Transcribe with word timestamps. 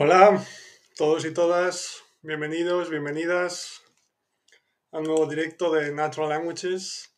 Hola, 0.00 0.46
todos 0.96 1.24
y 1.24 1.34
todas, 1.34 2.04
bienvenidos, 2.22 2.88
bienvenidas 2.88 3.82
a 4.92 4.98
un 4.98 5.04
nuevo 5.06 5.26
directo 5.26 5.72
de 5.72 5.92
Natural 5.92 6.28
Languages. 6.28 7.16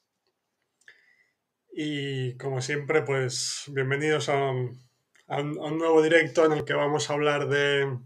Y 1.74 2.38
como 2.38 2.62
siempre, 2.62 3.02
pues 3.02 3.64
bienvenidos 3.66 4.30
a 4.30 4.50
un, 4.50 4.78
nuevo 5.76 6.00
directo 6.00 6.46
en 6.46 6.52
el 6.52 6.64
que 6.64 6.72
vamos 6.72 7.10
a 7.10 7.12
hablar 7.12 7.50
de, 7.50 7.98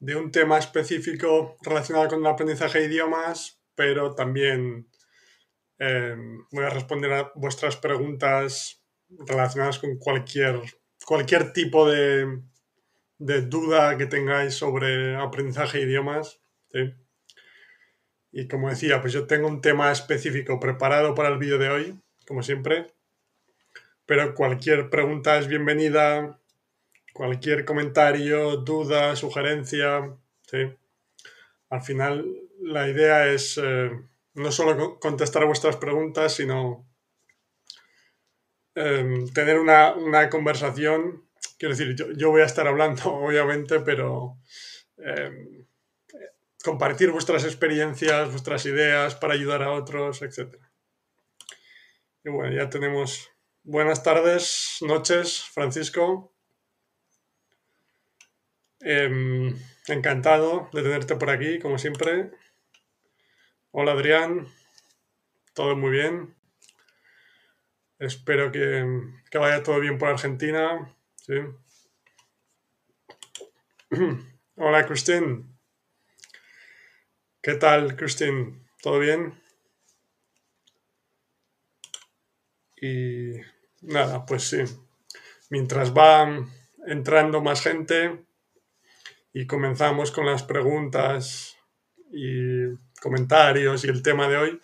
de 0.00 0.16
un 0.16 0.32
tema 0.32 0.58
específico 0.58 1.56
relacionado 1.62 2.08
con 2.08 2.18
el 2.18 2.26
aprendizaje 2.26 2.80
de 2.80 2.86
idiomas, 2.86 3.62
pero 3.76 4.12
también 4.16 4.90
eh, 5.78 6.16
voy 6.50 6.64
a 6.64 6.70
responder 6.70 7.12
a 7.12 7.32
vuestras 7.36 7.76
preguntas 7.76 8.82
relacionadas 9.08 9.78
con 9.78 9.98
cualquier, 9.98 10.62
cualquier 11.06 11.52
tipo 11.52 11.88
de, 11.88 12.49
de 13.20 13.42
duda 13.42 13.96
que 13.98 14.06
tengáis 14.06 14.54
sobre 14.54 15.14
aprendizaje 15.16 15.78
de 15.78 15.84
idiomas. 15.84 16.40
¿sí? 16.72 16.94
Y 18.32 18.48
como 18.48 18.68
decía, 18.70 19.00
pues 19.00 19.12
yo 19.12 19.28
tengo 19.28 19.46
un 19.46 19.60
tema 19.60 19.92
específico 19.92 20.58
preparado 20.58 21.14
para 21.14 21.28
el 21.28 21.38
vídeo 21.38 21.58
de 21.58 21.68
hoy, 21.68 22.00
como 22.26 22.42
siempre, 22.42 22.88
pero 24.06 24.34
cualquier 24.34 24.90
pregunta 24.90 25.38
es 25.38 25.46
bienvenida, 25.46 26.38
cualquier 27.14 27.64
comentario, 27.64 28.58
duda, 28.58 29.16
sugerencia. 29.16 30.16
¿sí? 30.50 30.58
Al 31.70 31.82
final, 31.82 32.26
la 32.60 32.88
idea 32.88 33.26
es 33.28 33.58
eh, 33.62 33.90
no 34.34 34.52
solo 34.52 34.76
co- 34.76 35.00
contestar 35.00 35.46
vuestras 35.46 35.76
preguntas, 35.76 36.34
sino 36.34 36.86
eh, 38.74 39.24
tener 39.34 39.58
una, 39.58 39.94
una 39.94 40.28
conversación. 40.30 41.24
Quiero 41.60 41.76
decir, 41.76 41.94
yo, 42.16 42.30
voy 42.30 42.40
a 42.40 42.46
estar 42.46 42.66
hablando, 42.66 43.02
obviamente, 43.12 43.80
pero 43.80 44.38
eh, 44.96 45.66
compartir 46.64 47.10
vuestras 47.10 47.44
experiencias, 47.44 48.30
vuestras 48.30 48.64
ideas 48.64 49.14
para 49.14 49.34
ayudar 49.34 49.62
a 49.62 49.72
otros, 49.72 50.22
etc. 50.22 50.56
Y 52.24 52.30
bueno, 52.30 52.56
ya 52.56 52.70
tenemos 52.70 53.30
buenas 53.62 54.02
tardes, 54.02 54.78
noches, 54.80 55.44
Francisco. 55.52 56.32
Em, 58.80 59.54
encantado 59.88 60.70
de 60.72 60.82
tenerte 60.82 61.16
por 61.16 61.28
aquí, 61.28 61.58
como 61.58 61.76
siempre. 61.76 62.30
Hola 63.70 63.92
Adrián, 63.92 64.48
todo 65.52 65.76
muy 65.76 65.90
bien. 65.90 66.34
Espero 67.98 68.50
que, 68.50 68.82
que 69.30 69.36
vaya 69.36 69.62
todo 69.62 69.78
bien 69.78 69.98
por 69.98 70.08
Argentina. 70.08 70.96
Hola 74.56 74.84
Christine, 74.84 75.44
¿qué 77.40 77.54
tal 77.54 77.94
Christine? 77.94 78.66
¿Todo 78.82 78.98
bien? 78.98 79.40
Y 82.82 83.34
nada, 83.82 84.26
pues 84.26 84.42
sí. 84.42 84.64
Mientras 85.50 85.96
va 85.96 86.48
entrando 86.88 87.40
más 87.40 87.62
gente 87.62 88.24
y 89.32 89.46
comenzamos 89.46 90.10
con 90.10 90.26
las 90.26 90.42
preguntas 90.42 91.56
y 92.10 92.74
comentarios 93.00 93.84
y 93.84 93.88
el 93.88 94.02
tema 94.02 94.28
de 94.28 94.36
hoy, 94.36 94.60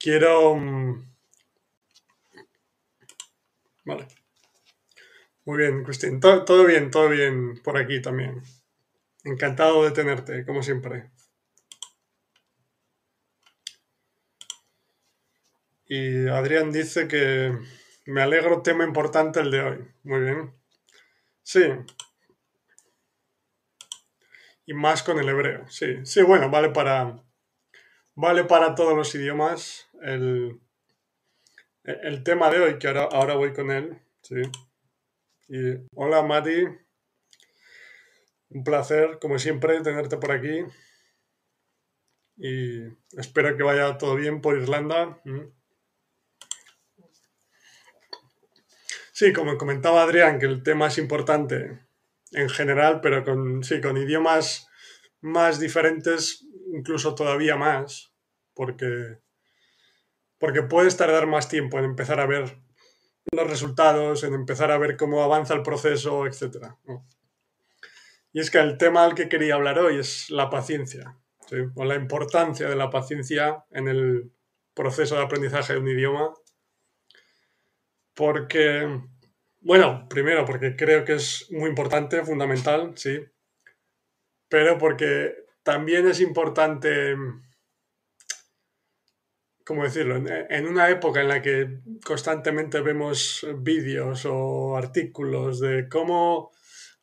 quiero... 0.00 0.56
mm, 0.56 1.10
Vale. 3.84 4.19
Muy 5.50 5.58
bien, 5.58 5.82
Christine. 5.82 6.20
To- 6.20 6.44
todo 6.44 6.64
bien, 6.64 6.92
todo 6.92 7.08
bien 7.08 7.60
por 7.64 7.76
aquí 7.76 8.00
también. 8.00 8.40
Encantado 9.24 9.84
de 9.84 9.92
tenerte, 9.92 10.46
como 10.46 10.62
siempre. 10.62 11.10
Y 15.86 16.26
Adrián 16.28 16.72
dice 16.72 17.06
que 17.06 17.52
me 18.06 18.22
alegro, 18.22 18.62
tema 18.62 18.84
importante 18.84 19.40
el 19.40 19.50
de 19.50 19.60
hoy. 19.60 19.78
Muy 20.04 20.20
bien. 20.20 20.54
Sí, 21.42 21.62
y 24.66 24.74
más 24.74 25.02
con 25.02 25.18
el 25.18 25.28
hebreo. 25.28 25.66
Sí, 25.68 26.04
sí, 26.04 26.22
bueno, 26.22 26.50
vale 26.50 26.70
para, 26.70 27.22
vale 28.14 28.44
para 28.44 28.74
todos 28.74 28.96
los 28.96 29.14
idiomas. 29.14 29.88
El, 30.02 30.60
el 31.84 32.22
tema 32.24 32.50
de 32.50 32.60
hoy, 32.60 32.78
que 32.78 32.86
ahora, 32.88 33.04
ahora 33.12 33.34
voy 33.34 33.52
con 33.52 33.70
él. 33.70 33.98
Sí. 34.22 34.36
Y 35.52 35.74
hola, 35.96 36.22
Mati. 36.22 36.64
Un 38.50 38.62
placer, 38.62 39.18
como 39.20 39.36
siempre, 39.36 39.80
tenerte 39.80 40.16
por 40.16 40.30
aquí. 40.30 40.62
Y 42.36 42.84
espero 43.18 43.56
que 43.56 43.64
vaya 43.64 43.98
todo 43.98 44.14
bien 44.14 44.40
por 44.40 44.56
Irlanda. 44.56 45.20
Sí, 49.12 49.32
como 49.32 49.58
comentaba 49.58 50.04
Adrián, 50.04 50.38
que 50.38 50.46
el 50.46 50.62
tema 50.62 50.86
es 50.86 50.98
importante 50.98 51.80
en 52.30 52.48
general, 52.48 53.00
pero 53.00 53.24
con, 53.24 53.64
sí, 53.64 53.80
con 53.80 53.96
idiomas 53.96 54.68
más 55.20 55.58
diferentes, 55.58 56.46
incluso 56.72 57.16
todavía 57.16 57.56
más, 57.56 58.14
porque, 58.54 59.18
porque 60.38 60.62
puedes 60.62 60.96
tardar 60.96 61.26
más 61.26 61.48
tiempo 61.48 61.76
en 61.80 61.86
empezar 61.86 62.20
a 62.20 62.26
ver 62.26 62.56
los 63.32 63.48
resultados, 63.48 64.24
en 64.24 64.34
empezar 64.34 64.70
a 64.70 64.78
ver 64.78 64.96
cómo 64.96 65.22
avanza 65.22 65.54
el 65.54 65.62
proceso, 65.62 66.26
etc. 66.26 66.74
Y 68.32 68.40
es 68.40 68.50
que 68.50 68.58
el 68.58 68.78
tema 68.78 69.04
al 69.04 69.14
que 69.14 69.28
quería 69.28 69.54
hablar 69.54 69.78
hoy 69.78 69.98
es 69.98 70.30
la 70.30 70.50
paciencia, 70.50 71.16
o 71.74 71.84
la 71.84 71.96
importancia 71.96 72.68
de 72.68 72.76
la 72.76 72.90
paciencia 72.90 73.64
en 73.70 73.88
el 73.88 74.32
proceso 74.74 75.16
de 75.16 75.22
aprendizaje 75.22 75.74
de 75.74 75.78
un 75.80 75.88
idioma, 75.88 76.32
porque, 78.14 79.00
bueno, 79.60 80.06
primero 80.08 80.44
porque 80.44 80.76
creo 80.76 81.04
que 81.04 81.14
es 81.14 81.46
muy 81.50 81.68
importante, 81.68 82.24
fundamental, 82.24 82.92
sí, 82.96 83.20
pero 84.48 84.78
porque 84.78 85.34
también 85.62 86.06
es 86.08 86.20
importante, 86.20 87.16
¿cómo 89.64 89.84
decirlo? 89.84 90.16
En, 90.16 90.66
una 90.66 90.88
época 90.90 91.20
en 91.20 91.28
la 91.28 91.42
que 91.42 91.80
constantemente 92.04 92.80
vemos 92.80 93.46
vídeos 93.58 94.26
o 94.26 94.76
artículos 94.76 95.60
de 95.60 95.88
cómo 95.88 96.52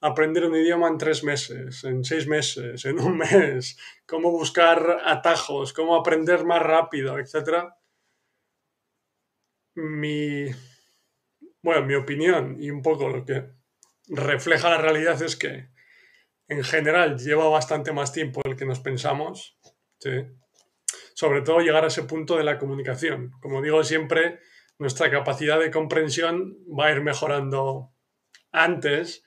aprender 0.02 0.46
un 0.46 0.56
idioma 0.56 0.88
en 0.88 0.98
tres 0.98 1.24
meses, 1.24 1.84
en 1.84 2.04
seis 2.04 2.28
meses, 2.28 2.86
en 2.86 3.00
un 3.00 3.18
mes, 3.20 3.78
cómo 4.06 4.32
buscar 4.32 5.02
atajos, 5.06 5.74
cómo 5.74 5.96
aprender 5.96 6.46
más 6.46 6.62
rápido, 6.62 7.18
etc. 7.20 7.70
Mi, 9.76 10.46
bueno, 11.62 11.86
mi 11.86 11.96
opinión 11.96 12.58
y 12.60 12.72
un 12.72 12.82
poco 12.82 13.10
lo 13.10 13.26
que 13.26 13.50
refleja 14.08 14.70
la 14.70 14.78
realidad 14.78 15.22
es 15.22 15.36
que 15.36 15.70
en 16.48 16.64
general 16.64 17.18
lleva 17.18 17.50
bastante 17.50 17.92
más 17.92 18.14
tiempo 18.14 18.42
del 18.44 18.56
que 18.56 18.66
nos 18.66 18.80
pensamos. 18.80 19.58
¿sí? 20.00 20.26
Sobre 21.18 21.42
todo 21.42 21.62
llegar 21.62 21.84
a 21.84 21.88
ese 21.88 22.04
punto 22.04 22.38
de 22.38 22.44
la 22.44 22.60
comunicación. 22.60 23.32
Como 23.42 23.64
digo 23.64 23.84
siempre, 23.84 24.40
nuestra 24.78 25.10
capacidad 25.10 25.60
de 25.60 25.72
comprensión 25.72 26.60
va 26.68 26.86
a 26.86 26.92
ir 26.92 27.02
mejorando 27.02 27.92
antes 28.52 29.24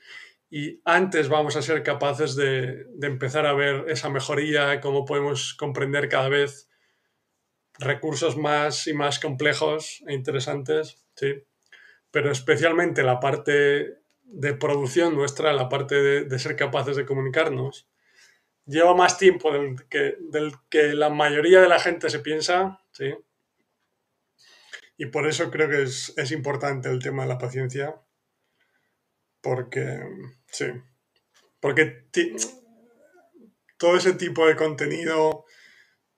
y 0.49 0.81
antes 0.84 1.29
vamos 1.29 1.56
a 1.56 1.62
ser 1.62 1.83
capaces 1.83 2.37
de, 2.37 2.87
empezar 3.03 3.45
a 3.45 3.55
ver 3.55 3.87
esa 3.89 4.09
mejoría, 4.09 4.81
cómo 4.81 5.05
podemos 5.05 5.55
comprender 5.55 6.09
cada 6.09 6.29
vez 6.29 6.71
recursos 7.81 8.37
más 8.37 8.87
y 8.87 8.95
más 8.95 9.19
complejos 9.19 10.05
e 10.06 10.15
interesantes, 10.15 11.05
¿sí? 11.17 11.43
Pero 12.12 12.31
especialmente 12.31 13.03
la 13.03 13.19
parte 13.19 13.97
de 14.23 14.55
producción 14.55 15.17
nuestra, 15.17 15.53
la 15.53 15.69
parte 15.69 16.25
de 16.25 16.38
ser 16.38 16.55
capaces 16.55 16.94
de 16.94 17.05
comunicarnos, 17.05 17.89
lleva 18.67 18.95
más 18.95 19.19
tiempo 19.19 19.53
del 19.53 19.89
que, 19.89 20.17
del 20.31 20.53
que 20.69 20.95
la 20.95 21.09
mayoría 21.11 21.61
de 21.61 21.69
la 21.69 21.81
gente 21.81 22.11
se 22.11 22.21
piensa, 22.21 22.81
¿sí? 22.93 23.15
Y 24.97 25.07
por 25.07 25.27
eso 25.27 25.51
creo 25.51 25.69
que 25.69 25.83
es, 25.83 26.12
es 26.17 26.31
importante 26.31 26.91
el 26.91 27.03
tema 27.03 27.23
de 27.23 27.31
la 27.31 27.39
paciencia, 27.39 28.01
porque, 29.41 30.01
sí, 30.47 30.67
porque 31.59 32.05
todo 33.79 33.97
ese 33.97 34.12
tipo 34.12 34.47
de 34.47 34.57
contenido 34.57 35.47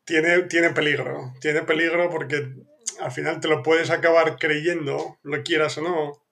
tiene, 0.04 0.42
tiene 0.42 0.70
peligro, 0.70 1.32
tiene 1.40 1.62
peligro 1.62 2.10
porque 2.10 2.54
al 3.00 3.12
final 3.12 3.40
te 3.40 3.48
lo 3.48 3.62
puedes 3.62 3.90
acabar 3.90 4.36
creyendo, 4.36 5.18
lo 5.22 5.42
quieras 5.42 5.78
o 5.78 5.82
no. 5.82 6.24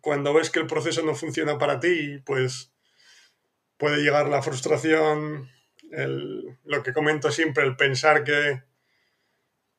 Cuando 0.00 0.34
ves 0.34 0.50
que 0.50 0.58
el 0.58 0.66
proceso 0.66 1.02
no 1.02 1.14
funciona 1.14 1.58
para 1.58 1.78
ti, 1.78 2.18
pues 2.24 2.71
puede 3.82 4.00
llegar 4.04 4.28
la 4.28 4.42
frustración, 4.42 5.50
el- 5.90 6.56
lo 6.64 6.82
que 6.84 6.92
comento 6.92 7.32
siempre, 7.32 7.64
el 7.64 7.74
pensar 7.76 8.22
que, 8.22 8.62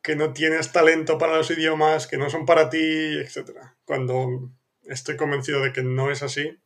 que 0.01 0.17
no 0.17 0.33
tienes 0.33 0.73
talento 0.73 1.17
para 1.17 1.37
los 1.37 1.49
idiomas, 1.51 2.07
que 2.07 2.17
no 2.17 2.29
son 2.29 2.45
para 2.45 2.69
ti, 2.69 2.77
etc. 3.23 3.75
Cuando 3.85 4.51
estoy 4.83 5.15
convencido 5.15 5.61
de 5.61 5.71
que 5.71 5.83
no 5.83 6.11
es 6.11 6.21
así. 6.21 6.59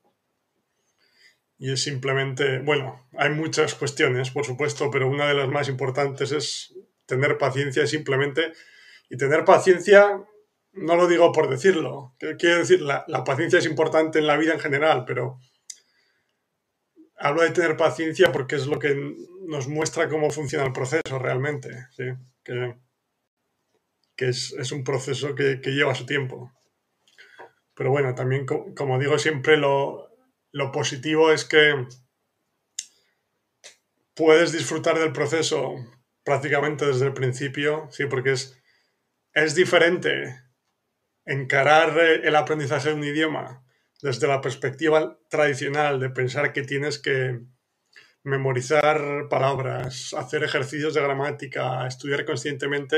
Y 1.59 1.71
es 1.73 1.83
simplemente, 1.83 2.57
bueno, 2.59 3.07
hay 3.17 3.29
muchas 3.29 3.75
cuestiones, 3.75 4.31
por 4.31 4.43
supuesto, 4.45 4.89
pero 4.89 5.07
una 5.07 5.27
de 5.27 5.35
las 5.35 5.47
más 5.47 5.69
importantes 5.69 6.31
es 6.31 6.73
tener 7.05 7.37
paciencia 7.37 7.85
simplemente. 7.85 8.51
Y 9.09 9.17
tener 9.17 9.45
paciencia, 9.45 10.23
no 10.73 10.95
lo 10.95 11.07
digo 11.07 11.31
por 11.31 11.49
decirlo, 11.49 12.15
quiero 12.39 12.57
decir, 12.57 12.81
la, 12.81 13.05
la 13.07 13.23
paciencia 13.23 13.59
es 13.59 13.65
importante 13.67 14.17
en 14.17 14.25
la 14.25 14.37
vida 14.37 14.53
en 14.53 14.59
general, 14.59 15.05
pero 15.05 15.39
hablo 17.17 17.41
de 17.41 17.51
tener 17.51 17.77
paciencia 17.77 18.31
porque 18.31 18.55
es 18.55 18.67
lo 18.67 18.79
que 18.79 18.95
nos 19.47 19.67
muestra 19.67 20.09
cómo 20.09 20.29
funciona 20.29 20.65
el 20.65 20.73
proceso 20.73 21.19
realmente, 21.19 21.87
¿sí? 21.91 22.03
que, 22.43 22.75
que 24.15 24.29
es, 24.29 24.53
es, 24.53 24.71
un 24.71 24.83
proceso 24.83 25.35
que, 25.35 25.61
que, 25.61 25.71
lleva 25.71 25.95
su 25.95 26.05
tiempo. 26.05 26.51
Pero 27.73 27.91
bueno, 27.91 28.15
también 28.15 28.45
como 28.45 28.99
digo 28.99 29.19
siempre, 29.19 29.57
lo, 29.57 30.09
lo 30.51 30.71
positivo 30.71 31.31
es 31.31 31.45
que 31.45 31.87
puedes 34.15 34.51
disfrutar 34.51 34.97
del 34.97 35.13
proceso 35.13 35.75
prácticamente 36.23 36.85
desde 36.85 37.05
el 37.05 37.13
principio, 37.13 37.87
sí, 37.91 38.05
porque 38.05 38.33
es, 38.33 38.61
es 39.33 39.55
diferente 39.55 40.41
encarar 41.25 41.97
el 41.99 42.35
aprendizaje 42.35 42.89
de 42.89 42.95
un 42.95 43.03
idioma 43.03 43.66
desde 44.01 44.27
la 44.27 44.41
perspectiva 44.41 45.17
tradicional 45.29 45.99
de 45.99 46.09
pensar 46.09 46.53
que 46.53 46.63
tienes 46.63 46.99
que 46.99 47.39
memorizar 48.23 49.27
palabras, 49.29 50.13
hacer 50.13 50.43
ejercicios 50.43 50.93
de 50.93 51.01
gramática, 51.01 51.87
estudiar 51.87 52.25
conscientemente, 52.25 52.97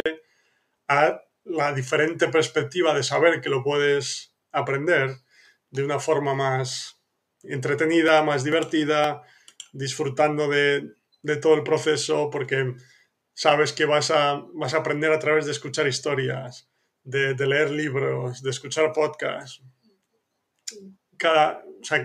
a 0.88 1.22
la 1.46 1.74
diferente 1.74 2.28
perspectiva 2.28 2.94
de 2.94 3.04
saber 3.04 3.40
que 3.40 3.50
lo 3.50 3.64
puedes 3.64 4.36
aprender 4.52 5.18
de 5.70 5.84
una 5.84 6.00
forma 6.00 6.34
más 6.34 7.00
entretenida, 7.44 8.24
más 8.24 8.44
divertida, 8.44 9.22
disfrutando 9.72 10.48
de, 10.48 10.96
todo 11.42 11.54
el 11.54 11.64
proceso, 11.64 12.30
porque 12.32 12.74
sabes 13.34 13.72
que 13.72 13.86
vas 13.86 14.10
a, 14.12 14.44
vas 14.54 14.74
a 14.74 14.78
aprender 14.78 15.12
a 15.12 15.20
través 15.20 15.46
de 15.46 15.52
escuchar 15.52 15.88
historias, 15.88 16.70
de 17.04 17.36
leer 17.48 17.72
libros, 17.72 18.42
de 18.42 18.50
escuchar 18.50 18.92
podcasts, 18.94 19.64
cada, 21.20 21.64
o 21.82 21.84
sea, 21.84 22.04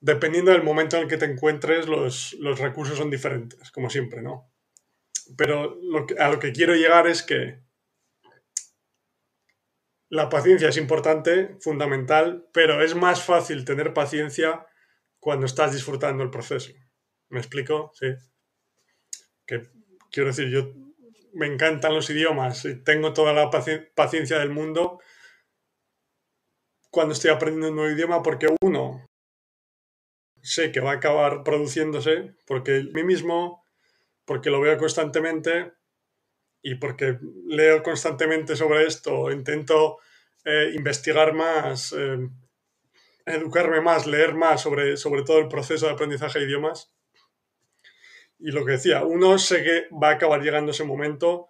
dependiendo 0.00 0.52
del 0.52 0.62
momento 0.62 0.96
en 0.96 1.02
el 1.02 1.08
que 1.08 1.16
te 1.16 1.24
encuentres, 1.24 1.88
los, 1.88 2.34
los 2.34 2.60
recursos 2.60 2.96
son 2.96 3.10
diferentes, 3.10 3.70
como 3.72 3.90
siempre, 3.90 4.22
¿no? 4.22 4.52
Pero 5.36 5.78
a 6.18 6.28
lo 6.28 6.38
que 6.38 6.52
quiero 6.52 6.74
llegar 6.74 7.06
es 7.06 7.22
que 7.22 7.60
la 10.08 10.28
paciencia 10.28 10.68
es 10.68 10.76
importante, 10.76 11.56
fundamental, 11.60 12.48
pero 12.52 12.82
es 12.82 12.94
más 12.96 13.22
fácil 13.22 13.64
tener 13.64 13.94
paciencia 13.94 14.66
cuando 15.20 15.46
estás 15.46 15.72
disfrutando 15.72 16.24
el 16.24 16.30
proceso. 16.30 16.72
¿Me 17.28 17.38
explico? 17.38 17.92
Sí. 17.94 18.08
Que 19.46 19.68
quiero 20.10 20.30
decir, 20.30 20.48
yo 20.48 20.74
me 21.32 21.46
encantan 21.46 21.94
los 21.94 22.10
idiomas 22.10 22.64
y 22.64 22.82
tengo 22.82 23.12
toda 23.12 23.32
la 23.32 23.50
paciencia 23.94 24.40
del 24.40 24.50
mundo, 24.50 24.98
cuando 26.90 27.14
estoy 27.14 27.30
aprendiendo 27.30 27.68
un 27.68 27.76
nuevo 27.76 27.92
idioma 27.92 28.22
porque 28.22 28.48
uno, 28.62 29.06
sé 30.42 30.72
que 30.72 30.80
va 30.80 30.92
a 30.92 30.94
acabar 30.94 31.42
produciéndose 31.42 32.34
porque 32.46 32.84
mí 32.92 33.04
mismo, 33.04 33.64
porque 34.24 34.50
lo 34.50 34.60
veo 34.60 34.76
constantemente 34.78 35.72
y 36.62 36.74
porque 36.76 37.18
leo 37.46 37.82
constantemente 37.82 38.56
sobre 38.56 38.86
esto, 38.86 39.30
intento 39.30 39.98
eh, 40.44 40.72
investigar 40.74 41.32
más, 41.32 41.94
eh, 41.96 42.28
educarme 43.26 43.80
más, 43.80 44.06
leer 44.06 44.34
más 44.34 44.62
sobre, 44.62 44.96
sobre 44.96 45.22
todo 45.22 45.38
el 45.38 45.48
proceso 45.48 45.86
de 45.86 45.92
aprendizaje 45.92 46.38
de 46.38 46.46
idiomas. 46.46 46.92
Y 48.38 48.52
lo 48.52 48.64
que 48.64 48.72
decía, 48.72 49.04
uno 49.04 49.38
sé 49.38 49.62
que 49.62 49.88
va 49.94 50.08
a 50.08 50.12
acabar 50.12 50.42
llegando 50.42 50.70
ese 50.70 50.84
momento 50.84 51.48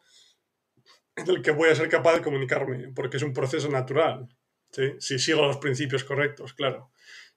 en 1.16 1.28
el 1.28 1.42
que 1.42 1.52
voy 1.52 1.68
a 1.70 1.74
ser 1.74 1.88
capaz 1.88 2.14
de 2.14 2.22
comunicarme, 2.22 2.92
porque 2.94 3.16
es 3.16 3.22
un 3.22 3.32
proceso 3.32 3.68
natural. 3.68 4.28
¿Sí? 4.70 4.94
si 4.98 5.18
sigo 5.18 5.46
los 5.46 5.58
principios 5.58 6.04
correctos, 6.04 6.54
claro. 6.54 6.90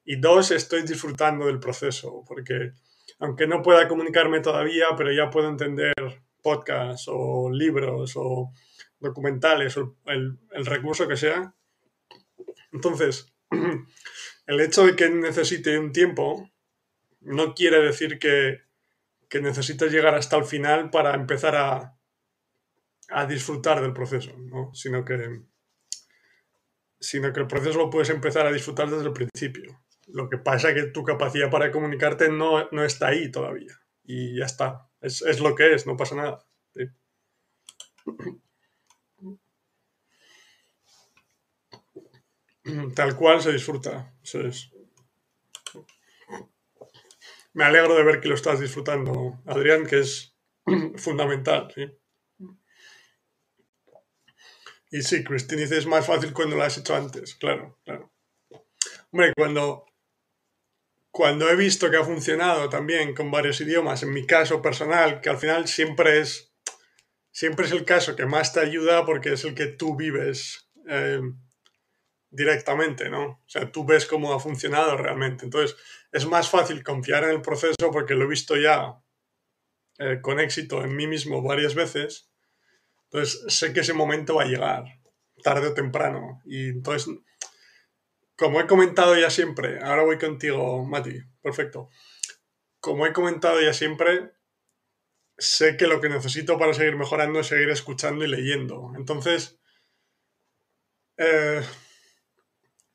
Y 0.06 0.18
dos, 0.18 0.52
estoy 0.52 0.84
disfrutando 0.84 1.46
del 1.46 1.60
proceso, 1.60 2.24
porque 2.28 2.74
aunque 3.20 3.48
no 3.48 3.62
pueda 3.62 3.88
comunicarme 3.88 4.42
todavía, 4.42 4.88
pero 4.98 5.12
ya 5.12 5.30
puedo 5.30 5.48
entender 5.48 5.94
podcasts 6.42 7.06
o 7.08 7.50
libros 7.50 8.14
o 8.16 8.52
documentales 9.00 9.78
o 9.78 9.98
el, 10.06 10.38
recurso 10.66 11.08
que 11.08 11.18
sea. 11.18 11.56
Entonces, 12.72 13.34
el 14.48 14.60
hecho 14.60 14.86
de 14.86 14.96
que 14.96 15.10
necesite 15.10 15.78
un 15.78 15.92
tiempo 15.92 16.50
no 17.22 17.54
quiere 17.54 17.80
decir 17.80 18.20
que, 18.20 18.62
que 19.30 19.40
necesites 19.40 19.92
llegar 19.92 20.16
hasta 20.16 20.38
el 20.38 20.44
final 20.44 20.90
para 20.90 21.16
empezar 21.16 21.56
a, 21.56 21.98
a 23.10 23.26
disfrutar 23.26 23.82
del 23.82 23.94
proceso, 23.94 24.36
¿no? 24.38 24.74
sino 24.74 25.06
que 25.06 25.44
sino 27.04 27.32
que 27.34 27.42
el 27.42 27.48
proceso 27.48 27.78
lo 27.78 27.90
puedes 27.90 28.10
empezar 28.10 28.48
a 28.48 28.52
disfrutar 28.52 28.90
desde 28.90 29.08
el 29.08 29.14
principio. 29.14 29.84
Lo 30.08 30.30
que 30.30 30.38
pasa 30.38 30.70
es 30.70 30.76
que 30.76 30.84
tu 30.92 31.04
capacidad 31.04 31.52
para 31.52 31.72
comunicarte 31.72 32.30
no, 32.30 32.70
no 32.72 32.84
está 32.84 33.08
ahí 33.08 33.30
todavía. 33.30 33.78
Y 34.04 34.38
ya 34.38 34.46
está. 34.46 34.90
Es, 35.02 35.22
es 35.22 35.42
lo 35.42 35.54
que 35.54 35.74
es, 35.74 35.86
no 35.86 35.98
pasa 35.98 36.16
nada. 36.16 36.46
Tal 42.96 43.18
cual 43.18 43.42
se 43.42 43.52
disfruta. 43.52 44.14
Me 47.54 47.66
alegro 47.66 47.96
de 47.96 48.04
ver 48.04 48.22
que 48.22 48.30
lo 48.30 48.36
estás 48.36 48.62
disfrutando, 48.62 49.42
Adrián, 49.46 49.86
que 49.86 50.00
es 50.00 50.38
fundamental. 50.96 51.74
Y 54.94 55.02
sí, 55.02 55.24
Christine 55.24 55.64
dice 55.64 55.80
es 55.80 55.88
más 55.88 56.06
fácil 56.06 56.34
cuando 56.34 56.56
lo 56.56 56.62
has 56.62 56.78
hecho 56.78 56.96
antes, 56.96 57.34
claro, 57.34 57.80
claro. 57.84 58.14
Hombre, 59.12 59.34
cuando, 59.36 59.88
cuando 61.10 61.50
he 61.50 61.56
visto 61.56 61.90
que 61.90 61.98
ha 61.98 62.04
funcionado 62.04 62.70
también 62.70 63.16
con 63.16 63.32
varios 63.32 63.60
idiomas, 63.60 64.04
en 64.04 64.14
mi 64.14 64.28
caso 64.28 64.62
personal, 64.62 65.20
que 65.20 65.32
al 65.32 65.40
final 65.40 65.68
siempre 65.68 66.20
es, 66.20 66.54
siempre 67.32 67.66
es 67.66 67.72
el 67.72 67.86
caso 67.86 68.16
que 68.16 68.28
más 68.28 68.54
te 68.54 68.60
ayuda 68.60 69.04
porque 69.04 69.34
es 69.34 69.44
el 69.46 69.56
que 69.56 69.66
tú 69.66 69.96
vives 69.96 70.70
eh, 70.88 71.22
directamente, 72.30 73.10
¿no? 73.10 73.24
O 73.24 73.50
sea, 73.50 73.72
tú 73.72 73.86
ves 73.86 74.06
cómo 74.06 74.32
ha 74.32 74.40
funcionado 74.40 74.96
realmente. 74.96 75.46
Entonces, 75.46 75.76
es 76.12 76.28
más 76.28 76.52
fácil 76.52 76.84
confiar 76.84 77.24
en 77.24 77.32
el 77.32 77.42
proceso 77.42 77.90
porque 77.92 78.14
lo 78.14 78.26
he 78.26 78.28
visto 78.28 78.56
ya 78.58 79.02
eh, 79.98 80.20
con 80.22 80.40
éxito 80.40 80.84
en 80.84 80.96
mí 80.96 81.08
mismo 81.08 81.42
varias 81.42 81.74
veces 81.74 82.30
entonces, 83.14 83.46
sé 83.48 83.74
que 83.74 83.82
ese 83.82 83.94
momento 83.94 84.36
va 84.36 84.44
a 84.44 84.48
llegar, 84.48 84.86
tarde 85.44 85.68
o 85.68 85.74
temprano. 85.76 86.42
Y 86.46 86.70
entonces, 86.70 87.14
como 88.36 88.60
he 88.60 88.66
comentado 88.66 89.16
ya 89.16 89.30
siempre, 89.30 89.80
ahora 89.84 90.02
voy 90.02 90.18
contigo, 90.18 90.84
Mati, 90.84 91.20
perfecto. 91.40 91.90
Como 92.80 93.06
he 93.06 93.14
comentado 93.14 93.62
ya 93.62 93.72
siempre, 93.72 94.32
sé 95.38 95.78
que 95.78 95.86
lo 95.86 96.02
que 96.02 96.10
necesito 96.10 96.58
para 96.58 96.74
seguir 96.74 96.96
mejorando 96.96 97.40
es 97.40 97.48
seguir 97.48 97.70
escuchando 97.70 98.26
y 98.26 98.30
leyendo. 98.30 98.92
Entonces, 98.98 99.60
eh, 101.18 101.62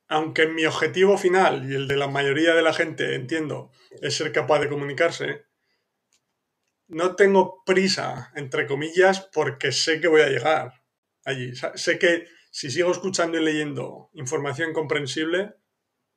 aunque 0.08 0.48
mi 0.48 0.66
objetivo 0.66 1.16
final 1.16 1.70
y 1.70 1.76
el 1.76 1.86
de 1.86 1.96
la 1.96 2.08
mayoría 2.08 2.56
de 2.56 2.62
la 2.62 2.72
gente, 2.72 3.14
entiendo, 3.14 3.70
es 4.02 4.16
ser 4.16 4.32
capaz 4.32 4.58
de 4.58 4.68
comunicarse, 4.68 5.44
no 6.88 7.16
tengo 7.16 7.62
prisa, 7.64 8.32
entre 8.34 8.66
comillas, 8.66 9.20
porque 9.32 9.72
sé 9.72 10.00
que 10.00 10.08
voy 10.08 10.22
a 10.22 10.28
llegar 10.28 10.72
allí. 11.24 11.52
Sé 11.74 11.98
que 11.98 12.26
si 12.50 12.70
sigo 12.70 12.90
escuchando 12.90 13.38
y 13.38 13.44
leyendo 13.44 14.10
información 14.14 14.72
comprensible, 14.72 15.54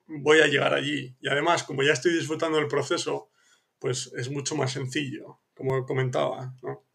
voy 0.07 0.39
a 0.39 0.47
llegar 0.47 0.73
allí. 0.73 1.15
Y 1.19 1.29
además, 1.29 1.63
como 1.63 1.83
ya 1.83 1.93
estoy 1.93 2.13
disfrutando 2.13 2.57
del 2.57 2.67
proceso, 2.67 3.31
pues 3.79 4.11
es 4.15 4.29
mucho 4.29 4.55
más 4.55 4.71
sencillo, 4.71 5.41
como 5.53 5.85
comentaba. 5.85 6.55
¿no? 6.61 6.85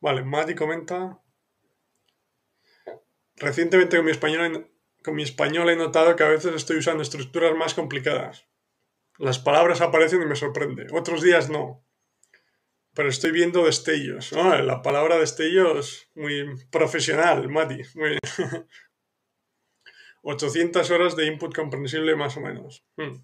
Vale, 0.00 0.24
Mati 0.24 0.54
comenta. 0.54 1.20
Recientemente 3.36 3.96
con 3.96 4.06
mi, 4.06 4.12
español, 4.12 4.70
con 5.02 5.14
mi 5.14 5.22
español 5.22 5.70
he 5.70 5.76
notado 5.76 6.16
que 6.16 6.24
a 6.24 6.28
veces 6.28 6.54
estoy 6.54 6.78
usando 6.78 7.02
estructuras 7.02 7.54
más 7.56 7.74
complicadas. 7.74 8.46
Las 9.18 9.38
palabras 9.38 9.80
aparecen 9.80 10.22
y 10.22 10.26
me 10.26 10.36
sorprende. 10.36 10.86
Otros 10.92 11.22
días 11.22 11.50
no. 11.50 11.83
Pero 12.94 13.08
estoy 13.08 13.32
viendo 13.32 13.64
destellos. 13.64 14.32
la 14.32 14.80
palabra 14.82 15.18
destellos, 15.18 16.08
muy 16.14 16.44
profesional, 16.70 17.48
Mati. 17.48 17.80
Muy... 17.94 18.18
800 20.22 20.90
horas 20.90 21.16
de 21.16 21.26
input 21.26 21.54
comprensible 21.54 22.16
más 22.16 22.36
o 22.36 22.40
menos. 22.40 22.84
Hmm. 22.96 23.16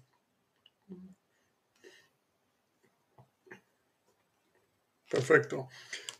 Perfecto. 5.09 5.67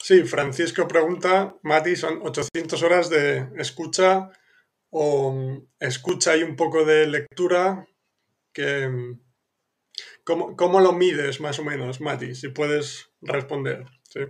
Sí, 0.01 0.24
Francisco 0.24 0.88
pregunta, 0.88 1.55
Mati, 1.62 1.96
son 1.96 2.20
800 2.24 2.81
horas 2.84 3.10
de 3.10 3.48
escucha 3.58 4.29
o 4.89 5.62
escucha 5.79 6.36
y 6.36 6.43
un 6.43 6.55
poco 6.55 6.84
de 6.84 7.08
lectura 7.08 7.88
que, 8.51 8.89
¿cómo, 10.24 10.58
¿Cómo 10.58 10.81
lo 10.81 10.93
mides 10.93 11.39
más 11.39 11.60
o 11.60 11.63
menos, 11.63 12.01
Mati? 12.01 12.34
Si 12.34 12.50
puedes 12.50 13.11
responder. 13.22 13.86
¿sí? 14.10 14.22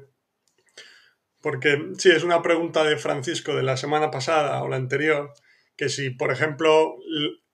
Porque 1.41 1.91
sí, 1.97 2.11
es 2.11 2.23
una 2.23 2.41
pregunta 2.41 2.83
de 2.83 2.97
Francisco 2.97 3.55
de 3.55 3.63
la 3.63 3.77
semana 3.77 4.11
pasada 4.11 4.61
o 4.63 4.67
la 4.67 4.75
anterior, 4.75 5.33
que 5.75 5.89
si, 5.89 6.11
por 6.11 6.31
ejemplo, 6.31 6.97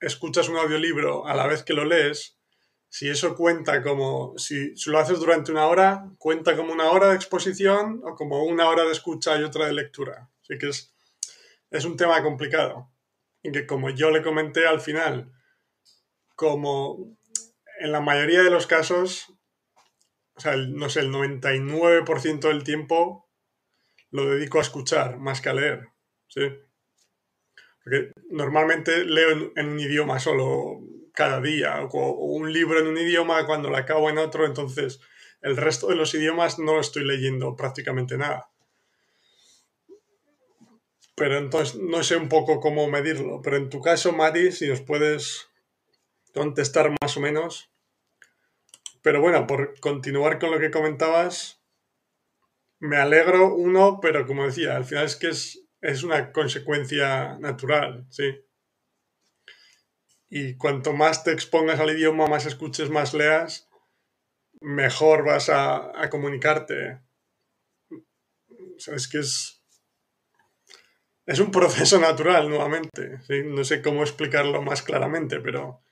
escuchas 0.00 0.48
un 0.48 0.56
audiolibro 0.56 1.26
a 1.26 1.34
la 1.34 1.46
vez 1.46 1.62
que 1.62 1.72
lo 1.72 1.84
lees, 1.84 2.38
si 2.90 3.08
eso 3.08 3.34
cuenta 3.34 3.82
como, 3.82 4.36
si, 4.38 4.74
lo 4.86 4.98
haces 4.98 5.18
durante 5.20 5.52
una 5.52 5.66
hora, 5.66 6.10
cuenta 6.18 6.56
como 6.56 6.72
una 6.72 6.90
hora 6.90 7.08
de 7.08 7.16
exposición 7.16 8.00
o 8.04 8.14
como 8.14 8.44
una 8.44 8.68
hora 8.68 8.84
de 8.84 8.92
escucha 8.92 9.38
y 9.38 9.44
otra 9.44 9.66
de 9.66 9.74
lectura. 9.74 10.30
Así 10.42 10.58
que 10.58 10.68
es, 10.68 10.94
es 11.70 11.84
un 11.84 11.96
tema 11.96 12.22
complicado. 12.22 12.90
Y 13.42 13.52
que 13.52 13.66
como 13.66 13.90
yo 13.90 14.10
le 14.10 14.22
comenté 14.22 14.66
al 14.66 14.80
final, 14.80 15.32
como 16.34 17.16
en 17.78 17.92
la 17.92 18.00
mayoría 18.00 18.42
de 18.42 18.50
los 18.50 18.66
casos, 18.66 19.32
o 20.38 20.40
sea, 20.40 20.56
no 20.56 20.88
sé, 20.88 21.00
el 21.00 21.10
99% 21.10 22.48
del 22.48 22.62
tiempo 22.62 23.28
lo 24.10 24.30
dedico 24.30 24.58
a 24.58 24.62
escuchar 24.62 25.18
más 25.18 25.40
que 25.40 25.48
a 25.48 25.54
leer. 25.54 25.88
¿sí? 26.28 26.42
Porque 27.82 28.12
normalmente 28.30 29.04
leo 29.04 29.50
en, 29.56 29.68
un 29.68 29.80
idioma 29.80 30.20
solo 30.20 30.80
cada 31.12 31.40
día, 31.40 31.82
o, 31.82 32.10
un 32.12 32.52
libro 32.52 32.78
en 32.78 32.86
un 32.86 32.98
idioma 32.98 33.44
cuando 33.46 33.68
lo 33.68 33.76
acabo 33.76 34.08
en 34.08 34.18
otro, 34.18 34.46
entonces 34.46 35.00
el 35.42 35.56
resto 35.56 35.88
de 35.88 35.96
los 35.96 36.14
idiomas 36.14 36.60
no 36.60 36.78
estoy 36.78 37.04
leyendo 37.04 37.56
prácticamente 37.56 38.16
nada. 38.16 38.48
Pero 41.16 41.36
entonces 41.36 41.74
no 41.80 42.04
sé 42.04 42.16
un 42.16 42.28
poco 42.28 42.60
cómo 42.60 42.88
medirlo. 42.88 43.42
Pero 43.42 43.56
en 43.56 43.70
tu 43.70 43.80
caso, 43.80 44.12
Mati, 44.12 44.52
si 44.52 44.68
nos 44.68 44.82
puedes 44.82 45.48
contestar 46.32 46.94
más 47.02 47.16
o 47.16 47.20
menos. 47.20 47.72
Pero 49.02 49.20
bueno, 49.20 49.46
por 49.46 49.78
continuar 49.80 50.38
con 50.38 50.50
lo 50.50 50.58
que 50.58 50.70
comentabas, 50.70 51.62
me 52.80 52.96
alegro 52.96 53.54
uno, 53.54 53.98
pero 54.00 54.26
como 54.26 54.44
decía, 54.44 54.76
al 54.76 54.84
final 54.84 55.04
es 55.04 55.16
que 55.16 55.28
es, 55.28 55.66
es 55.80 56.02
una 56.02 56.32
consecuencia 56.32 57.38
natural, 57.38 58.06
sí. 58.10 58.44
Y 60.30 60.56
cuanto 60.56 60.92
más 60.92 61.24
te 61.24 61.32
expongas 61.32 61.80
al 61.80 61.90
idioma, 61.90 62.26
más 62.26 62.46
escuches, 62.46 62.90
más 62.90 63.14
leas, 63.14 63.68
mejor 64.60 65.24
vas 65.24 65.48
a, 65.48 66.08
comunicarte. 66.10 67.00
O 67.90 68.94
es 68.94 69.08
que 69.08 69.18
es, 69.18 69.64
es 71.26 71.40
un 71.40 71.50
proceso 71.50 71.98
natural 71.98 72.48
nuevamente. 72.48 73.20
No 73.44 73.64
sé 73.64 73.80
cómo 73.82 74.02
explicarlo 74.02 74.62
más 74.62 74.82
claramente, 74.82 75.40
pero 75.40 75.82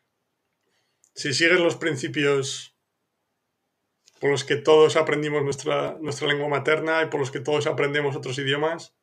si 1.15 1.33
sigues 1.33 1.59
los 1.59 1.77
principios 1.77 2.76
por 4.21 4.31
los 4.31 4.45
que 4.45 4.57
todos 4.57 4.97
aprendimos 4.97 5.43
nuestra, 5.43 5.97
nuestra 6.01 6.29
lengua 6.29 6.49
materna 6.49 7.03
y 7.03 7.07
por 7.07 7.21
los 7.21 7.31
que 7.31 7.41
todos 7.41 7.67
aprendemos 7.67 8.17
otros 8.17 8.39
idiomas, 8.39 8.95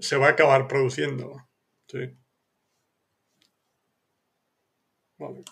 se 0.00 0.16
va 0.16 0.28
a 0.28 0.30
acabar 0.30 0.68
produciendo. 0.68 1.48
Sí. 1.88 2.16
Vale. 5.18 5.42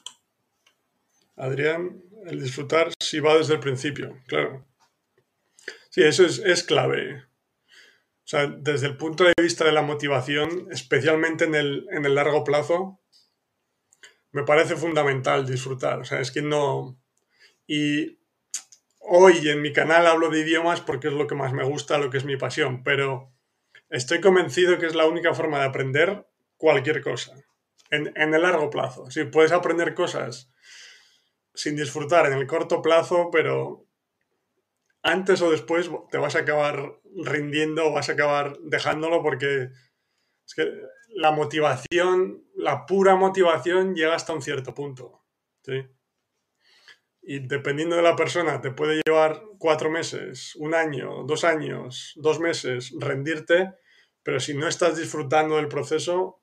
Adrián, 1.37 2.02
el 2.26 2.42
disfrutar 2.42 2.92
si 3.00 3.20
va 3.20 3.37
desde 3.37 3.54
el 3.54 3.61
principio, 3.61 4.18
claro. 4.26 4.66
Sí, 5.90 6.02
eso 6.02 6.25
es, 6.25 6.38
es 6.38 6.62
clave. 6.62 7.25
O 8.25 8.28
sea, 8.30 8.47
desde 8.47 8.87
el 8.87 8.97
punto 8.97 9.25
de 9.25 9.32
vista 9.40 9.64
de 9.64 9.73
la 9.73 9.82
motivación, 9.82 10.68
especialmente 10.70 11.44
en 11.44 11.54
el, 11.54 11.87
en 11.90 12.04
el 12.04 12.14
largo 12.14 12.44
plazo, 12.44 13.00
me 14.32 14.44
parece 14.44 14.76
fundamental 14.76 15.47
disfrutar. 15.47 16.00
O 16.00 16.04
sea, 16.04 16.20
es 16.20 16.30
que 16.30 16.42
no, 16.42 17.00
y 17.73 18.19
hoy 18.99 19.49
en 19.49 19.62
mi 19.62 19.73
canal 19.73 20.05
hablo 20.09 20.29
de 20.29 20.41
idiomas 20.41 20.81
porque 20.81 21.07
es 21.07 21.15
lo 21.15 21.29
que 21.29 21.37
más 21.37 21.53
me 21.53 21.62
gusta, 21.62 21.99
lo 21.99 22.11
que 22.11 22.17
es 22.17 22.25
mi 22.25 22.37
pasión, 22.37 22.83
pero 22.83 23.33
estoy 23.91 24.21
convencido 24.21 24.77
que 24.77 24.87
es 24.87 24.97
la 24.97 25.07
única 25.07 25.35
forma 25.35 25.61
de 25.61 25.67
aprender 25.67 26.27
cualquier 26.57 27.00
cosa, 27.00 27.33
en, 27.93 28.12
el 28.17 28.43
largo 28.43 28.71
plazo. 28.71 29.09
Sí, 29.12 29.23
puedes 29.23 29.53
aprender 29.53 29.95
cosas 29.95 30.50
sin 31.55 31.77
disfrutar 31.77 32.27
en 32.27 32.33
el 32.33 32.49
corto 32.49 32.83
plazo, 32.83 33.31
pero 33.31 33.87
antes 35.05 35.41
o 35.41 35.53
después 35.53 35.89
te 36.11 36.19
vas 36.19 36.35
a 36.35 36.41
acabar 36.41 36.99
rindiendo 37.23 37.87
o 37.87 37.93
vas 37.93 38.09
a 38.09 38.15
acabar 38.15 38.59
dejándolo 38.62 39.23
porque 39.23 39.69
es 40.45 40.55
que 40.57 40.73
la 41.15 41.31
motivación, 41.31 42.43
la 42.57 42.85
pura 42.85 43.15
motivación 43.15 43.95
llega 43.95 44.17
hasta 44.17 44.33
un 44.33 44.43
cierto 44.43 44.75
punto. 44.75 45.23
¿sí? 45.62 45.87
Y 47.23 47.47
dependiendo 47.47 47.97
de 47.97 48.03
la 48.03 48.17
persona 48.17 48.61
te 48.61 48.71
puede 48.71 49.03
llevar 49.05 49.43
cuatro 49.59 49.91
meses, 49.91 50.57
un 50.57 50.75
año, 50.75 51.25
dos 51.25 51.45
años, 51.45 52.12
dos 52.17 52.41
meses 52.41 52.93
rendirte, 52.99 53.75
pero 54.23 54.41
si 54.41 54.55
no 54.55 54.69
estás 54.69 54.97
disfrutando 54.97 55.57
del 55.57 55.69
proceso, 55.69 56.43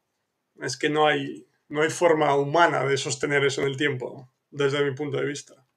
es 0.62 0.78
que 0.78 0.90
no 0.90 1.08
hay, 1.08 1.48
no 1.70 1.82
hay 1.82 1.90
forma 1.90 2.36
humana 2.36 2.86
de 2.86 2.98
sostener 2.98 3.46
eso 3.46 3.62
en 3.62 3.68
el 3.68 3.78
tiempo, 3.78 4.32
desde 4.50 4.84
mi 4.84 4.96
punto 4.96 5.18
de 5.18 5.26
vista. 5.26 5.68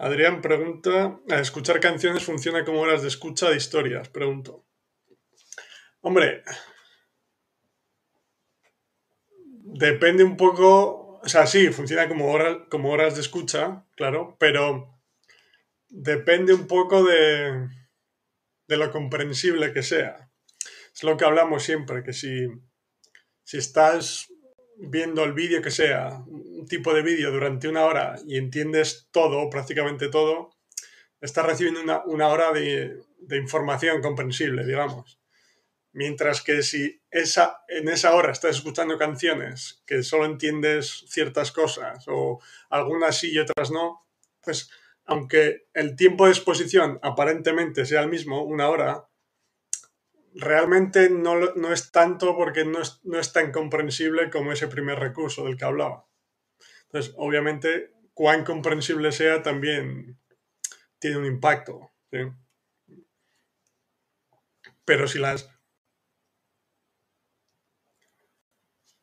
Adrián 0.00 0.40
pregunta, 0.40 1.18
¿escuchar 1.28 1.80
canciones 1.80 2.22
funciona 2.22 2.64
como 2.64 2.80
horas 2.80 3.02
de 3.02 3.08
escucha 3.08 3.50
de 3.50 3.56
historias? 3.56 4.08
Pregunto. 4.08 4.64
Hombre, 6.00 6.44
Depende 9.70 10.24
un 10.24 10.36
poco, 10.36 11.20
o 11.22 11.28
sea, 11.28 11.46
sí, 11.46 11.68
funciona 11.68 12.08
como 12.08 12.32
horas, 12.32 12.58
como 12.70 12.90
horas 12.90 13.14
de 13.14 13.20
escucha, 13.20 13.84
claro, 13.96 14.36
pero 14.40 14.98
depende 15.88 16.54
un 16.54 16.66
poco 16.66 17.04
de, 17.04 17.68
de 18.66 18.76
lo 18.76 18.90
comprensible 18.90 19.72
que 19.72 19.82
sea. 19.82 20.30
Es 20.94 21.02
lo 21.02 21.16
que 21.16 21.26
hablamos 21.26 21.62
siempre, 21.62 22.02
que 22.02 22.12
si, 22.14 22.48
si 23.44 23.58
estás 23.58 24.28
viendo 24.78 25.22
el 25.24 25.32
vídeo 25.32 25.60
que 25.60 25.70
sea, 25.70 26.24
un 26.26 26.66
tipo 26.66 26.94
de 26.94 27.02
vídeo 27.02 27.30
durante 27.30 27.68
una 27.68 27.84
hora 27.84 28.16
y 28.26 28.38
entiendes 28.38 29.08
todo, 29.10 29.50
prácticamente 29.50 30.08
todo, 30.08 30.50
estás 31.20 31.44
recibiendo 31.44 31.82
una, 31.82 32.02
una 32.04 32.28
hora 32.28 32.52
de, 32.52 33.00
de, 33.18 33.36
información 33.36 34.00
comprensible, 34.00 34.64
digamos. 34.64 35.17
Mientras 35.98 36.42
que 36.42 36.62
si 36.62 37.02
esa, 37.10 37.64
en 37.66 37.88
esa 37.88 38.14
hora 38.14 38.30
estás 38.30 38.54
escuchando 38.54 38.96
canciones 38.96 39.82
que 39.84 40.04
solo 40.04 40.26
entiendes 40.26 41.04
ciertas 41.08 41.50
cosas 41.50 42.04
o 42.06 42.40
algunas 42.70 43.18
sí 43.18 43.32
y 43.32 43.38
otras 43.40 43.72
no, 43.72 44.06
pues 44.40 44.70
aunque 45.06 45.66
el 45.74 45.96
tiempo 45.96 46.26
de 46.26 46.30
exposición 46.30 47.00
aparentemente 47.02 47.84
sea 47.84 48.02
el 48.02 48.10
mismo, 48.10 48.44
una 48.44 48.68
hora, 48.68 49.08
realmente 50.34 51.10
no, 51.10 51.34
no 51.56 51.72
es 51.72 51.90
tanto 51.90 52.36
porque 52.36 52.64
no 52.64 52.80
es, 52.80 53.00
no 53.02 53.18
es, 53.18 53.32
tan 53.32 53.50
comprensible 53.50 54.30
como 54.30 54.52
ese 54.52 54.68
primer 54.68 55.00
recurso 55.00 55.46
del 55.46 55.56
que 55.56 55.64
hablaba. 55.64 56.06
Entonces, 56.84 57.12
obviamente, 57.16 57.90
cuán 58.14 58.44
comprensible 58.44 59.10
sea 59.10 59.42
también 59.42 60.16
tiene 61.00 61.16
un 61.16 61.26
impacto. 61.26 61.90
Pero 64.84 65.08
si 65.08 65.18
las 65.18 65.57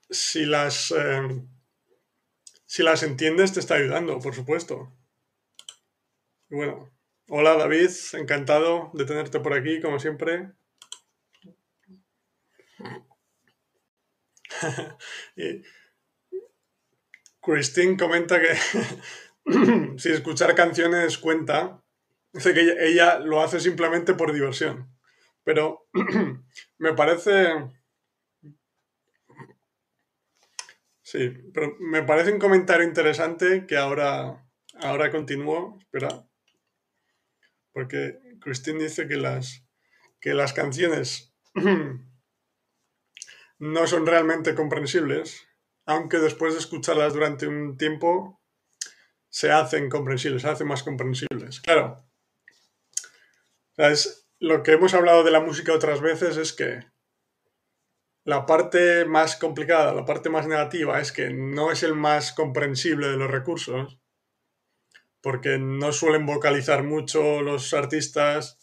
si 0.10 0.46
las, 0.46 0.92
eh, 0.92 1.42
si 2.66 2.84
las 2.84 3.04
entiendes, 3.04 3.54
te 3.54 3.60
está 3.60 3.76
ayudando, 3.76 4.20
por 4.20 4.34
supuesto. 4.36 4.92
bueno, 6.50 6.92
hola 7.30 7.56
David, 7.56 7.90
encantado 8.14 8.92
de 8.94 9.06
tenerte 9.06 9.40
por 9.40 9.54
aquí, 9.54 9.82
como 9.82 10.00
siempre. 10.00 10.52
y 15.36 15.64
Christine 17.42 17.98
comenta 17.98 18.40
que 18.40 18.56
si 19.98 20.10
escuchar 20.12 20.56
canciones 20.56 21.18
cuenta, 21.18 21.84
dice 22.34 22.54
que 22.54 22.76
ella 22.80 23.20
lo 23.20 23.42
hace 23.42 23.60
simplemente 23.60 24.14
por 24.14 24.34
diversión. 24.34 24.92
Pero 25.44 25.88
me 26.80 26.94
parece 26.94 27.54
Sí, 31.06 31.30
pero 31.54 31.78
me 31.80 32.02
parece 32.02 32.32
un 32.32 32.40
comentario 32.40 32.84
interesante 32.84 33.68
que 33.68 33.78
ahora, 33.78 34.44
ahora 34.80 35.12
continúo. 35.12 35.78
Espera. 35.80 36.28
Porque 37.72 38.18
Christine 38.42 38.86
dice 38.86 39.08
que 39.08 39.16
las, 39.16 39.64
que 40.20 40.34
las 40.34 40.54
canciones 40.54 41.32
no 43.60 43.86
son 43.86 44.08
realmente 44.08 44.56
comprensibles, 44.56 45.48
aunque 45.86 46.18
después 46.18 46.54
de 46.54 46.60
escucharlas 46.60 47.14
durante 47.14 47.46
un 47.46 47.78
tiempo 47.78 48.42
se 49.30 49.52
hacen 49.52 49.90
comprensibles, 49.90 50.42
se 50.42 50.50
hacen 50.50 50.68
más 50.68 50.82
comprensibles. 50.82 51.62
Claro. 51.62 52.04
lo 54.40 54.64
que 54.64 54.72
hemos 54.72 54.96
hablado 54.96 55.24
de 55.24 55.30
la 55.30 55.42
música 55.42 55.72
otras 55.72 56.02
veces 56.02 56.38
es 56.38 56.52
que 56.52 56.80
la 58.26 58.46
parte 58.48 59.06
más 59.06 59.38
complicada, 59.38 59.94
la 59.94 60.04
parte 60.04 60.30
más 60.30 60.48
negativa 60.48 61.00
es 61.00 61.12
que 61.12 61.30
no 61.30 61.72
es 61.72 61.84
el 61.84 61.94
más 61.94 62.34
comprensible 62.34 63.08
de 63.08 63.18
los 63.18 63.30
recursos, 63.30 64.00
porque 65.22 65.60
no 65.60 65.92
suelen 65.92 66.26
vocalizar 66.26 66.84
mucho 66.84 67.42
los 67.42 67.74
artistas, 67.74 68.60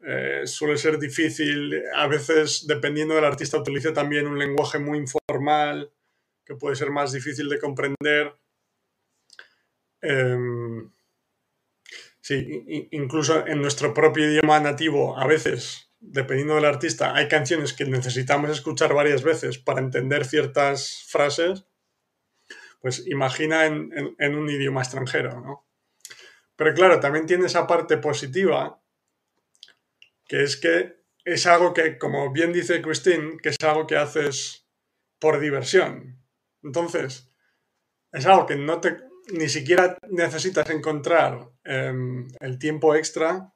eh, 0.00 0.42
suele 0.46 0.76
ser 0.78 0.98
difícil, 0.98 1.80
a 1.94 2.08
veces 2.08 2.66
dependiendo 2.66 3.14
del 3.14 3.24
artista 3.24 3.58
utiliza 3.58 3.92
también 3.92 4.26
un 4.26 4.38
lenguaje 4.38 4.80
muy 4.80 4.98
informal, 4.98 5.92
que 6.44 6.56
puede 6.56 6.74
ser 6.74 6.90
más 6.90 7.12
difícil 7.12 7.48
de 7.48 7.58
comprender. 7.60 8.34
Em, 10.00 10.90
sí, 12.20 12.88
incluso 12.92 13.46
en 13.46 13.60
nuestro 13.60 13.94
propio 13.94 14.30
idioma 14.30 14.58
nativo, 14.60 15.16
a 15.18 15.26
veces, 15.26 15.87
dependiendo 16.00 16.54
del 16.54 16.64
artista, 16.64 17.14
hay 17.14 17.28
canciones 17.28 17.72
que 17.72 17.84
necesitamos 17.84 18.50
escuchar 18.50 18.94
varias 18.94 19.22
veces 19.22 19.58
para 19.58 19.80
entender 19.80 20.24
ciertas 20.24 21.04
frases. 21.08 21.66
Pues 22.80 23.06
imagina 23.08 23.66
en, 23.66 24.34
un 24.34 24.50
idioma 24.50 24.82
extranjero, 24.82 25.40
¿no? 25.40 25.66
Pero 26.56 26.74
claro, 26.74 27.00
también 27.00 27.26
tiene 27.26 27.46
esa 27.46 27.66
parte 27.66 27.98
positiva, 27.98 28.80
que 30.26 30.42
es 30.42 30.56
que 30.56 30.98
es 31.24 31.46
algo 31.46 31.74
que, 31.74 31.98
como 31.98 32.32
bien 32.32 32.52
dice 32.52 32.80
Christine, 32.80 33.36
que 33.42 33.50
es 33.50 33.56
algo 33.62 33.86
que 33.86 33.96
haces 33.96 34.68
por 35.18 35.40
diversión. 35.40 36.22
Entonces, 36.62 37.32
es 38.12 38.26
algo 38.26 38.46
que 38.46 38.56
no 38.56 38.80
te, 38.80 38.96
ni 39.32 39.48
siquiera 39.48 39.98
necesitas 40.08 40.70
encontrar 40.70 41.50
em, 41.64 42.28
el 42.40 42.58
tiempo 42.58 42.94
extra 42.94 43.52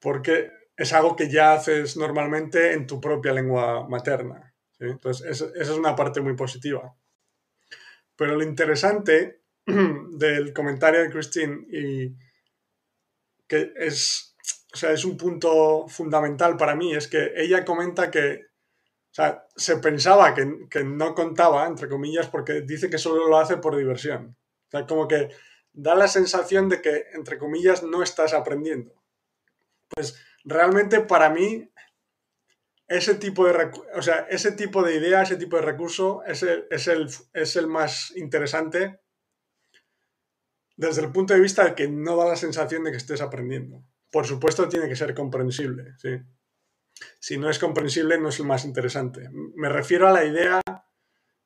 porque 0.00 0.50
es 0.78 0.92
algo 0.92 1.16
que 1.16 1.28
ya 1.28 1.52
haces 1.54 1.96
normalmente 1.96 2.72
en 2.72 2.86
tu 2.86 3.00
propia 3.00 3.32
lengua 3.32 3.86
materna. 3.88 4.54
Entonces, 4.78 5.26
esa 5.26 5.50
es 5.60 5.70
una 5.70 5.96
parte 5.96 6.20
muy 6.20 6.36
positiva. 6.36 6.94
Pero 8.16 8.36
lo 8.36 8.44
interesante 8.44 9.42
del 9.66 10.52
comentario 10.54 11.00
de 11.00 11.10
Christine 11.10 11.66
y 11.70 12.16
que 13.48 13.72
es, 13.76 14.36
o 14.72 14.76
sea, 14.76 14.92
es 14.92 15.04
un 15.04 15.16
punto 15.16 15.88
fundamental 15.88 16.56
para 16.56 16.76
mí, 16.76 16.94
es 16.94 17.08
que 17.08 17.32
ella 17.34 17.64
comenta 17.64 18.10
que 18.10 18.48
o 19.10 19.14
sea, 19.14 19.46
se 19.56 19.78
pensaba 19.78 20.32
que, 20.34 20.84
no 20.84 21.14
contaba, 21.14 21.66
entre 21.66 21.88
comillas, 21.88 22.28
porque 22.28 22.60
dice 22.60 22.88
que 22.88 22.98
solo 22.98 23.26
lo 23.26 23.38
hace 23.38 23.56
por 23.56 23.76
diversión. 23.76 24.36
O 24.68 24.70
sea, 24.70 24.86
como 24.86 25.08
que 25.08 25.30
da 25.72 25.96
la 25.96 26.06
sensación 26.06 26.68
de 26.68 26.80
que, 26.80 27.06
entre 27.14 27.38
comillas, 27.38 27.82
no 27.82 28.02
estás 28.02 28.32
aprendiendo. 28.34 28.92
Pues 29.88 30.14
realmente 30.48 31.00
para 31.00 31.30
mí, 31.30 31.70
ese 32.86 33.14
tipo 33.14 33.46
de, 33.46 33.70
o 33.94 34.02
sea, 34.02 34.26
ese 34.30 34.52
tipo 34.52 34.82
de 34.82 34.96
idea, 34.96 35.22
ese 35.22 35.36
tipo 35.36 35.56
de 35.56 35.62
recurso 35.62 36.22
es 36.26 36.42
el, 36.42 36.66
es 36.70 36.88
el, 36.88 37.08
es 37.34 37.56
el 37.56 37.66
más 37.66 38.16
interesante 38.16 39.00
desde 40.76 41.02
el 41.02 41.12
punto 41.12 41.34
de 41.34 41.40
vista 41.40 41.64
de 41.64 41.74
que 41.74 41.88
no 41.88 42.16
da 42.16 42.24
la 42.26 42.36
sensación 42.36 42.84
de 42.84 42.92
que 42.92 42.96
estés 42.96 43.20
aprendiendo. 43.20 43.84
Por 44.10 44.26
supuesto, 44.26 44.68
tiene 44.68 44.88
que 44.88 44.96
ser 44.96 45.14
comprensible, 45.14 45.94
sí 45.98 46.18
si 47.18 47.38
no 47.38 47.50
es 47.50 47.58
comprensible, 47.58 48.18
no 48.18 48.28
es 48.28 48.38
lo 48.38 48.44
más 48.44 48.64
interesante. 48.64 49.28
Me 49.32 49.68
refiero 49.68 50.08
a 50.08 50.12
la 50.12 50.24
idea 50.24 50.60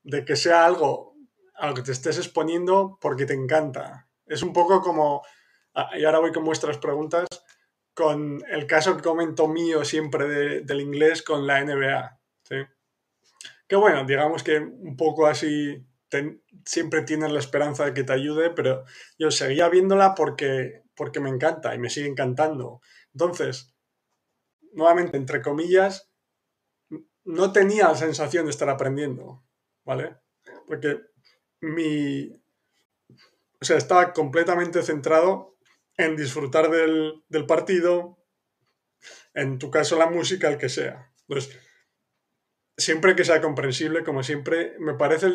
de 0.03 0.25
que 0.25 0.37
sea 0.37 0.65
algo 0.65 1.15
a 1.55 1.69
lo 1.69 1.75
que 1.75 1.83
te 1.83 1.93
estés 1.93 2.19
exponiendo 2.19 2.99
porque 3.01 3.27
te 3.27 3.35
encanta. 3.35 4.09
Es 4.27 4.43
un 4.43 4.53
poco 4.53 4.81
como, 4.81 5.23
ah, 5.75 5.91
y 5.97 6.05
ahora 6.05 6.19
voy 6.19 6.33
con 6.33 6.45
vuestras 6.45 6.79
preguntas, 6.79 7.27
con 7.95 8.43
el 8.49 8.67
caso 8.67 8.97
que 8.97 9.03
comento 9.03 9.49
mío 9.49 9.85
siempre 9.85 10.63
del 10.63 10.81
inglés 10.81 11.23
con 11.23 11.47
la 11.47 11.63
NBA. 11.63 12.21
¿sí? 12.43 12.57
Que 13.69 13.77
bueno, 13.77 14.05
digamos 14.05 14.43
que 14.43 14.59
un 14.59 14.97
poco 14.97 15.27
así 15.27 15.85
siempre 16.65 17.03
tienes 17.03 17.33
la 17.33 17.39
esperanza 17.39 17.85
de 17.85 17.95
que 17.95 18.05
te 18.05 18.13
ayude, 18.13 18.51
pero 18.51 18.85
yo 19.19 19.31
seguía 19.31 19.69
viéndola 19.69 20.15
porque, 20.15 20.83
porque 20.95 21.21
me 21.21 21.31
encanta 21.31 21.75
y 21.75 21.79
me 21.79 21.91
sigue 21.91 22.09
encantando. 22.09 22.81
Entonces, 23.13 23.75
nuevamente, 24.73 25.17
entre 25.17 25.43
comillas, 25.43 26.11
no 27.25 27.53
tenía 27.53 27.89
la 27.89 27.95
sensación 27.95 28.47
de 28.47 28.51
estar 28.51 28.69
aprendiendo, 28.69 29.45
¿vale? 29.85 30.17
Porque 30.67 31.01
mi... 31.61 32.31
O 33.61 33.65
sea, 33.65 33.77
estaba 33.77 34.13
completamente 34.13 34.83
centrado 34.83 35.52
en 35.97 36.17
disfrutar 36.17 36.71
del, 36.71 37.47
partido, 37.47 38.19
en 39.35 39.59
tu 39.59 39.71
caso 39.71 39.99
la 39.99 40.07
música, 40.07 40.49
el 40.49 40.59
que 40.59 40.69
sea. 40.69 41.13
Entonces, 41.29 41.59
siempre 42.77 43.15
que 43.15 43.25
sea 43.25 43.41
comprensible, 43.41 44.05
como 44.05 44.23
siempre, 44.23 44.75
me 44.79 44.95
parece 44.95 45.33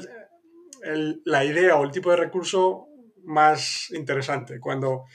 la 1.26 1.44
idea 1.44 1.76
o 1.76 1.84
el 1.84 1.92
tipo 1.92 2.12
de 2.12 2.18
recurso 2.18 2.88
más 3.24 3.90
interesante. 3.92 4.60
Cuando 4.60 5.06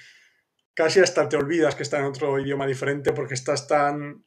casi 0.75 1.01
hasta 1.01 1.29
te 1.29 1.37
olvidas 1.37 1.75
que 1.75 1.83
está 1.83 1.99
en 1.99 2.05
otro 2.05 2.39
idioma 2.39 2.67
diferente 2.67 3.13
porque 3.13 3.35
estás 3.35 3.67
tan 3.67 4.25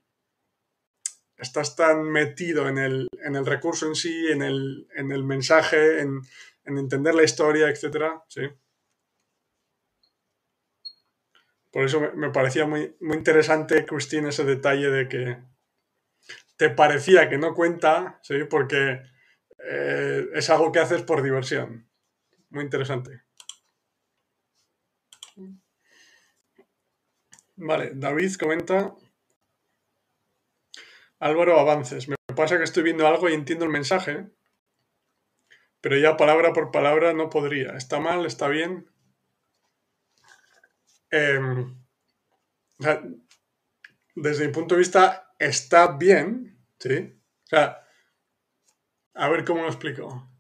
estás 1.38 1.76
tan 1.76 2.04
metido 2.04 2.68
en 2.70 2.78
el, 2.78 3.46
recurso 3.46 3.88
en 3.88 3.96
sí, 3.96 4.28
en 4.32 4.42
el, 4.42 5.24
mensaje, 5.24 6.00
en, 6.00 6.22
entender 6.64 7.14
la 7.14 7.24
historia, 7.24 7.70
etc. 7.70 8.22
¿sí? 8.28 8.42
Por 11.76 11.84
eso 11.84 12.00
me, 12.16 12.30
parecía 12.30 12.66
muy, 12.66 12.96
muy 13.02 13.18
interesante, 13.18 13.86
Christine, 13.86 14.30
ese 14.30 14.46
detalle 14.46 14.90
de 14.90 15.10
que 15.10 15.38
te 16.56 16.70
parecía 16.70 17.28
que 17.28 17.38
no 17.38 17.54
cuenta, 17.54 18.18
¿sí? 18.24 18.46
porque 18.50 19.02
eh, 19.60 20.26
es 20.34 20.50
algo 20.50 20.72
que 20.72 20.80
haces 20.80 21.02
por 21.02 21.22
diversión. 21.22 21.86
Muy 22.50 22.64
interesante. 22.64 23.24
Vale, 27.58 27.92
David 27.94 28.36
comenta. 28.40 28.96
Álvaro, 31.20 31.60
avances. 31.60 32.08
Me 32.08 32.16
pasa 32.38 32.58
que 32.58 32.64
estoy 32.64 32.84
viendo 32.84 33.06
algo 33.06 33.28
y 33.28 33.34
entiendo 33.34 33.66
el 33.66 33.72
mensaje, 33.72 34.30
pero 35.82 35.98
ya 35.98 36.16
palabra 36.16 36.54
por 36.54 36.72
palabra 36.72 37.12
no 37.12 37.30
podría. 37.30 37.76
¿Está 37.76 38.00
mal? 38.00 38.26
¿Está 38.26 38.48
bien? 38.48 38.95
Em, 41.12 41.84
desde 44.16 44.48
mi 44.48 44.54
punto 44.54 44.76
de 44.76 44.80
vista, 44.80 45.34
está 45.40 45.98
bien, 45.98 46.60
¿sí? 46.80 47.22
O 47.44 47.48
sea, 47.48 47.82
a 49.14 49.30
ver 49.30 49.46
cómo 49.46 49.62
lo 49.62 49.68
explico. 49.68 50.32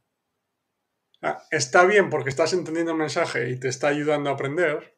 Está 1.49 1.85
bien 1.85 2.09
porque 2.09 2.29
estás 2.29 2.53
entendiendo 2.53 2.91
el 2.91 2.97
mensaje 2.97 3.49
y 3.49 3.59
te 3.59 3.67
está 3.67 3.87
ayudando 3.87 4.29
a 4.29 4.33
aprender, 4.33 4.95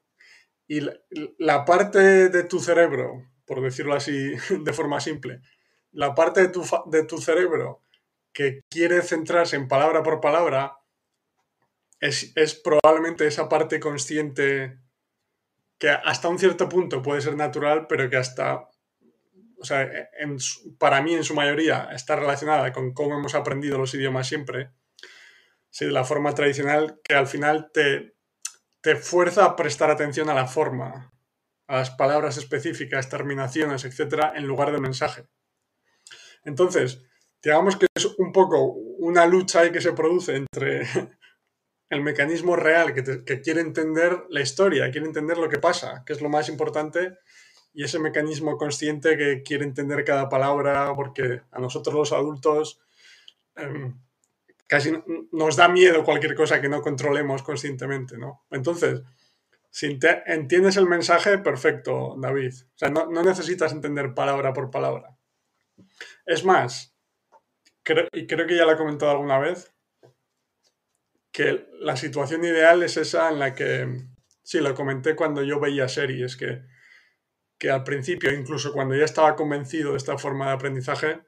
y 0.67 0.81
la, 1.37 1.63
parte 1.63 2.29
de 2.29 2.43
tu 2.43 2.59
cerebro, 2.59 3.25
por 3.45 3.61
decirlo 3.61 3.95
así 3.95 4.33
de 4.49 4.73
forma 4.73 4.99
simple, 4.99 5.41
la 5.91 6.13
parte 6.13 6.41
de 6.41 6.49
tu, 6.49 6.63
de 6.87 7.03
tu 7.05 7.19
cerebro 7.19 7.81
que 8.33 8.61
quiere 8.69 9.01
centrarse 9.01 9.55
en 9.55 9.67
palabra 9.67 10.03
por 10.03 10.19
palabra, 10.19 10.77
es, 11.99 12.61
probablemente 12.63 13.25
esa 13.25 13.49
parte 13.49 13.79
consciente 13.79 14.77
que 15.79 15.89
hasta 15.89 16.27
un 16.27 16.39
cierto 16.39 16.67
punto 16.69 17.01
puede 17.01 17.21
ser 17.21 17.35
natural, 17.35 17.87
pero 17.87 18.09
que 18.09 18.17
hasta, 18.17 18.69
o 19.59 19.63
sea, 19.63 19.89
para 20.79 21.01
mí 21.01 21.13
en 21.13 21.23
su 21.23 21.35
mayoría 21.35 21.89
está 21.93 22.15
relacionada 22.15 22.71
con 22.73 22.93
cómo 22.93 23.17
hemos 23.17 23.35
aprendido 23.35 23.77
los 23.77 23.93
idiomas 23.93 24.27
siempre, 24.27 24.71
sí, 25.69 25.85
de 25.85 25.91
la 25.91 26.03
forma 26.03 26.33
tradicional, 26.33 26.99
que 27.03 27.13
al 27.13 27.27
final 27.27 27.71
te, 27.73 28.15
te 28.81 28.95
fuerza 28.95 29.45
a 29.45 29.55
prestar 29.55 29.91
atención 29.91 30.29
a 30.29 30.33
la 30.33 30.47
forma, 30.47 31.13
a 31.67 31.75
las 31.77 31.91
palabras 31.91 32.37
específicas, 32.37 33.09
terminaciones, 33.09 33.85
etcétera, 33.85 34.33
en 34.35 34.47
lugar 34.47 34.71
del 34.71 34.81
mensaje. 34.81 35.27
Entonces, 36.43 37.03
digamos 37.43 37.75
que 37.75 37.87
es 37.93 38.05
un 38.17 38.31
poco 38.31 38.63
una 38.99 39.25
lucha 39.25 39.71
que 39.71 39.81
se 39.81 39.93
produce 39.93 40.35
entre 40.35 40.87
el 41.89 42.01
mecanismo 42.01 42.55
real 42.55 42.93
que, 42.93 43.41
quiere 43.41 43.61
entender 43.61 44.25
la 44.29 44.41
historia, 44.41 44.91
quiere 44.91 45.07
entender 45.07 45.37
lo 45.37 45.49
que 45.49 45.59
pasa, 45.59 46.03
que 46.05 46.13
es 46.13 46.21
lo 46.21 46.29
más 46.29 46.49
importante, 46.49 47.17
y 47.73 47.83
ese 47.83 47.99
mecanismo 47.99 48.57
consciente 48.57 49.17
que 49.17 49.43
quiere 49.43 49.63
entender 49.63 50.03
cada 50.03 50.29
palabra, 50.29 50.93
porque 50.95 51.41
a 51.51 51.59
nosotros 51.59 51.95
los 51.95 52.11
adultos 52.11 52.81
em, 53.55 53.95
casi 54.67 54.91
nos 55.31 55.55
da 55.55 55.67
miedo 55.67 56.03
cualquier 56.03 56.35
cosa 56.35 56.59
que 56.59 56.69
no 56.69 56.81
controlemos 56.81 57.43
conscientemente, 57.43 58.17
¿no? 58.17 58.45
Entonces, 58.51 59.01
si 59.69 59.99
entiendes 60.25 60.77
el 60.77 60.87
mensaje, 60.87 61.37
perfecto, 61.37 62.15
David. 62.17 62.53
O 62.53 62.77
sea, 62.77 62.89
no, 62.89 63.05
necesitas 63.23 63.71
entender 63.71 64.13
palabra 64.13 64.51
por 64.53 64.71
palabra. 64.71 65.15
Es 66.25 66.43
más, 66.43 66.95
y 68.11 68.27
creo 68.27 68.47
que 68.47 68.55
ya 68.55 68.65
lo 68.65 68.71
he 68.71 68.77
comentado 68.77 69.11
alguna 69.11 69.37
vez, 69.37 69.71
que 71.37 71.69
la 71.81 71.95
situación 71.95 72.43
ideal 72.43 72.81
es 72.81 72.97
esa 72.97 73.29
en 73.29 73.37
la 73.37 73.53
que, 73.53 74.07
sí, 74.41 74.59
lo 74.59 74.73
comenté 74.73 75.15
cuando 75.15 75.43
yo 75.43 75.59
veía 75.59 75.87
series, 75.87 76.35
que, 76.35 76.63
que 77.59 77.69
al 77.69 77.83
principio, 77.83 78.33
incluso 78.33 78.73
cuando 78.73 78.95
ya 78.95 79.05
estaba 79.05 79.35
convencido 79.35 79.91
de 79.91 79.97
esta 79.97 80.17
forma 80.17 80.47
de 80.47 80.53
aprendizaje, 80.53 81.19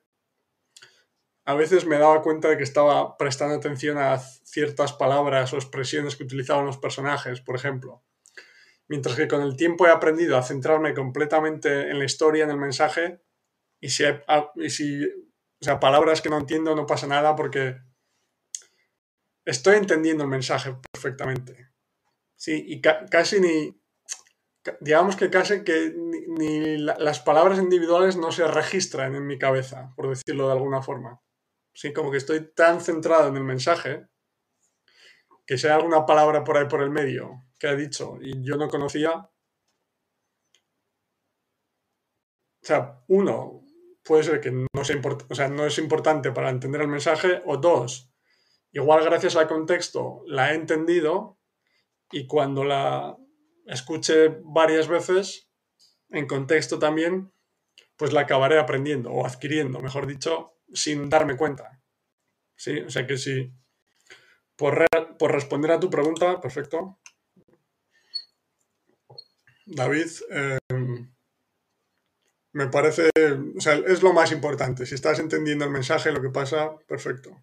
a 1.45 1.53
veces 1.53 1.85
me 1.85 1.99
daba 1.99 2.23
cuenta 2.23 2.49
de 2.49 2.57
que 2.57 2.63
estaba 2.63 3.17
prestando 3.17 3.53
atención 3.53 3.99
a 3.99 4.17
ciertas 4.17 4.93
palabras 4.93 5.53
o 5.53 5.57
expresiones 5.57 6.15
que 6.15 6.23
utilizaban 6.23 6.65
los 6.65 6.79
personajes, 6.79 7.39
por 7.41 7.55
ejemplo. 7.55 8.01
Mientras 8.87 9.15
que 9.15 9.27
con 9.27 9.43
el 9.43 9.55
tiempo 9.55 9.85
he 9.85 9.91
aprendido 9.91 10.37
a 10.37 10.41
centrarme 10.41 10.95
completamente 10.95 11.91
en 11.91 11.99
la 11.99 12.05
historia, 12.05 12.45
en 12.45 12.49
el 12.49 12.57
mensaje, 12.57 13.21
y 13.79 13.89
si, 13.89 14.05
y 14.55 14.69
si 14.71 15.05
o 15.05 15.63
sea, 15.63 15.79
palabras 15.79 16.23
que 16.23 16.29
no 16.29 16.39
entiendo 16.39 16.75
no 16.75 16.87
pasa 16.87 17.05
nada 17.05 17.35
porque 17.35 17.77
estoy 19.49 19.77
entendiendo 19.77 20.23
el 20.23 20.29
mensaje 20.29 20.75
perfectamente. 20.91 21.69
Sí, 22.35 22.63
y 22.67 22.81
casi 22.81 23.41
ni, 23.41 23.81
digamos 24.79 25.15
que 25.15 25.29
casi 25.29 25.63
que 25.63 25.93
ni, 25.95 26.77
las 26.77 27.19
palabras 27.19 27.59
individuales 27.59 28.15
no 28.15 28.31
se 28.31 28.47
registran 28.47 29.15
en 29.15 29.27
mi 29.27 29.37
cabeza, 29.37 29.93
por 29.95 30.09
decirlo 30.09 30.47
de 30.47 30.53
alguna 30.53 30.81
forma. 30.81 31.21
Sí, 31.73 31.93
como 31.93 32.11
que 32.11 32.17
estoy 32.17 32.53
tan 32.53 32.81
centrado 32.81 33.29
en 33.29 33.37
el 33.37 33.43
mensaje 33.43 34.07
que 35.45 35.55
hay 35.55 35.69
alguna 35.71 36.05
palabra 36.05 36.43
por 36.43 36.57
ahí 36.57 36.67
por 36.67 36.81
el 36.81 36.91
medio 36.91 37.45
que 37.57 37.67
ha 37.67 37.75
dicho 37.75 38.17
y 38.21 38.43
yo 38.43 38.55
no 38.55 38.69
conocía, 38.69 39.11
o 39.11 39.29
sea, 42.61 43.01
uno, 43.07 43.63
puede 44.03 44.23
ser 44.23 44.39
que 44.39 44.51
no, 44.51 44.67
sea 44.83 45.01
o 45.29 45.35
sea, 45.35 45.49
no 45.49 45.65
es 45.65 45.77
importante 45.77 46.31
para 46.31 46.49
entender 46.49 46.81
el 46.81 46.87
mensaje, 46.87 47.41
o 47.45 47.57
dos, 47.57 48.08
igual 48.71 49.03
gracias 49.03 49.35
al 49.35 49.47
contexto 49.47 50.23
la 50.25 50.51
he 50.51 50.55
entendido 50.55 51.37
y 52.11 52.27
cuando 52.27 52.63
la 52.63 53.17
escuche 53.65 54.39
varias 54.43 54.87
veces, 54.87 55.49
en 56.09 56.27
contexto 56.27 56.79
también, 56.79 57.31
pues 57.95 58.13
la 58.13 58.21
acabaré 58.21 58.57
aprendiendo 58.57 59.11
o 59.11 59.25
adquiriendo, 59.25 59.79
mejor 59.79 60.07
dicho, 60.07 60.53
sin 60.73 61.09
darme 61.09 61.37
cuenta. 61.37 61.81
¿Sí? 62.55 62.79
O 62.79 62.89
sea 62.89 63.05
que 63.05 63.17
si, 63.17 63.53
por, 64.55 64.85
por 65.17 65.31
responder 65.31 65.71
a 65.71 65.79
tu 65.79 65.89
pregunta, 65.89 66.41
perfecto. 66.41 66.99
David, 69.65 70.07
em, 70.31 71.13
me 72.53 72.67
parece, 72.67 73.09
o 73.55 73.61
sea, 73.61 73.75
es 73.75 74.01
lo 74.01 74.13
más 74.13 74.31
importante. 74.31 74.85
Si 74.85 74.95
estás 74.95 75.19
entendiendo 75.19 75.65
el 75.65 75.71
mensaje, 75.71 76.11
lo 76.11 76.21
que 76.21 76.29
pasa, 76.29 76.75
perfecto. 76.87 77.37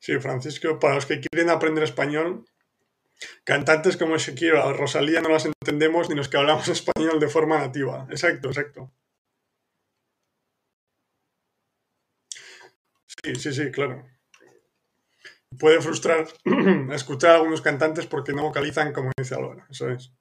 Sí, 0.00 0.18
Francisco, 0.18 0.78
para 0.78 0.94
los 0.94 1.06
que 1.06 1.20
quieren 1.20 1.50
aprender 1.50 1.84
español, 1.84 2.46
cantantes 3.44 3.98
como 3.98 4.16
Shakira 4.16 4.64
o 4.66 4.72
Rosalía 4.72 5.20
no 5.20 5.28
las 5.28 5.44
entendemos 5.44 6.08
ni 6.08 6.14
los 6.16 6.28
que 6.28 6.38
hablamos 6.38 6.68
español 6.78 7.20
de 7.20 7.28
forma 7.28 7.58
nativa. 7.58 8.06
Exacto, 8.10 8.48
exacto. 8.48 8.92
Sí, 13.22 13.34
sí, 13.36 13.52
sí, 13.52 13.70
claro. 13.70 14.06
Puede 15.58 15.80
frustrar 15.82 16.26
escuchar 16.92 17.32
a 17.32 17.34
algunos 17.36 17.60
cantantes 17.60 18.06
porque 18.06 18.32
no 18.32 18.42
vocalizan 18.42 18.92
como 18.92 19.10
dice 19.18 19.34
Álvaro, 19.34 19.66
eso 19.68 19.90
es. 19.90 20.12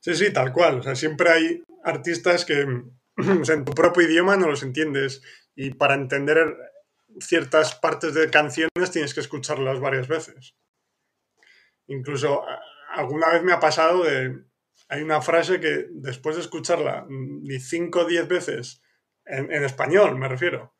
Sí, 0.00 0.14
sí, 0.14 0.32
tal 0.32 0.52
cual. 0.52 0.78
O 0.78 0.82
sea, 0.82 0.94
siempre 0.94 1.30
hay 1.30 1.62
artistas 1.84 2.44
que 2.46 2.60
en 3.16 3.64
tu 3.64 3.72
propio 3.72 4.08
idioma 4.08 4.36
no 4.36 4.48
los 4.48 4.62
entiendes 4.62 5.22
y 5.54 5.74
para 5.74 5.94
entender 5.94 6.56
ciertas 7.20 7.74
partes 7.74 8.14
de 8.14 8.30
canciones 8.30 8.90
tienes 8.90 9.14
que 9.14 9.20
escucharlas 9.20 9.80
varias 9.80 10.08
veces. 10.08 10.54
Incluso 11.86 12.44
alguna 12.90 13.30
vez 13.30 13.42
me 13.42 13.52
ha 13.52 13.60
pasado 13.60 14.04
de... 14.04 14.44
Hay 14.88 15.02
una 15.02 15.22
frase 15.22 15.60
que 15.60 15.86
después 15.90 16.36
de 16.36 16.42
escucharla 16.42 17.06
ni 17.08 17.58
cinco 17.58 18.00
o 18.00 18.04
diez 18.04 18.28
veces, 18.28 18.82
en, 19.24 19.50
en 19.50 19.64
español 19.64 20.18
me 20.18 20.28
refiero, 20.28 20.74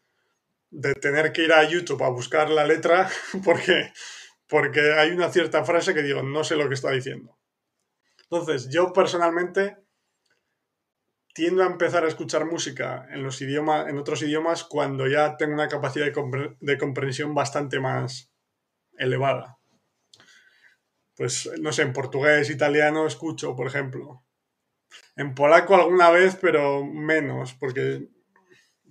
de 0.70 0.94
tener 0.94 1.32
que 1.32 1.44
ir 1.44 1.52
a 1.52 1.64
YouTube 1.64 2.02
a 2.02 2.08
buscar 2.08 2.50
la 2.50 2.66
letra 2.66 3.08
porque, 3.44 3.92
porque 4.48 4.92
hay 4.94 5.10
una 5.10 5.30
cierta 5.30 5.64
frase 5.64 5.94
que 5.94 6.02
digo, 6.02 6.22
no 6.22 6.44
sé 6.44 6.56
lo 6.56 6.68
que 6.68 6.74
está 6.74 6.90
diciendo. 6.90 7.38
Entonces, 8.24 8.70
yo 8.70 8.92
personalmente 8.92 9.76
tiendo 11.32 11.62
a 11.62 11.66
empezar 11.66 12.04
a 12.04 12.08
escuchar 12.08 12.44
música 12.44 13.06
en, 13.10 13.22
los 13.22 13.40
en 13.40 13.98
otros 13.98 14.22
idiomas 14.22 14.64
cuando 14.64 15.06
ya 15.06 15.36
tengo 15.36 15.54
una 15.54 15.68
capacidad 15.68 16.06
de, 16.06 16.78
comprensión 16.78 17.34
bastante 17.34 17.80
más 17.80 18.30
elevada. 18.98 19.58
Pues, 21.16 21.50
no 21.60 21.72
sé, 21.72 21.82
en 21.82 21.92
portugués, 21.92 22.50
italiano 22.50 23.06
escucho, 23.06 23.56
por 23.56 23.66
ejemplo. 23.66 24.24
En 25.16 25.34
polaco 25.34 25.74
alguna 25.74 26.10
vez, 26.10 26.36
pero 26.36 26.84
menos, 26.84 27.54
porque 27.54 28.08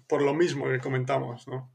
por 0.08 0.22
lo 0.22 0.34
mismo 0.34 0.68
que 0.68 0.80
comentamos, 0.80 1.48
¿no? 1.48 1.72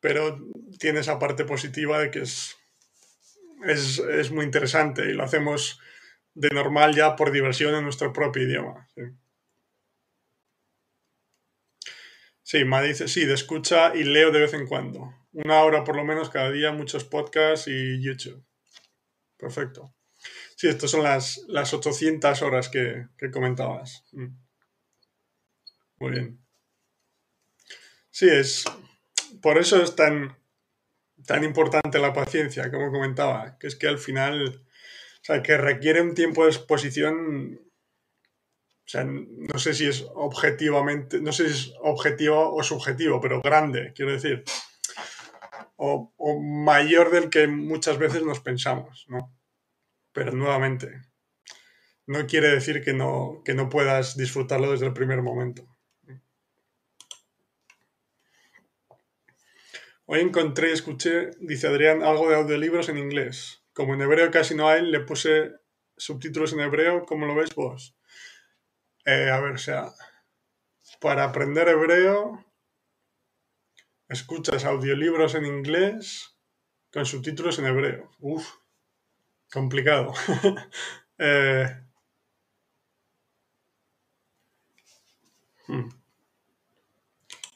Pero 0.00 0.38
tiene 0.78 1.00
esa 1.00 1.18
parte 1.18 1.44
positiva 1.44 2.00
de 2.00 2.10
que 2.10 2.20
es 2.22 2.56
es, 3.64 4.30
muy 4.30 4.44
interesante 4.44 5.10
y 5.10 5.12
lo 5.12 5.24
hacemos 5.24 5.80
de 6.34 6.48
normal 6.50 6.94
ya 6.94 7.16
por 7.16 7.30
diversión 7.30 7.74
en 7.74 7.84
nuestro 7.84 8.12
propio 8.12 8.42
idioma. 8.42 8.88
Sí, 8.94 9.02
sí 12.42 12.64
Ma 12.64 12.82
dice, 12.82 13.08
sí, 13.08 13.24
de 13.24 13.34
escucha 13.34 13.94
y 13.94 14.04
leo 14.04 14.30
de 14.30 14.40
vez 14.40 14.54
en 14.54 14.66
cuando. 14.66 15.14
Una 15.32 15.62
hora 15.62 15.84
por 15.84 15.96
lo 15.96 16.04
menos 16.04 16.30
cada 16.30 16.50
día, 16.50 16.72
muchos 16.72 17.04
podcasts 17.04 17.68
y 17.68 18.02
YouTube. 18.02 18.44
Perfecto. 19.36 19.94
Sí, 20.56 20.68
estas 20.68 20.90
son 20.90 21.02
las, 21.02 21.44
las 21.48 21.74
800 21.74 22.42
horas 22.42 22.68
que, 22.68 23.08
que 23.18 23.30
comentabas. 23.30 24.04
Mm. 24.12 24.28
Muy 25.98 26.10
bien. 26.10 26.44
Sí, 28.10 28.28
es. 28.28 28.64
Por 29.40 29.58
eso 29.58 29.82
es 29.82 29.96
tan, 29.96 30.36
tan 31.26 31.44
importante 31.44 31.98
la 31.98 32.12
paciencia, 32.12 32.70
como 32.70 32.90
comentaba, 32.90 33.58
que 33.58 33.66
es 33.66 33.76
que 33.76 33.88
al 33.88 33.98
final, 33.98 34.62
o 34.66 35.24
sea, 35.24 35.42
que 35.42 35.56
requiere 35.56 36.00
un 36.00 36.14
tiempo 36.14 36.44
de 36.44 36.50
exposición, 36.50 37.60
o 38.84 38.88
sea, 38.88 39.04
no 39.04 39.58
sé 39.58 39.74
si 39.74 39.86
es 39.86 40.04
objetivamente, 40.14 41.20
no 41.20 41.32
sé 41.32 41.48
si 41.48 41.70
es 41.70 41.74
objetivo 41.80 42.54
o 42.54 42.62
subjetivo, 42.62 43.20
pero 43.20 43.40
grande, 43.40 43.92
quiero 43.94 44.12
decir, 44.12 44.44
o, 45.76 46.12
o 46.16 46.40
mayor 46.40 47.10
del 47.10 47.30
que 47.30 47.46
muchas 47.46 47.98
veces 47.98 48.22
nos 48.22 48.40
pensamos, 48.40 49.06
¿no? 49.08 49.34
Pero 50.12 50.32
nuevamente, 50.32 51.02
no 52.06 52.26
quiere 52.26 52.48
decir 52.48 52.82
que 52.82 52.92
no, 52.92 53.42
que 53.44 53.54
no 53.54 53.68
puedas 53.68 54.16
disfrutarlo 54.16 54.72
desde 54.72 54.86
el 54.86 54.92
primer 54.92 55.22
momento. 55.22 55.71
Hoy 60.06 60.20
encontré 60.20 60.70
y 60.70 60.72
escuché, 60.72 61.30
dice 61.38 61.68
Adrián, 61.68 62.02
algo 62.02 62.28
de 62.28 62.36
audiolibros 62.36 62.88
en 62.88 62.98
inglés. 62.98 63.62
Como 63.72 63.94
en 63.94 64.02
hebreo 64.02 64.30
casi 64.30 64.54
no 64.54 64.68
hay, 64.68 64.82
le 64.82 65.00
puse 65.00 65.52
subtítulos 65.96 66.52
en 66.52 66.60
hebreo. 66.60 67.06
¿Cómo 67.06 67.26
lo 67.26 67.34
veis 67.34 67.54
vos? 67.54 67.96
Eh, 69.04 69.30
a 69.30 69.40
ver, 69.40 69.52
o 69.52 69.58
sea, 69.58 69.92
para 71.00 71.24
aprender 71.24 71.68
hebreo, 71.68 72.44
escuchas 74.08 74.64
audiolibros 74.64 75.34
en 75.34 75.46
inglés 75.46 76.36
con 76.92 77.06
subtítulos 77.06 77.58
en 77.58 77.66
hebreo. 77.66 78.10
Uf, 78.18 78.48
complicado. 79.50 80.12
Eh, 81.24 81.68
hmm. 85.68 85.88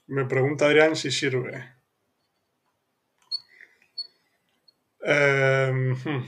Me 0.06 0.24
pregunta 0.26 0.66
Adrián 0.66 0.94
si 0.94 1.10
sirve. 1.10 1.75
Em, 5.08 5.94
hmm. 5.94 6.26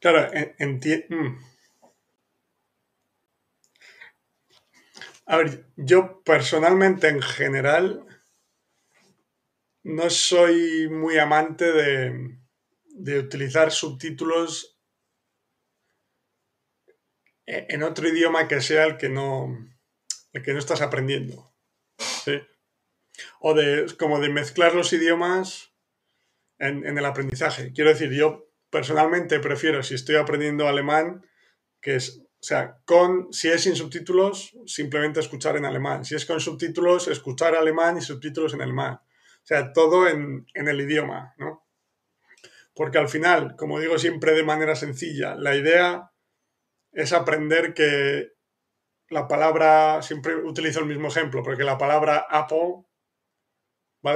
Claro, 0.00 0.28
entiendo. 0.58 1.06
Hmm. 1.08 1.38
A 5.26 5.36
ver, 5.36 5.66
yo 5.76 6.22
personalmente 6.24 7.06
en 7.08 7.22
general 7.22 8.04
no 9.84 10.10
soy 10.10 10.88
muy 10.90 11.18
amante 11.18 11.72
de, 11.72 12.38
de 12.86 13.18
utilizar 13.20 13.70
subtítulos 13.70 14.80
e, 17.46 17.66
en 17.68 17.84
otro 17.84 18.08
idioma 18.08 18.48
que 18.48 18.60
sea 18.60 18.84
el 18.84 18.96
que 18.98 19.08
no, 19.08 19.56
el 20.32 20.42
que 20.42 20.52
no 20.52 20.58
estás 20.58 20.80
aprendiendo. 20.80 21.54
¿sí? 21.98 22.40
O 23.40 23.54
de 23.54 23.86
como 23.96 24.18
de 24.18 24.28
mezclar 24.28 24.74
los 24.74 24.92
idiomas 24.92 25.71
en, 26.62 26.96
el 26.98 27.04
aprendizaje. 27.04 27.72
Quiero 27.72 27.90
decir, 27.90 28.10
yo 28.12 28.48
personalmente 28.70 29.40
prefiero, 29.40 29.82
si 29.82 29.94
estoy 29.94 30.16
aprendiendo 30.16 30.68
alemán, 30.68 31.22
que 31.80 31.96
es, 31.96 32.20
o 32.20 32.44
sea, 32.44 32.78
con, 32.84 33.32
si 33.32 33.48
es 33.48 33.62
sin 33.62 33.74
subtítulos, 33.74 34.56
simplemente 34.66 35.20
escuchar 35.20 35.56
en 35.56 35.64
alemán. 35.64 36.04
Si 36.04 36.14
es 36.14 36.24
con 36.24 36.40
subtítulos, 36.40 37.08
escuchar 37.08 37.56
alemán 37.56 37.98
y 37.98 38.00
subtítulos 38.00 38.54
en 38.54 38.62
alemán. 38.62 38.94
O 38.94 39.46
sea, 39.46 39.72
todo 39.72 40.08
en, 40.08 40.46
en 40.54 40.68
el 40.68 40.80
idioma, 40.80 41.34
¿no? 41.36 41.66
Porque 42.74 42.98
al 42.98 43.08
final, 43.08 43.56
como 43.56 43.80
digo 43.80 43.98
siempre 43.98 44.32
de 44.32 44.44
manera 44.44 44.76
sencilla, 44.76 45.34
la 45.34 45.56
idea 45.56 46.12
es 46.92 47.12
aprender 47.12 47.74
que 47.74 48.32
la 49.08 49.28
palabra, 49.28 50.00
siempre 50.00 50.36
utilizo 50.36 50.80
el 50.80 50.86
mismo 50.86 51.08
ejemplo, 51.08 51.42
porque 51.42 51.64
la 51.64 51.76
palabra 51.76 52.24
Apple, 52.30 52.84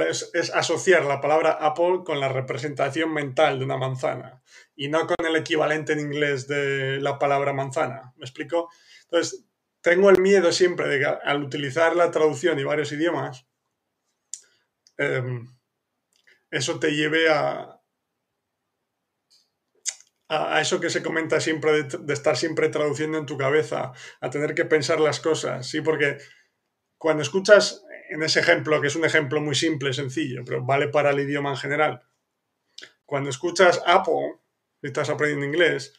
Es, 0.09 0.51
asociar 0.53 1.05
la 1.05 1.21
palabra 1.21 1.51
Apple 1.61 2.01
con 2.05 2.19
la 2.19 2.27
representación 2.27 3.13
mental 3.13 3.59
de 3.59 3.65
una 3.65 3.77
manzana 3.77 4.43
y 4.75 4.89
no 4.89 5.07
con 5.07 5.25
el 5.25 5.35
equivalente 5.37 5.93
en 5.93 6.01
inglés 6.01 6.47
de 6.47 6.99
la 6.99 7.17
palabra 7.17 7.53
manzana. 7.53 8.13
¿Me 8.17 8.25
explico? 8.25 8.69
Entonces, 9.03 9.45
tengo 9.81 10.09
el 10.09 10.19
miedo 10.19 10.51
siempre 10.51 10.89
de 10.89 10.99
que 10.99 11.05
al 11.05 11.41
utilizar 11.41 11.95
la 11.95 12.11
traducción 12.11 12.59
y 12.59 12.65
varios 12.65 12.91
idiomas, 12.91 13.47
eh, 14.97 15.23
eso 16.51 16.79
te 16.79 16.91
lleve 16.91 17.29
a, 17.29 17.79
a, 20.29 20.61
eso 20.61 20.79
que 20.79 20.89
se 20.89 21.03
comenta 21.03 21.39
siempre 21.39 21.83
de, 21.83 22.13
estar 22.13 22.35
siempre 22.37 22.69
traduciendo 22.69 23.17
en 23.17 23.25
tu 23.25 23.37
cabeza, 23.37 23.93
a 24.19 24.29
tener 24.29 24.53
que 24.53 24.65
pensar 24.65 24.99
las 24.99 25.19
cosas, 25.19 25.67
¿sí? 25.67 25.81
Porque 25.81 26.17
cuando 26.97 27.23
escuchas 27.23 27.83
en 28.09 28.23
ese 28.23 28.39
ejemplo, 28.39 28.81
que 28.81 28.87
es 28.87 28.95
un 28.95 29.05
ejemplo 29.05 29.41
muy 29.41 29.55
simple, 29.55 29.93
sencillo, 29.93 30.43
pero 30.45 30.63
vale 30.63 30.87
para 30.87 31.11
el 31.11 31.19
idioma 31.19 31.51
en 31.51 31.57
general, 31.57 32.03
cuando 33.05 33.29
escuchas 33.29 33.81
Apple, 33.85 34.39
y 34.81 34.87
estás 34.87 35.09
aprendiendo 35.09 35.45
inglés, 35.45 35.93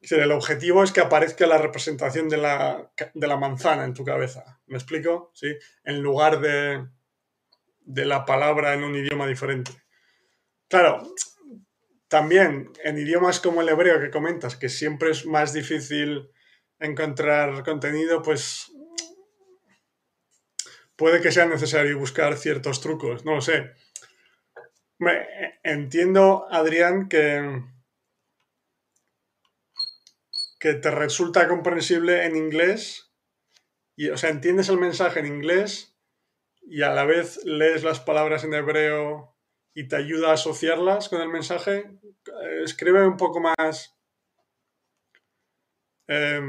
el 0.00 0.32
objetivo 0.32 0.84
es 0.84 0.92
que 0.92 1.00
aparezca 1.00 1.46
la 1.46 1.58
representación 1.58 2.28
de 2.28 2.36
la, 2.36 2.92
de 3.14 3.26
la 3.26 3.36
manzana 3.36 3.84
en 3.84 3.94
tu 3.94 4.04
cabeza. 4.04 4.60
¿Me 4.66 4.76
explico? 4.76 5.32
¿Sí? 5.34 5.56
En 5.82 6.00
lugar 6.00 6.40
de, 6.40 6.86
de 7.80 8.04
la 8.04 8.24
palabra 8.24 8.74
en 8.74 8.84
un 8.84 8.94
idioma 8.94 9.26
diferente. 9.26 9.72
Claro, 10.68 11.02
también 12.06 12.70
en 12.84 12.98
idiomas 12.98 13.40
como 13.40 13.60
el 13.60 13.68
hebreo 13.68 14.00
que 14.00 14.10
comentas, 14.10 14.56
que 14.56 14.68
siempre 14.68 15.10
es 15.10 15.26
más 15.26 15.52
difícil 15.52 16.30
encontrar 16.78 17.64
contenido, 17.64 18.22
pues 18.22 18.70
puede 20.98 21.22
que 21.22 21.30
sea 21.30 21.46
necesario 21.46 21.96
buscar 21.96 22.36
ciertos 22.36 22.80
trucos, 22.80 23.24
no 23.24 23.36
lo 23.36 23.40
sé. 23.40 23.72
entiendo, 25.62 26.46
Adrián, 26.50 27.08
que, 27.08 27.62
que 30.58 30.74
te 30.74 30.90
resulta 30.90 31.46
comprensible 31.46 32.26
en 32.26 32.36
inglés, 32.36 33.12
y, 33.96 34.10
o 34.10 34.16
sea, 34.16 34.30
entiendes 34.30 34.68
el 34.68 34.78
mensaje 34.78 35.20
en 35.20 35.26
inglés 35.26 35.96
y 36.62 36.82
a 36.82 36.90
la 36.90 37.04
vez 37.04 37.44
lees 37.44 37.84
las 37.84 38.00
palabras 38.00 38.42
en 38.42 38.54
hebreo 38.54 39.36
y 39.74 39.86
te 39.86 39.96
ayuda 39.96 40.30
a 40.30 40.34
asociarlas 40.34 41.08
con 41.08 41.20
el 41.20 41.28
mensaje, 41.28 41.90
escribe 42.64 43.06
un 43.06 43.16
poco 43.16 43.40
más... 43.40 43.96
Eh, 46.08 46.40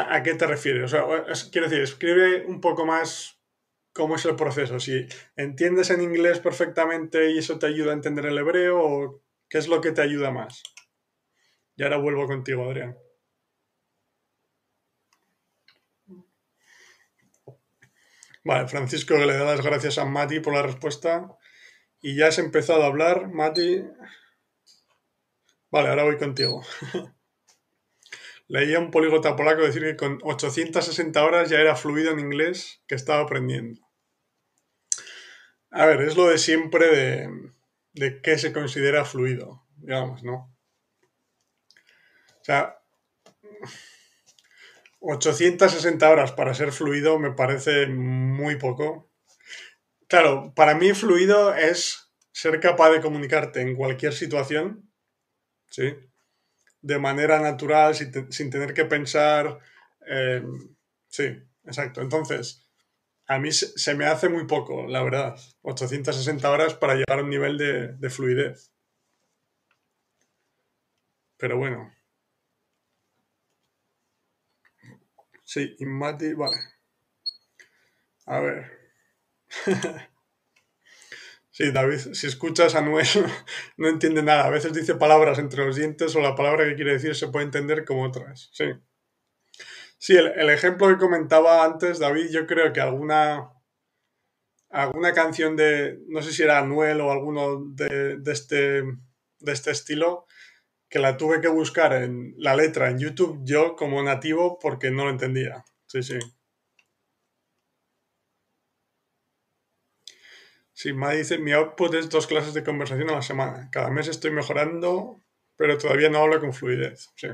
¿a, 0.00 0.22
qué 0.22 0.34
te 0.34 0.46
refieres? 0.46 0.94
Quiero 1.50 1.68
decir, 1.68 1.82
escribe 1.82 2.46
un 2.46 2.60
poco 2.60 2.86
más 2.86 3.40
cómo 3.92 4.16
es 4.16 4.24
el 4.24 4.36
proceso. 4.36 4.78
Si 4.78 5.06
entiendes 5.36 5.90
en 5.90 6.02
inglés 6.02 6.38
perfectamente 6.40 7.30
y 7.30 7.38
eso 7.38 7.58
te 7.58 7.66
ayuda 7.66 7.90
a 7.90 7.94
entender 7.94 8.26
el 8.26 8.38
hebreo, 8.38 8.80
o 8.80 9.22
qué 9.48 9.58
es 9.58 9.68
lo 9.68 9.80
que 9.80 9.92
te 9.92 10.02
ayuda 10.02 10.30
más. 10.30 10.62
Y 11.76 11.82
ahora 11.82 11.96
vuelvo 11.96 12.26
contigo, 12.26 12.64
Adrián. 12.64 12.96
Vale, 18.44 18.66
Francisco 18.68 19.16
le 19.16 19.36
da 19.36 19.44
las 19.44 19.62
gracias 19.62 19.98
a 19.98 20.04
Mati 20.04 20.40
por 20.40 20.54
la 20.54 20.62
respuesta. 20.62 21.36
Y 22.00 22.16
ya 22.16 22.28
has 22.28 22.38
empezado 22.38 22.82
a 22.82 22.86
hablar, 22.86 23.28
Mati. 23.28 23.84
Vale, 25.70 25.88
ahora 25.88 26.04
voy 26.04 26.16
contigo. 26.18 26.62
Leía 28.48 28.78
un 28.78 28.90
políglota 28.90 29.36
polaco 29.36 29.62
decir 29.62 29.82
que 29.82 29.96
con 29.96 30.18
860 30.22 31.22
horas 31.22 31.50
ya 31.50 31.60
era 31.60 31.76
fluido 31.76 32.12
en 32.12 32.18
inglés 32.18 32.82
que 32.86 32.94
estaba 32.94 33.20
aprendiendo. 33.20 33.82
A 35.70 35.84
ver, 35.84 36.00
es 36.00 36.16
lo 36.16 36.28
de 36.28 36.38
siempre 36.38 37.52
de, 37.92 38.22
qué 38.22 38.38
se 38.38 38.54
considera 38.54 39.04
fluido, 39.04 39.66
digamos, 39.76 40.24
¿no? 40.24 40.56
O 42.40 42.44
sea, 42.44 42.78
860 45.00 46.08
horas 46.08 46.32
para 46.32 46.54
ser 46.54 46.72
fluido 46.72 47.18
me 47.18 47.32
parece 47.32 47.86
muy 47.86 48.56
poco. 48.56 49.10
Claro, 50.08 50.54
para 50.56 50.74
mí 50.74 50.94
fluido 50.94 51.54
es 51.54 52.10
ser 52.32 52.60
capaz 52.60 52.92
de 52.92 53.02
comunicarte 53.02 53.60
en 53.60 53.76
cualquier 53.76 54.14
situación, 54.14 54.90
¿sí? 55.68 56.07
De 56.88 56.98
manera 56.98 57.38
natural, 57.38 57.94
sin, 57.94 58.50
tener 58.50 58.72
que 58.72 58.86
pensar. 58.86 59.58
Eh, 60.08 60.42
sí, 61.08 61.24
exacto. 61.64 62.00
Entonces, 62.00 62.66
a 63.26 63.38
mí 63.38 63.52
se, 63.52 63.94
me 63.94 64.06
hace 64.06 64.30
muy 64.30 64.46
poco, 64.46 64.86
la 64.86 65.02
verdad. 65.02 65.36
860 65.62 66.50
horas 66.50 66.74
para 66.74 66.94
llegar 66.94 67.18
a 67.18 67.22
un 67.22 67.30
nivel 67.30 67.58
de, 67.58 67.88
de 67.92 68.10
fluidez. 68.10 68.72
Pero 71.36 71.58
bueno. 71.58 71.92
Sí, 75.44 75.74
y 75.78 75.84
Mati, 75.84 76.32
vale. 76.34 76.56
A 78.26 78.40
ver. 78.40 78.70
sí, 81.58 81.72
David, 81.72 81.98
si 82.12 82.28
escuchas 82.28 82.76
a 82.76 82.82
Noel, 82.82 83.04
no 83.76 83.88
entiende 83.88 84.22
nada. 84.22 84.44
A 84.44 84.50
veces 84.50 84.72
dice 84.72 84.94
palabras 84.94 85.40
entre 85.40 85.66
los 85.66 85.74
dientes 85.74 86.14
o 86.14 86.20
la 86.20 86.36
palabra 86.36 86.64
que 86.64 86.76
quiere 86.76 86.92
decir 86.92 87.16
se 87.16 87.26
puede 87.26 87.46
entender 87.46 87.84
como 87.84 88.04
otras. 88.04 88.48
Sí. 88.52 88.66
Sí, 89.98 90.16
el, 90.16 90.48
ejemplo 90.50 90.86
que 90.86 90.96
comentaba 90.96 91.64
antes, 91.64 91.98
David, 91.98 92.28
yo 92.30 92.46
creo 92.46 92.72
que 92.72 92.80
alguna, 92.80 93.50
alguna 94.70 95.12
canción 95.12 95.56
de, 95.56 95.98
no 96.06 96.22
sé 96.22 96.32
si 96.32 96.44
era 96.44 96.58
Anuel 96.58 97.00
o 97.00 97.10
alguno 97.10 97.64
de, 97.74 98.18
de, 98.18 98.32
este, 98.32 98.82
de 99.40 99.52
este 99.52 99.72
estilo, 99.72 100.26
que 100.88 101.00
la 101.00 101.16
tuve 101.16 101.40
que 101.40 101.48
buscar 101.48 101.92
en 101.92 102.34
la 102.38 102.54
letra 102.54 102.88
en 102.88 103.00
YouTube 103.00 103.40
yo 103.42 103.74
como 103.74 104.00
nativo 104.04 104.60
porque 104.60 104.92
no 104.92 105.06
lo 105.06 105.10
entendía. 105.10 105.64
Sí, 105.88 106.04
sí. 106.04 106.20
Sí, 110.78 110.92
me 110.92 111.16
dice, 111.16 111.38
mi 111.38 111.50
output 111.50 111.92
es 111.94 112.08
dos 112.08 112.28
clases 112.28 112.54
de 112.54 112.62
conversación 112.62 113.10
a 113.10 113.14
la 113.14 113.22
semana. 113.22 113.68
Cada 113.72 113.90
mes 113.90 114.06
estoy 114.06 114.30
mejorando, 114.30 115.20
pero 115.56 115.76
todavía 115.76 116.08
no 116.08 116.18
hablo 116.18 116.38
con 116.38 116.52
fluidez. 116.54 117.08
Sí. 117.16 117.26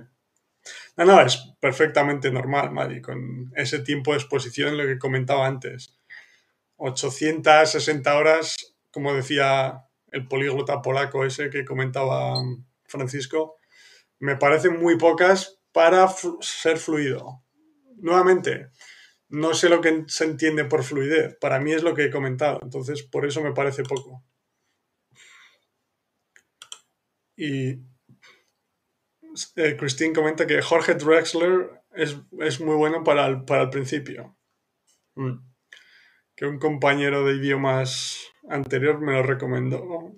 No, 0.97 1.05
no, 1.05 1.21
es 1.21 1.53
perfectamente 1.61 2.31
normal, 2.31 2.71
Madi, 2.73 3.03
con 3.03 3.53
ese 3.55 3.81
tiempo 3.81 4.13
de 4.13 4.17
exposición, 4.17 4.79
lo 4.79 4.87
que 4.87 4.99
comentaba 4.99 5.47
antes. 5.47 5.95
860 6.77 8.17
horas, 8.17 8.77
como 8.91 9.13
decía 9.13 9.89
el 10.11 10.27
políglota 10.27 10.81
polaco 10.81 11.27
ese 11.27 11.51
que 11.51 11.67
comentaba 11.67 12.37
Francisco, 12.85 13.59
me 14.21 14.37
parecen 14.37 14.81
muy 14.81 14.97
pocas 14.97 15.61
para 15.71 16.09
ser 16.41 16.79
fluido. 16.79 17.43
Nuevamente, 17.97 18.71
no 19.35 19.55
sé 19.55 19.69
lo 19.69 19.81
que 19.81 20.05
se 20.07 20.25
entiende 20.25 20.65
por 20.65 20.85
fluidez. 20.85 21.37
Para 21.39 21.61
mí 21.61 21.73
es 21.73 21.83
lo 21.83 21.95
que 21.95 22.05
he 22.05 22.11
comentado. 22.11 22.61
Entonces, 22.63 23.03
por 23.03 23.27
eso 23.27 23.43
me 23.43 23.53
parece 23.53 23.83
poco. 23.83 24.23
Y 27.37 27.71
eh, 29.57 29.77
Christine 29.77 30.15
comenta 30.15 30.47
que 30.47 30.63
Jorge 30.63 30.95
Drexler 30.95 31.83
es, 31.93 32.61
muy 32.61 32.77
bueno 32.77 33.03
para 33.03 33.27
el, 33.27 33.45
para 33.45 33.63
el 33.63 33.71
principio. 33.71 34.37
Mm. 35.17 35.39
Que 36.37 36.47
un 36.47 36.59
compañero 36.59 37.25
de 37.25 37.35
idiomas 37.35 38.29
anterior 38.49 39.01
me 39.01 39.13
lo 39.13 39.23
recomendó. 39.23 40.15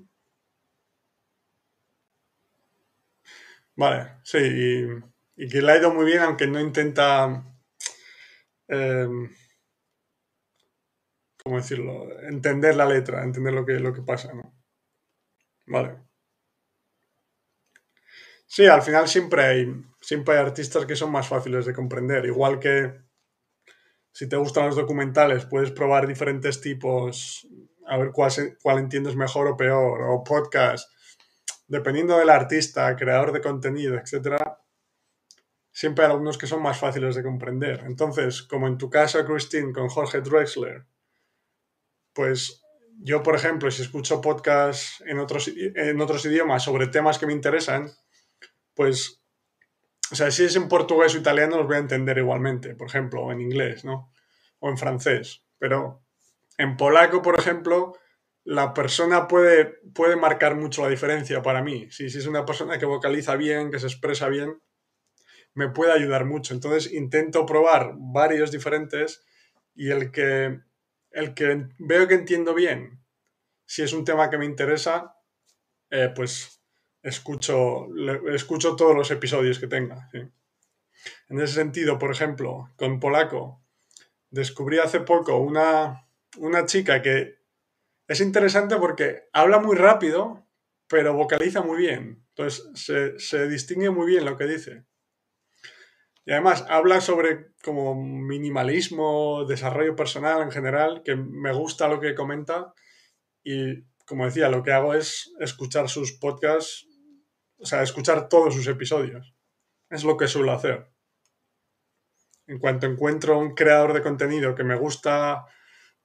Vale, 3.77 4.13
sí, 4.23 4.39
y, 5.37 5.49
que 5.49 5.61
le 5.61 5.73
ha 5.73 5.79
ido 5.79 5.93
muy 5.93 6.07
bien, 6.07 6.21
aunque 6.21 6.47
no 6.47 6.59
intenta, 6.61 7.45
em, 8.69 9.31
¿cómo 11.43 11.57
decirlo?, 11.57 12.21
entender 12.23 12.77
la 12.77 12.87
letra, 12.87 13.23
entender 13.23 13.55
lo 13.55 13.65
que, 13.65 13.75
lo 13.81 13.93
que 13.93 14.03
pasa, 14.03 14.33
¿no? 14.35 14.55
Vale. 15.67 15.97
Sí, 18.47 18.67
al 18.67 18.83
final 18.83 19.09
siempre 19.09 19.43
hay, 19.45 19.67
siempre 20.01 20.35
hay 20.35 20.41
artistas 20.45 20.87
que 20.87 20.97
son 20.97 21.11
más 21.11 21.29
fáciles 21.29 21.67
de 21.67 21.75
comprender, 21.75 22.25
igual 22.27 22.61
que 22.61 22.93
si 24.13 24.29
te 24.29 24.37
gustan 24.37 24.67
los 24.67 24.77
documentales, 24.77 25.45
puedes 25.47 25.71
probar 25.73 26.07
diferentes 26.07 26.61
tipos, 26.61 27.47
a 27.87 27.99
ver 27.99 28.13
cuál, 28.13 28.33
cuál 28.63 28.79
entiendes 28.79 29.17
mejor 29.17 29.47
o 29.49 29.57
peor, 29.57 30.03
o 30.03 30.25
podcast 30.25 30.91
dependiendo 31.69 32.19
del 32.19 32.31
artista, 32.31 32.95
creador 32.97 33.33
de 33.33 33.41
contenido, 33.41 33.97
etcétera, 33.97 34.59
siempre 35.77 36.07
hay 36.07 36.11
algunos 36.11 36.39
que 36.39 36.47
son 36.47 36.63
más 36.63 36.79
fáciles 36.79 37.15
de 37.15 37.23
comprender. 37.23 37.85
Entonces, 37.87 38.41
como 38.41 38.67
en 38.67 38.79
tu 38.79 38.89
caso, 38.89 39.23
Christine, 39.27 39.75
con 39.75 39.91
Jorge 39.91 40.23
Drexler, 40.23 40.87
pues 42.15 42.63
yo, 42.99 43.23
por 43.23 43.35
ejemplo, 43.35 43.71
si 43.71 43.83
escucho 43.83 44.23
podcasts 44.23 45.05
en 45.07 45.19
otros, 45.19 45.53
en 45.55 46.01
otros 46.01 46.25
idiomas 46.25 46.65
sobre 46.65 46.87
temas 46.87 47.19
que 47.19 47.27
me 47.27 47.35
interesan, 47.35 47.93
pues 48.73 49.21
o 50.11 50.15
sea, 50.15 50.31
si 50.31 50.45
es 50.45 50.57
en 50.57 50.69
portugués 50.69 51.15
o 51.15 51.19
italiano 51.19 51.59
los 51.59 51.67
voy 51.67 51.77
a 51.77 51.81
entender 51.81 52.17
igualmente, 52.17 52.75
por 52.75 52.89
ejemplo, 52.89 53.21
o 53.21 53.33
en 53.33 53.43
inglés, 53.43 53.85
¿no? 53.85 54.11
O 54.61 54.71
en 54.71 54.79
francés. 54.79 55.45
Pero 55.59 56.07
en 56.57 56.79
polaco, 56.79 57.21
por 57.21 57.39
ejemplo, 57.39 57.93
la 58.45 58.73
persona 58.73 59.29
puede, 59.29 59.79
puede 59.95 60.17
marcar 60.17 60.55
mucho 60.55 60.85
la 60.85 60.89
diferencia 60.89 61.43
para 61.43 61.63
mí. 61.63 61.87
Si, 61.91 62.09
si 62.09 62.17
es 62.17 62.27
una 62.27 62.47
persona 62.47 62.79
que 62.79 62.87
vocaliza 62.87 63.37
bien, 63.37 63.71
que 63.71 63.79
se 63.79 63.89
expresa 63.89 64.31
bien, 64.31 64.59
me 65.57 65.71
puede 65.71 65.93
ayudar 65.93 66.27
mucho. 66.27 66.55
Entonces 66.55 66.93
intento 66.93 67.47
probar 67.47 67.95
varios 67.97 68.53
diferentes 68.53 69.25
y 69.75 69.91
el 69.91 70.13
que, 70.13 70.61
el 71.11 71.35
que 71.35 71.69
veo 71.79 72.07
que 72.07 72.15
entiendo 72.15 72.55
bien, 72.55 73.03
si 73.65 73.83
es 73.83 73.93
un 73.93 74.05
tema 74.05 74.31
que 74.31 74.39
me 74.39 74.45
interesa, 74.45 75.17
eh, 75.91 76.13
pues 76.15 76.63
escucho, 77.03 77.89
escucho 78.29 78.77
todos 78.77 78.95
los 78.95 79.11
episodios 79.11 79.59
que 79.59 79.67
tenga. 79.67 80.11
En 80.13 81.41
ese 81.41 81.55
sentido, 81.55 81.99
por 81.99 82.13
ejemplo, 82.13 82.71
con 82.77 83.01
polaco, 83.01 83.65
descubrí 84.31 84.79
hace 84.79 85.01
poco 85.01 85.39
una, 85.39 86.07
una 86.37 86.67
chica 86.67 87.01
que 87.01 87.39
es 88.07 88.21
interesante 88.21 88.77
porque 88.77 89.29
habla 89.33 89.59
muy 89.59 89.77
rápido, 89.77 90.47
pero 90.87 91.15
vocaliza 91.15 91.63
muy 91.63 91.79
bien. 91.79 92.27
Entonces 92.29 92.69
se, 92.75 93.19
se 93.19 93.49
distingue 93.49 93.89
muy 93.89 94.07
bien 94.07 94.27
lo 94.27 94.37
que 94.37 94.45
dice. 94.45 94.85
Y 96.27 96.33
además 96.33 96.67
habla 96.69 97.01
sobre 97.01 97.53
como 97.63 97.95
minimalismo, 97.95 99.45
desarrollo 99.45 99.95
personal 99.95 100.43
en 100.43 100.51
general, 100.51 101.03
que 101.05 101.15
me 101.15 101.53
gusta 101.53 101.87
lo 101.87 102.01
que 102.01 102.17
comenta. 102.17 102.75
Y 103.45 103.85
como 104.07 104.25
decía, 104.25 104.49
lo 104.49 104.65
que 104.65 104.73
hago 104.73 104.93
es 104.93 105.33
escuchar 105.39 105.89
sus 105.89 106.13
podcasts, 106.13 106.89
o 107.59 107.65
sea, 107.65 107.83
escuchar 107.83 108.29
todos 108.29 108.55
sus 108.55 108.67
episodios. 108.67 109.37
Es 109.89 110.03
lo 110.03 110.17
que 110.17 110.27
suelo 110.27 110.51
hacer. 110.51 110.91
En 112.49 112.59
cuanto 112.59 112.87
encuentro 112.87 113.39
un 113.39 113.55
creador 113.55 113.93
de 113.93 114.03
contenido 114.03 114.57
que 114.57 114.65
me 114.65 114.77
gusta 114.77 115.47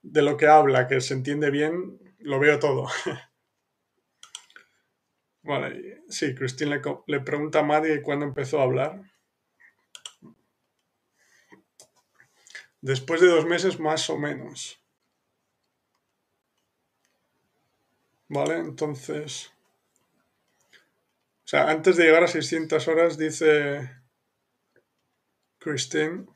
de 0.02 0.22
lo 0.22 0.36
que 0.36 0.46
habla, 0.46 0.86
que 0.86 1.00
se 1.00 1.14
entiende 1.14 1.50
bien, 1.50 1.98
lo 2.18 2.38
veo 2.38 2.60
todo. 2.60 2.86
vale, 5.42 6.02
sí, 6.08 6.32
Cristina 6.36 6.76
le, 6.76 6.82
le, 7.08 7.20
pregunta 7.20 7.58
a 7.58 7.64
Maddie 7.64 8.02
cuándo 8.02 8.24
empezó 8.24 8.60
a 8.60 8.64
hablar. 8.64 9.11
Después 12.82 13.20
de 13.20 13.28
dos 13.28 13.46
meses 13.46 13.78
más 13.78 14.10
o 14.10 14.18
menos. 14.18 14.80
Vale, 18.28 18.58
entonces... 18.58 19.52
O 21.44 21.48
sea, 21.52 21.70
antes 21.70 21.96
de 21.96 22.04
llegar 22.04 22.24
a 22.24 22.28
600 22.28 22.88
horas, 22.88 23.16
dice 23.16 23.88
Christine. 25.58 26.26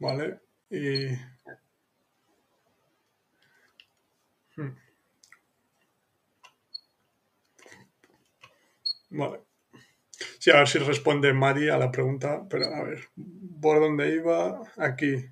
Vale, 0.00 0.40
y... 0.70 1.10
Hmm. 4.56 4.76
Vale. 9.10 9.49
Sí, 10.38 10.50
a 10.50 10.56
ver 10.56 10.68
si 10.68 10.78
responde 10.78 11.32
Mari 11.32 11.68
a 11.68 11.78
la 11.78 11.90
pregunta, 11.90 12.46
pero 12.48 12.66
a 12.66 12.82
ver, 12.84 13.08
¿por 13.60 13.80
dónde 13.80 14.14
iba? 14.14 14.62
Aquí. 14.76 15.26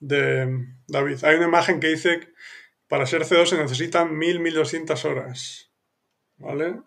De 0.00 0.66
David. 0.86 1.24
Hay 1.24 1.36
una 1.36 1.46
imagen 1.46 1.80
que 1.80 1.88
dice 1.88 2.20
que 2.20 2.32
para 2.88 3.06
ser 3.06 3.22
C2 3.22 3.46
se 3.46 3.58
necesitan 3.58 4.16
1000, 4.16 4.40
1200 4.40 5.04
horas. 5.04 5.72
¿Vale? 6.36 6.80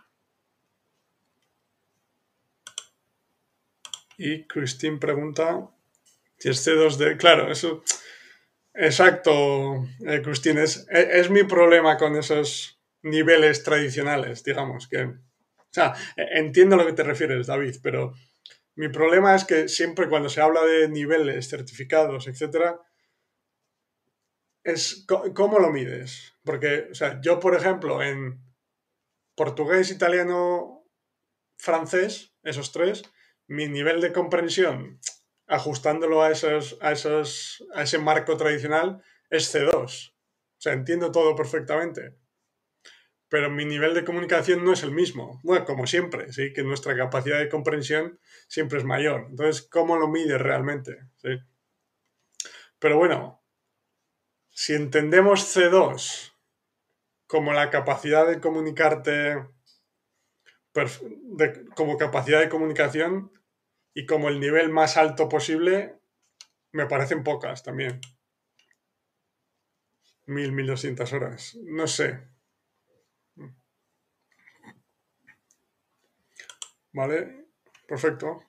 Y 4.17 4.45
Christine 4.45 4.97
pregunta 4.97 5.69
si 6.37 6.49
es 6.49 6.65
C2D. 6.65 7.17
Claro, 7.17 7.51
eso. 7.51 7.83
Exacto, 8.73 9.87
eh, 10.05 10.21
Christine. 10.23 10.63
Es, 10.63 10.87
es 10.89 11.29
mi 11.29 11.43
problema 11.43 11.97
con 11.97 12.15
esos 12.15 12.79
niveles 13.03 13.63
tradicionales, 13.63 14.43
digamos, 14.43 14.87
que 14.87 15.13
o 15.71 15.73
sea, 15.73 15.95
e, 16.17 16.39
entiendo 16.39 16.75
a 16.75 16.79
lo 16.79 16.85
que 16.85 16.93
te 16.93 17.03
refieres, 17.03 17.47
David, 17.47 17.77
pero 17.81 18.13
mi 18.75 18.89
problema 18.89 19.35
es 19.35 19.45
que 19.45 19.69
siempre 19.69 20.09
cuando 20.09 20.29
se 20.29 20.41
habla 20.41 20.63
de 20.63 20.89
niveles, 20.89 21.49
certificados, 21.49 22.27
etc., 22.27 22.75
es 24.63 25.05
cómo 25.33 25.59
lo 25.59 25.71
mides. 25.71 26.33
Porque, 26.43 26.89
o 26.91 26.95
sea, 26.95 27.19
yo, 27.21 27.39
por 27.39 27.55
ejemplo, 27.55 28.03
en 28.03 28.43
portugués, 29.35 29.91
italiano, 29.91 30.85
francés, 31.57 32.33
esos 32.43 32.71
tres, 32.71 33.03
mi 33.47 33.67
nivel 33.67 34.01
de 34.01 34.13
comprensión, 34.13 34.99
ajustándolo 35.47 36.21
a, 36.21 36.31
esos, 36.31 36.77
a, 36.81 36.91
esos, 36.91 37.65
a 37.73 37.83
ese 37.83 37.97
marco 37.97 38.37
tradicional, 38.37 39.01
es 39.29 39.53
C2. 39.53 40.11
O 40.13 40.61
sea, 40.61 40.73
entiendo 40.73 41.11
todo 41.11 41.35
perfectamente 41.35 42.20
pero 43.31 43.49
mi 43.49 43.63
nivel 43.63 43.93
de 43.93 44.03
comunicación 44.03 44.65
no 44.65 44.73
es 44.73 44.83
el 44.83 44.91
mismo. 44.91 45.39
Bueno, 45.41 45.63
como 45.63 45.87
siempre, 45.87 46.33
sí, 46.33 46.51
que 46.51 46.63
nuestra 46.63 46.97
capacidad 46.97 47.39
de 47.39 47.47
comprensión 47.47 48.19
siempre 48.49 48.77
es 48.77 48.83
mayor. 48.83 49.27
Entonces, 49.29 49.61
¿cómo 49.71 49.95
lo 49.95 50.09
mides 50.09 50.41
realmente? 50.41 51.07
¿Sí? 51.15 51.29
Pero 52.77 52.97
bueno, 52.97 53.41
si 54.49 54.73
entendemos 54.73 55.55
C2 55.55 56.33
como 57.25 57.53
la 57.53 57.69
capacidad 57.69 58.27
de 58.27 58.41
comunicarte, 58.41 59.47
como 61.73 61.97
capacidad 61.97 62.41
de 62.41 62.49
comunicación 62.49 63.31
y 63.93 64.05
como 64.05 64.27
el 64.27 64.41
nivel 64.41 64.67
más 64.71 64.97
alto 64.97 65.29
posible, 65.29 65.97
me 66.73 66.85
parecen 66.85 67.23
pocas 67.23 67.63
también. 67.63 68.01
Mil, 70.25 70.51
mil 70.51 70.67
doscientas 70.67 71.13
horas. 71.13 71.57
No 71.63 71.87
sé. 71.87 72.30
Vale, 76.93 77.47
perfecto. 77.87 78.41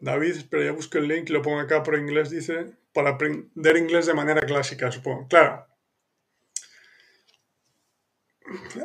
David, 0.00 0.36
espera, 0.36 0.64
ya 0.64 0.72
busco 0.72 0.98
el 0.98 1.08
link, 1.08 1.28
lo 1.28 1.42
pongo 1.42 1.60
acá 1.60 1.82
por 1.82 1.96
inglés, 1.96 2.30
dice, 2.30 2.76
para 2.92 3.10
aprender 3.10 3.76
inglés 3.76 4.06
de 4.06 4.14
manera 4.14 4.40
clásica, 4.42 4.90
supongo. 4.90 5.28
Claro. 5.28 5.66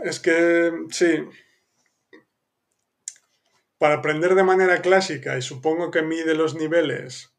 Es 0.04 0.20
que, 0.20 0.72
sí. 0.92 1.28
Para 3.78 3.96
aprender 3.96 4.36
de 4.36 4.44
manera 4.44 4.82
clásica, 4.82 5.38
y 5.38 5.42
supongo 5.42 5.92
que 5.92 6.02
mide 6.02 6.36
los 6.36 6.56
niveles 6.56 7.32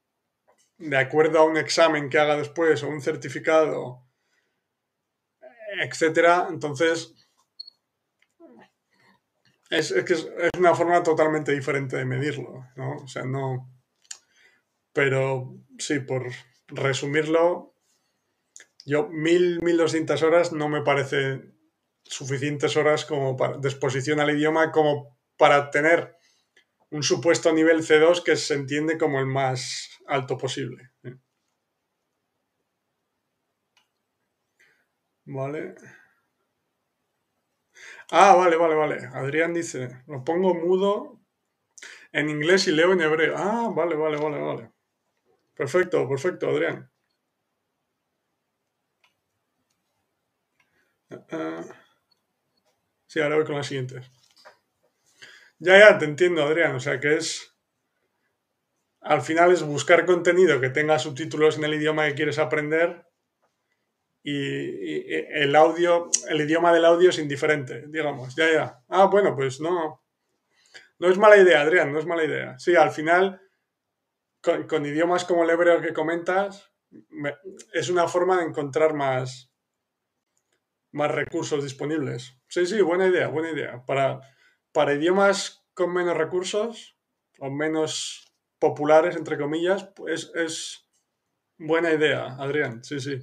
de 0.79 0.97
acuerdo 0.99 1.39
a 1.39 1.45
un 1.45 1.57
examen 1.57 2.11
que 2.11 2.19
haga 2.19 2.37
después 2.37 2.83
o 2.83 2.89
un 2.89 3.01
certificado, 3.01 4.07
etcétera, 5.81 6.49
entonces 6.51 7.26
es, 9.71 9.93
que 9.93 10.13
es, 10.13 10.29
una 10.59 10.75
forma 10.75 11.03
totalmente 11.03 11.53
diferente 11.53 11.97
de 11.97 12.05
medirlo, 12.05 12.67
¿no? 12.77 12.97
O 12.97 13.09
sea, 13.09 13.25
no... 13.25 13.73
Pero 14.93 15.55
sí, 15.79 16.01
por 16.01 16.31
resumirlo, 16.69 17.75
yo 18.87 19.09
mil, 19.09 19.61
mil 19.63 19.77
doscientas 19.77 20.23
horas 20.23 20.53
no 20.53 20.69
me 20.69 20.83
parece 20.83 21.53
suficientes 22.05 22.77
horas 22.77 23.05
como 23.05 23.37
para, 23.37 23.59
de 23.59 23.69
exposición 23.69 24.21
al 24.21 24.31
idioma 24.31 24.73
como 24.73 25.19
para 25.37 25.71
tener 25.71 26.17
un 26.91 27.03
supuesto 27.03 27.53
nivel 27.53 27.83
C2 27.83 28.23
que 28.23 28.37
se 28.37 28.55
entiende 28.55 28.97
como 28.97 29.19
el 29.19 29.27
más 29.27 29.91
alto 30.07 30.39
posible. 30.39 30.91
Vale. 35.27 35.75
Ah, 38.11 38.35
vale, 38.35 38.57
vale, 38.57 38.75
vale. 38.75 38.97
Adrián 39.13 39.55
dice, 39.55 40.03
lo 40.07 40.25
pongo 40.25 40.55
mudo 40.55 41.21
en 42.13 42.31
inglés 42.31 42.69
y 42.69 42.73
leo 42.73 42.93
en 42.93 43.01
hebreo. 43.03 43.35
Ah, 43.37 43.71
vale, 43.75 43.97
vale, 43.97 44.19
vale, 44.19 44.39
vale. 44.41 44.73
Perfecto, 45.55 46.09
perfecto, 46.09 46.49
Adrián. 46.51 46.91
Uh, 51.11 51.63
sí, 53.07 53.21
ahora 53.21 53.37
voy 53.37 53.45
con 53.45 53.57
la 53.57 53.63
siguiente. 53.65 54.01
Ya, 55.59 55.79
ya, 55.79 55.99
te 55.99 56.05
entiendo, 56.07 56.43
Adrián. 56.43 56.75
O 56.75 56.81
sea 56.81 56.99
que 57.01 57.17
es... 57.17 57.55
Al 59.01 59.23
final 59.23 59.53
es 59.53 59.63
buscar 59.63 60.05
contenido 60.05 60.61
que 60.61 60.69
tenga 60.69 60.99
subtítulos 60.99 61.57
en 61.57 61.65
el 61.65 61.73
idioma 61.73 62.07
que 62.09 62.15
quieres 62.15 62.39
aprender 62.39 63.07
y, 64.29 65.05
el 65.41 65.55
audio, 65.55 66.11
el 66.29 66.41
idioma 66.41 66.73
del 66.73 66.85
audio 66.85 67.11
es 67.11 67.19
indiferente, 67.21 67.85
digamos. 67.87 68.35
Ya, 68.35 68.53
ya. 68.53 68.85
Ah, 68.89 69.07
bueno, 69.07 69.37
pues 69.37 69.61
no. 69.61 70.03
No 70.99 71.09
es 71.09 71.17
mala 71.17 71.37
idea, 71.37 71.61
Adrián, 71.61 71.93
no 71.93 72.01
es 72.01 72.07
mala 72.07 72.25
idea. 72.25 72.59
Sí, 72.59 72.75
al 72.75 72.91
final, 72.91 73.41
con, 74.41 74.85
idiomas 74.85 75.25
como 75.25 75.45
el 75.45 75.51
hebreo 75.51 75.81
que 75.81 75.93
comentas, 75.93 76.73
es 77.73 77.89
una 77.89 78.09
forma 78.09 78.39
de 78.39 78.47
encontrar 78.47 78.95
más, 78.95 79.53
más 80.91 81.13
recursos 81.13 81.63
disponibles. 81.63 82.37
Sí, 82.49 82.67
sí, 82.67 82.81
buena 82.81 83.07
idea, 83.07 83.29
buena 83.29 83.53
idea. 83.53 83.85
Para, 83.87 84.21
para 84.73 84.95
idiomas 84.95 85.65
con 85.73 85.93
menos 85.93 86.17
recursos 86.17 86.99
o 87.39 87.49
menos 87.49 88.35
populares, 88.59 89.15
entre 89.15 89.39
comillas, 89.39 89.85
pues 89.95 90.33
es 90.35 90.91
buena 91.59 91.93
idea, 91.93 92.35
Adrián. 92.41 92.83
Sí, 92.83 92.99
sí. 92.99 93.21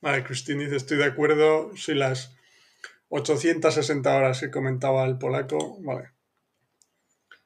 Vale, 0.00 0.24
Cristina 0.24 0.64
dice, 0.64 0.76
estoy 0.76 0.96
de 0.96 1.04
acuerdo, 1.04 1.76
si 1.76 1.94
las 1.94 2.34
860 3.10 4.16
horas 4.16 4.40
que 4.40 4.50
comentaba 4.50 5.04
el 5.04 5.18
polaco, 5.18 5.78
vale. 5.82 6.12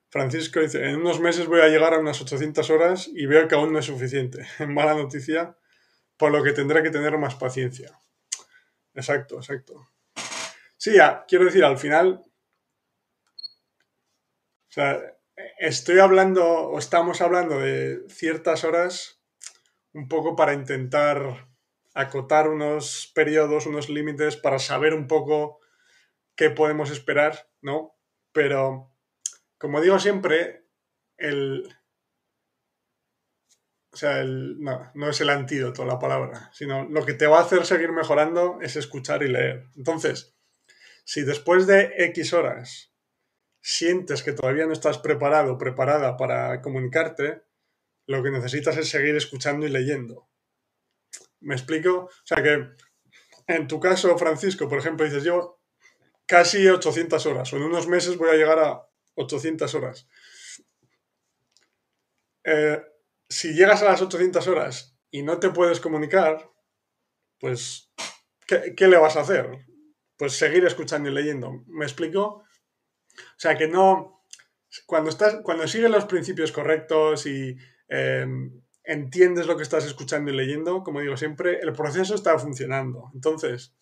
Francisco 0.08 0.60
dice, 0.60 0.84
en 0.84 0.96
unos 0.96 1.18
meses 1.18 1.46
voy 1.48 1.60
a 1.60 1.68
llegar 1.68 1.94
a 1.94 1.98
unas 1.98 2.20
800 2.20 2.70
horas 2.70 3.10
y 3.12 3.26
veo 3.26 3.48
que 3.48 3.56
aún 3.56 3.72
no 3.72 3.80
es 3.80 3.86
suficiente. 3.86 4.46
Mala 4.68 4.94
noticia, 4.94 5.56
por 6.16 6.30
lo 6.30 6.44
que 6.44 6.52
tendré 6.52 6.82
que 6.84 6.90
tener 6.90 7.18
más 7.18 7.34
paciencia. 7.34 7.98
Exacto, 8.94 9.36
exacto. 9.36 9.90
Sí, 10.76 10.94
ya, 10.94 11.24
quiero 11.26 11.46
decir, 11.46 11.64
al 11.64 11.78
final, 11.78 12.22
o 14.68 14.72
sea, 14.74 15.00
estoy 15.58 15.98
hablando 15.98 16.44
o 16.46 16.78
estamos 16.78 17.20
hablando 17.20 17.58
de 17.58 18.04
ciertas 18.08 18.62
horas 18.62 19.20
un 19.92 20.08
poco 20.08 20.36
para 20.36 20.54
intentar 20.54 21.48
acotar 21.94 22.48
unos 22.48 23.10
periodos, 23.14 23.66
unos 23.66 23.88
límites 23.88 24.36
para 24.36 24.58
saber 24.58 24.94
un 24.94 25.06
poco 25.06 25.60
qué 26.36 26.50
podemos 26.50 26.90
esperar, 26.90 27.48
¿no? 27.62 27.96
Pero, 28.32 28.92
como 29.58 29.80
digo 29.80 29.98
siempre, 29.98 30.66
el... 31.16 31.68
O 33.92 33.96
sea, 33.96 34.18
el, 34.18 34.60
no, 34.60 34.90
no 34.94 35.08
es 35.08 35.20
el 35.20 35.30
antídoto 35.30 35.84
la 35.84 36.00
palabra, 36.00 36.50
sino 36.52 36.84
lo 36.84 37.06
que 37.06 37.14
te 37.14 37.28
va 37.28 37.38
a 37.38 37.42
hacer 37.42 37.64
seguir 37.64 37.92
mejorando 37.92 38.58
es 38.60 38.74
escuchar 38.74 39.22
y 39.22 39.28
leer. 39.28 39.68
Entonces, 39.76 40.36
si 41.04 41.22
después 41.22 41.68
de 41.68 41.92
X 41.96 42.32
horas 42.32 42.92
sientes 43.60 44.24
que 44.24 44.32
todavía 44.32 44.66
no 44.66 44.72
estás 44.72 44.98
preparado 44.98 45.58
preparada 45.58 46.16
para 46.16 46.60
comunicarte, 46.60 47.44
lo 48.06 48.22
que 48.22 48.32
necesitas 48.32 48.76
es 48.78 48.88
seguir 48.88 49.14
escuchando 49.14 49.64
y 49.64 49.70
leyendo. 49.70 50.28
¿Me 51.44 51.54
explico? 51.54 52.06
O 52.06 52.26
sea 52.26 52.42
que 52.42 52.68
en 53.46 53.68
tu 53.68 53.78
caso, 53.78 54.16
Francisco, 54.18 54.68
por 54.68 54.78
ejemplo, 54.78 55.04
dices 55.04 55.24
yo 55.24 55.60
casi 56.26 56.66
800 56.66 57.26
horas, 57.26 57.52
o 57.52 57.56
en 57.56 57.64
unos 57.64 57.86
meses 57.86 58.16
voy 58.16 58.30
a 58.30 58.36
llegar 58.36 58.58
a 58.58 58.88
800 59.14 59.74
horas. 59.74 60.08
Eh, 62.44 62.82
si 63.28 63.54
llegas 63.54 63.82
a 63.82 63.86
las 63.86 64.02
800 64.02 64.46
horas 64.48 64.98
y 65.10 65.22
no 65.22 65.38
te 65.38 65.50
puedes 65.50 65.80
comunicar, 65.80 66.50
pues, 67.38 67.92
¿qué, 68.46 68.74
¿qué, 68.74 68.88
le 68.88 68.96
vas 68.96 69.16
a 69.16 69.20
hacer? 69.20 69.66
Pues 70.16 70.32
seguir 70.34 70.64
escuchando 70.64 71.10
y 71.10 71.12
leyendo. 71.12 71.62
¿Me 71.66 71.84
explico? 71.84 72.22
O 72.22 73.38
sea, 73.38 73.56
que 73.56 73.68
no... 73.68 74.24
Cuando, 74.86 75.10
estás, 75.10 75.36
cuando 75.44 75.68
sigues 75.68 75.90
los 75.90 76.06
principios 76.06 76.50
correctos 76.50 77.26
y 77.26 77.56
eh, 77.88 78.26
entiendes 78.84 79.46
lo 79.46 79.56
que 79.56 79.62
estás 79.62 79.84
escuchando 79.86 80.30
y 80.30 80.36
leyendo, 80.36 80.82
como 80.82 81.00
digo 81.00 81.16
siempre, 81.16 81.58
el 81.60 81.72
proceso 81.72 82.14
está 82.14 82.38
funcionando. 82.38 83.10
Entonces, 83.14 83.74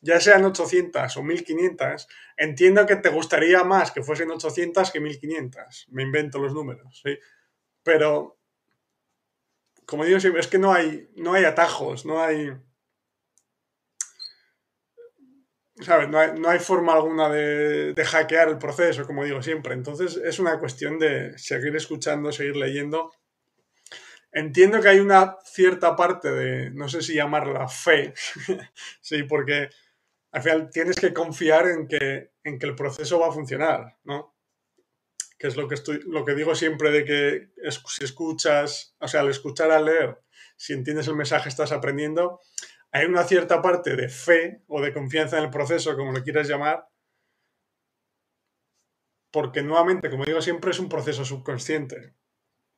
ya 0.00 0.20
sean 0.20 0.44
800 0.44 1.16
o 1.16 1.22
1500, 1.22 2.08
entiendo 2.36 2.84
que 2.86 2.96
te 2.96 3.08
gustaría 3.08 3.64
más 3.64 3.90
que 3.90 4.02
fuesen 4.02 4.30
800 4.30 4.90
que 4.90 5.00
1500. 5.00 5.86
Me 5.90 6.02
invento 6.02 6.38
los 6.38 6.52
números, 6.52 7.00
¿sí? 7.02 7.18
Pero, 7.82 8.38
como 9.86 10.04
digo 10.04 10.20
siempre, 10.20 10.40
es 10.40 10.48
que 10.48 10.58
no 10.58 10.72
hay, 10.72 11.08
no 11.16 11.32
hay 11.32 11.44
atajos, 11.44 12.04
no 12.04 12.22
hay... 12.22 12.52
¿Sabes? 15.80 16.08
No 16.08 16.18
hay, 16.20 16.38
no 16.38 16.48
hay 16.48 16.60
forma 16.60 16.92
alguna 16.92 17.28
de, 17.28 17.94
de 17.94 18.04
hackear 18.04 18.48
el 18.48 18.58
proceso, 18.58 19.06
como 19.06 19.24
digo 19.24 19.42
siempre. 19.42 19.74
Entonces, 19.74 20.16
es 20.16 20.38
una 20.38 20.60
cuestión 20.60 21.00
de 21.00 21.36
seguir 21.36 21.74
escuchando, 21.74 22.30
seguir 22.30 22.56
leyendo 22.56 23.10
Entiendo 24.36 24.80
que 24.80 24.88
hay 24.88 24.98
una 24.98 25.36
cierta 25.44 25.94
parte 25.94 26.28
de, 26.28 26.70
no 26.72 26.88
sé 26.88 27.02
si 27.02 27.14
llamarla 27.14 27.68
fe, 27.68 28.14
sí, 29.00 29.22
porque 29.22 29.70
al 30.32 30.42
final 30.42 30.70
tienes 30.70 30.96
que 30.96 31.14
confiar 31.14 31.68
en 31.68 31.86
que, 31.86 32.32
en 32.42 32.58
que 32.58 32.66
el 32.66 32.74
proceso 32.74 33.20
va 33.20 33.28
a 33.28 33.32
funcionar, 33.32 33.96
¿no? 34.02 34.34
Que 35.38 35.46
es 35.46 35.56
lo 35.56 35.68
que, 35.68 35.76
estoy, 35.76 36.00
lo 36.06 36.24
que 36.24 36.34
digo 36.34 36.56
siempre 36.56 36.90
de 36.90 37.04
que 37.04 37.70
si 37.70 38.02
escuchas, 38.02 38.96
o 38.98 39.06
sea, 39.06 39.20
al 39.20 39.30
escuchar, 39.30 39.70
al 39.70 39.84
leer, 39.84 40.18
si 40.56 40.72
entiendes 40.72 41.06
el 41.06 41.14
mensaje, 41.14 41.48
estás 41.48 41.70
aprendiendo, 41.70 42.40
hay 42.90 43.06
una 43.06 43.22
cierta 43.22 43.62
parte 43.62 43.94
de 43.94 44.08
fe 44.08 44.64
o 44.66 44.80
de 44.80 44.92
confianza 44.92 45.38
en 45.38 45.44
el 45.44 45.50
proceso, 45.50 45.96
como 45.96 46.10
lo 46.10 46.24
quieras 46.24 46.48
llamar, 46.48 46.88
porque 49.30 49.62
nuevamente, 49.62 50.10
como 50.10 50.24
digo 50.24 50.42
siempre, 50.42 50.72
es 50.72 50.80
un 50.80 50.88
proceso 50.88 51.24
subconsciente, 51.24 52.16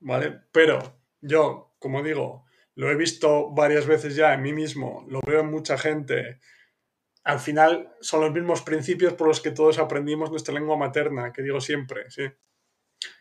¿vale? 0.00 0.42
Pero 0.52 1.05
yo, 1.26 1.74
como 1.78 2.02
digo, 2.02 2.46
lo 2.74 2.90
he 2.90 2.94
visto 2.94 3.50
varias 3.50 3.86
veces 3.86 4.14
ya 4.14 4.34
en 4.34 4.42
mí 4.42 4.52
mismo, 4.52 5.04
lo 5.08 5.20
veo 5.26 5.40
en 5.40 5.50
mucha 5.50 5.78
gente. 5.78 6.40
Al 7.24 7.40
final 7.40 7.94
son 8.00 8.20
los 8.20 8.32
mismos 8.32 8.62
principios 8.62 9.14
por 9.14 9.28
los 9.28 9.40
que 9.40 9.50
todos 9.50 9.78
aprendimos 9.78 10.30
nuestra 10.30 10.54
lengua 10.54 10.76
materna, 10.76 11.32
que 11.32 11.42
digo 11.42 11.60
siempre, 11.60 12.10
¿sí? 12.10 12.30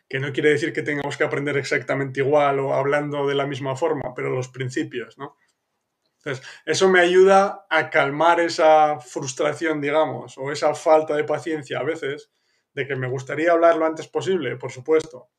Que 0.07 0.19
no 0.19 0.31
quiere 0.33 0.49
decir 0.49 0.73
que 0.73 0.83
tengamos 0.83 1.17
que 1.17 1.23
aprender 1.23 1.57
exactamente 1.57 2.19
igual 2.19 2.59
o 2.59 2.73
hablando 2.73 3.25
de 3.27 3.35
la 3.35 3.47
misma 3.47 3.75
forma, 3.75 4.13
pero 4.13 4.29
los 4.29 4.49
principios, 4.49 5.17
¿no? 5.17 5.37
Entonces, 6.17 6.45
eso 6.65 6.89
me 6.89 6.99
ayuda 6.99 7.65
a 7.69 7.89
calmar 7.89 8.39
esa 8.39 8.99
frustración, 8.99 9.79
digamos, 9.79 10.37
o 10.37 10.51
esa 10.51 10.73
falta 10.73 11.15
de 11.15 11.23
paciencia 11.23 11.79
a 11.79 11.83
veces, 11.83 12.31
de 12.73 12.85
que 12.85 12.95
me 12.95 13.07
gustaría 13.07 13.51
hablar 13.51 13.77
lo 13.77 13.85
antes 13.85 14.07
posible, 14.07 14.57
por 14.57 14.71
supuesto, 14.71 15.29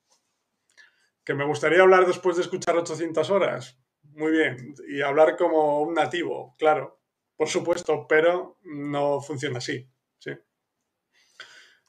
¿Que 1.27 1.35
me 1.35 1.45
gustaría 1.45 1.83
hablar 1.83 2.07
después 2.07 2.37
de 2.37 2.43
escuchar 2.43 2.77
800 2.77 3.31
horas? 3.31 3.77
Muy 4.15 4.31
bien. 4.31 4.75
Y 4.89 5.03
hablar 5.03 5.37
como 5.37 5.83
un 5.83 5.93
nativo, 5.93 6.55
claro, 6.57 7.01
por 7.35 7.49
supuesto, 7.49 8.07
pero 8.09 8.61
no 8.63 9.21
funciona 9.21 9.59
así. 9.59 9.91
¿sí? 10.21 10.31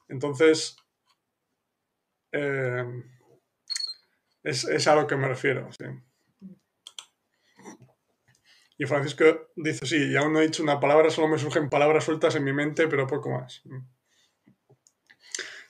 Entonces, 0.07 0.75
eh, 2.31 2.83
es, 4.41 4.63
es, 4.65 4.87
a 4.87 4.95
lo 4.95 5.05
que 5.05 5.15
me 5.15 5.27
refiero. 5.27 5.69
¿sí? 5.71 5.85
Y 8.79 8.85
Francisco 8.87 9.51
dice, 9.55 9.85
sí, 9.85 10.13
y 10.13 10.15
aún 10.15 10.33
no 10.33 10.39
he 10.39 10.47
dicho 10.47 10.63
una 10.63 10.79
palabra, 10.79 11.11
solo 11.11 11.27
me 11.27 11.37
surgen 11.37 11.69
palabras 11.69 12.05
sueltas 12.05 12.35
en 12.35 12.43
mi 12.43 12.53
mente, 12.53 12.87
pero 12.87 13.05
poco 13.05 13.29
más. 13.29 13.61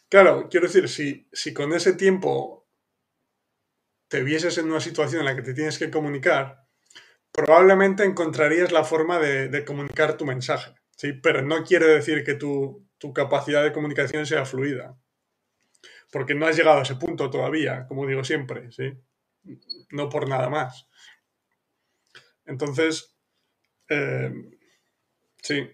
Claro, 0.07 0.47
quiero 0.49 0.68
decir, 0.68 0.88
si, 0.88 1.28
si 1.34 1.53
con 1.53 1.74
ese 1.74 1.91
tiempo 1.91 2.66
te 4.08 4.24
vieses 4.24 4.58
en 4.58 4.68
una 4.68 4.80
situación 4.80 5.22
en 5.22 5.26
la 5.26 5.36
que 5.36 5.41
te 5.41 5.53
tienes 5.53 5.78
que 5.78 5.91
comunicar, 5.91 6.66
probablemente 7.32 8.03
encontrarías 8.03 8.72
la 8.72 8.84
forma 8.84 9.20
de, 9.20 9.66
comunicar 9.66 10.18
tu 10.18 10.26
mensaje, 10.26 10.74
¿sí? 10.95 11.14
Pero 11.14 11.41
no 11.41 11.64
quiere 11.64 11.88
decir 11.88 12.24
que 12.24 12.36
tu, 12.36 12.88
tu 12.97 13.14
capacidad 13.14 13.64
de 13.64 13.74
comunicación 13.74 14.26
sea 14.26 14.45
fluida, 14.45 14.97
porque 16.12 16.36
no 16.36 16.47
has 16.47 16.55
llegado 16.55 16.80
a 16.80 16.84
ese 16.84 16.95
punto 16.95 17.30
todavía, 17.30 17.86
como 17.88 18.08
digo 18.08 18.24
siempre, 18.24 18.72
¿sí? 18.72 18.93
No 19.91 20.10
por 20.10 20.28
nada 20.28 20.49
más. 20.49 20.88
Entonces, 22.45 23.14
eh, 23.89 24.32
sí, 25.41 25.70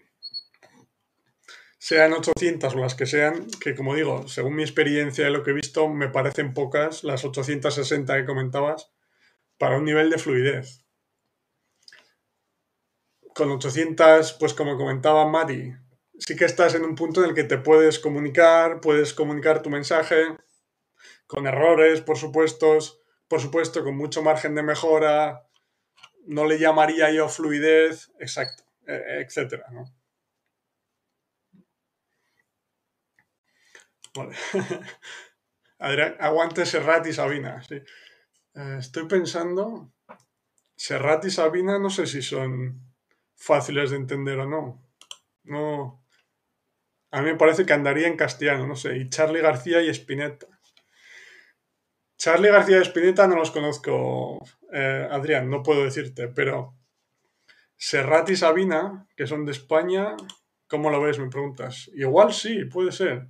sean 1.84 2.14
800 2.14 2.74
o 2.74 2.78
las 2.78 2.94
que 2.94 3.04
sean, 3.04 3.46
que 3.60 3.74
como 3.74 3.94
digo, 3.94 4.26
según 4.26 4.54
mi 4.56 4.62
experiencia 4.62 5.28
y 5.28 5.30
lo 5.30 5.42
que 5.42 5.50
he 5.50 5.52
visto, 5.52 5.86
me 5.86 6.08
parecen 6.08 6.54
pocas 6.54 7.04
las 7.04 7.26
860 7.26 8.16
que 8.16 8.24
comentabas 8.24 8.90
para 9.58 9.76
un 9.76 9.84
nivel 9.84 10.08
de 10.08 10.16
fluidez. 10.16 10.82
Con 13.34 13.50
800, 13.50 14.32
pues 14.40 14.54
como 14.54 14.78
comentaba 14.78 15.28
Mati, 15.28 15.74
sí 16.18 16.34
que 16.36 16.46
estás 16.46 16.74
en 16.74 16.84
un 16.84 16.94
punto 16.94 17.22
en 17.22 17.28
el 17.28 17.34
que 17.34 17.44
te 17.44 17.58
puedes 17.58 17.98
comunicar, 17.98 18.80
puedes 18.80 19.12
comunicar 19.12 19.60
tu 19.60 19.68
mensaje, 19.68 20.38
con 21.26 21.46
errores, 21.46 22.00
por 22.00 22.16
supuesto, 22.16 22.78
por 23.28 23.42
supuesto, 23.42 23.84
con 23.84 23.94
mucho 23.94 24.22
margen 24.22 24.54
de 24.54 24.62
mejora, 24.62 25.46
no 26.24 26.46
le 26.46 26.58
llamaría 26.58 27.12
yo 27.12 27.28
fluidez, 27.28 28.10
exacto, 28.18 28.64
e, 28.86 29.20
etcétera, 29.20 29.66
¿no? 29.70 29.84
Vale. 34.14 34.34
Adrián, 35.78 36.16
aguante 36.20 36.66
Serrat 36.66 37.06
y 37.06 37.12
Sabina. 37.12 37.62
Sí. 37.62 37.76
Eh, 38.54 38.76
estoy 38.78 39.06
pensando. 39.06 39.92
Serrat 40.76 41.24
y 41.24 41.30
Sabina 41.30 41.78
no 41.78 41.90
sé 41.90 42.06
si 42.06 42.22
son 42.22 42.94
fáciles 43.34 43.90
de 43.90 43.96
entender 43.96 44.38
o 44.38 44.46
no. 44.46 44.82
No. 45.44 46.04
A 47.10 47.22
mí 47.22 47.30
me 47.30 47.36
parece 47.36 47.64
que 47.64 47.72
andaría 47.72 48.08
en 48.08 48.16
castellano, 48.16 48.66
no 48.66 48.76
sé. 48.76 48.96
Y 48.96 49.08
Charlie 49.08 49.40
García 49.40 49.82
y 49.82 49.88
Spinetta. 49.88 50.46
Charlie 52.16 52.50
García 52.50 52.78
y 52.78 52.82
Spinetta 52.82 53.26
no 53.26 53.36
los 53.36 53.50
conozco, 53.50 54.42
eh, 54.72 55.06
Adrián, 55.10 55.50
no 55.50 55.62
puedo 55.62 55.84
decirte, 55.84 56.28
pero 56.28 56.74
Serrat 57.76 58.30
y 58.30 58.36
Sabina, 58.36 59.06
que 59.14 59.26
son 59.26 59.44
de 59.44 59.52
España, 59.52 60.16
¿Cómo 60.74 60.90
lo 60.90 61.00
ves? 61.00 61.18
Me 61.18 61.28
preguntas. 61.28 61.90
Igual 61.94 62.32
sí, 62.32 62.64
puede 62.64 62.90
ser. 62.90 63.28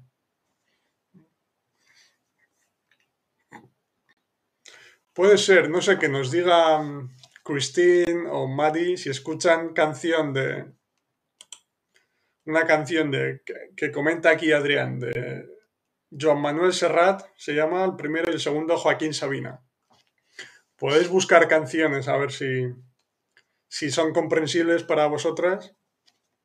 Puede 5.14 5.38
ser, 5.38 5.70
no 5.70 5.80
sé, 5.80 5.96
que 5.96 6.08
nos 6.08 6.32
diga 6.32 6.82
mm, 6.82 7.16
Christine 7.44 8.28
o 8.30 8.48
Maddie 8.48 8.96
si 8.96 9.10
escuchan 9.10 9.72
canción 9.72 10.32
de. 10.32 10.72
Una 12.46 12.66
canción 12.66 13.10
de 13.10 13.40
que, 13.74 13.90
comenta 13.90 14.30
aquí 14.30 14.52
Adrián, 14.52 14.98
de 14.98 15.46
Joan 16.10 16.42
Manuel 16.42 16.74
Serrat, 16.74 17.22
se 17.36 17.54
llama 17.54 17.84
el 17.84 17.96
primero 17.96 18.30
y 18.30 18.34
el 18.34 18.40
segundo 18.40 18.76
Joaquín 18.76 19.14
Sabina. 19.14 19.64
Podéis 20.76 21.08
buscar 21.08 21.48
canciones 21.48 22.06
a 22.08 22.18
ver 22.18 22.32
si, 22.32 22.66
si 23.68 23.90
son 23.90 24.12
comprensibles 24.12 24.82
para 24.82 25.06
vosotras 25.06 25.74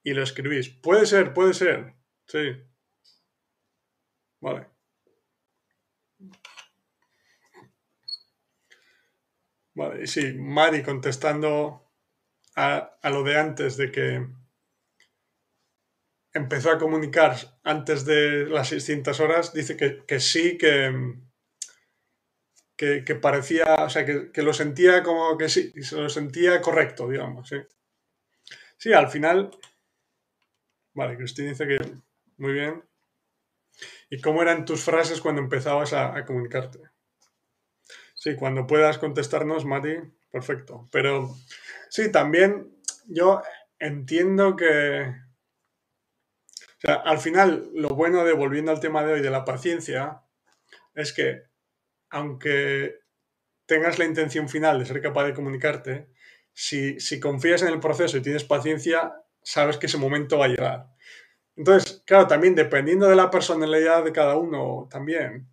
y 0.04 0.14
lo 0.14 0.24
escribís. 0.24 0.70
Puede 0.70 1.06
ser, 1.06 1.34
puede 1.34 1.54
ser. 1.54 1.96
Sí. 2.28 2.64
Vale. 4.40 4.79
Vale, 9.80 10.04
y 10.04 10.08
sí, 10.08 10.34
Mari 10.34 10.84
contestando 10.84 11.90
a, 12.58 13.00
lo 13.04 13.24
de 13.24 13.40
antes, 13.40 13.78
de 13.78 13.90
que 13.90 14.28
empezó 16.34 16.72
a 16.72 16.78
comunicar 16.78 17.38
antes 17.64 18.04
de 18.04 18.46
las 18.48 18.68
600 18.68 19.22
horas, 19.22 19.54
dice 19.54 19.78
que, 19.78 20.20
sí, 20.20 20.58
que, 20.58 21.16
que, 22.76 23.16
parecía, 23.16 23.76
o 23.76 23.90
sea, 23.90 24.06
que, 24.06 24.42
lo 24.42 24.52
sentía 24.54 25.02
como 25.02 25.38
que 25.38 25.48
sí, 25.48 25.72
se 25.82 25.96
lo 25.96 26.10
sentía 26.10 26.60
correcto, 26.60 27.08
digamos. 27.08 27.48
Sí, 27.48 27.56
sí 28.78 28.92
al 28.92 29.08
final, 29.08 29.50
vale, 30.94 31.16
Cristina 31.16 31.52
dice 31.52 31.66
que 31.66 31.78
muy 32.36 32.52
bien. 32.52 32.84
¿Y 34.10 34.20
cómo 34.20 34.42
eran 34.42 34.66
tus 34.66 34.84
frases 34.84 35.22
cuando 35.22 35.40
empezabas 35.42 35.94
a 35.94 36.26
comunicarte? 36.26 36.89
Sí, 38.20 38.36
cuando 38.36 38.68
puedas 38.68 38.98
contestarnos, 38.98 39.64
Mati, 39.64 39.96
perfecto. 40.30 40.90
Pero 40.92 41.34
sí, 41.90 42.12
también 42.12 42.70
yo 43.08 43.42
entiendo 43.80 44.58
que... 44.58 45.04
O 45.04 46.82
sea, 46.82 46.96
al 46.96 47.20
final, 47.20 47.70
lo 47.74 47.88
bueno 47.90 48.26
de, 48.26 48.34
volviendo 48.34 48.72
al 48.72 48.82
tema 48.82 49.06
de 49.06 49.14
hoy, 49.14 49.22
de 49.22 49.30
la 49.30 49.46
paciencia, 49.46 50.22
es 50.96 51.14
que 51.14 51.44
aunque 52.10 53.00
tengas 53.66 54.00
la 54.00 54.06
intención 54.06 54.50
final 54.50 54.80
de 54.80 54.86
ser 54.86 55.02
capaz 55.02 55.24
de 55.24 55.34
comunicarte, 55.34 56.10
si, 56.52 57.00
si 57.00 57.22
confías 57.22 57.62
en 57.62 57.70
el 57.70 57.80
proceso 57.80 58.18
y 58.18 58.22
tienes 58.22 58.44
paciencia, 58.44 59.14
sabes 59.44 59.78
que 59.78 59.86
ese 59.86 59.98
momento 59.98 60.38
va 60.38 60.46
a 60.46 60.50
llegar. 60.50 60.88
Entonces, 61.56 62.04
claro, 62.06 62.28
también 62.28 62.54
dependiendo 62.54 63.08
de 63.08 63.16
la 63.16 63.32
personalidad 63.32 64.04
de 64.04 64.12
cada 64.12 64.36
uno, 64.36 64.90
también, 64.92 65.48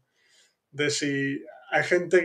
de 0.72 0.90
si 0.90 1.44
hay 1.76 1.84
gente 1.84 2.24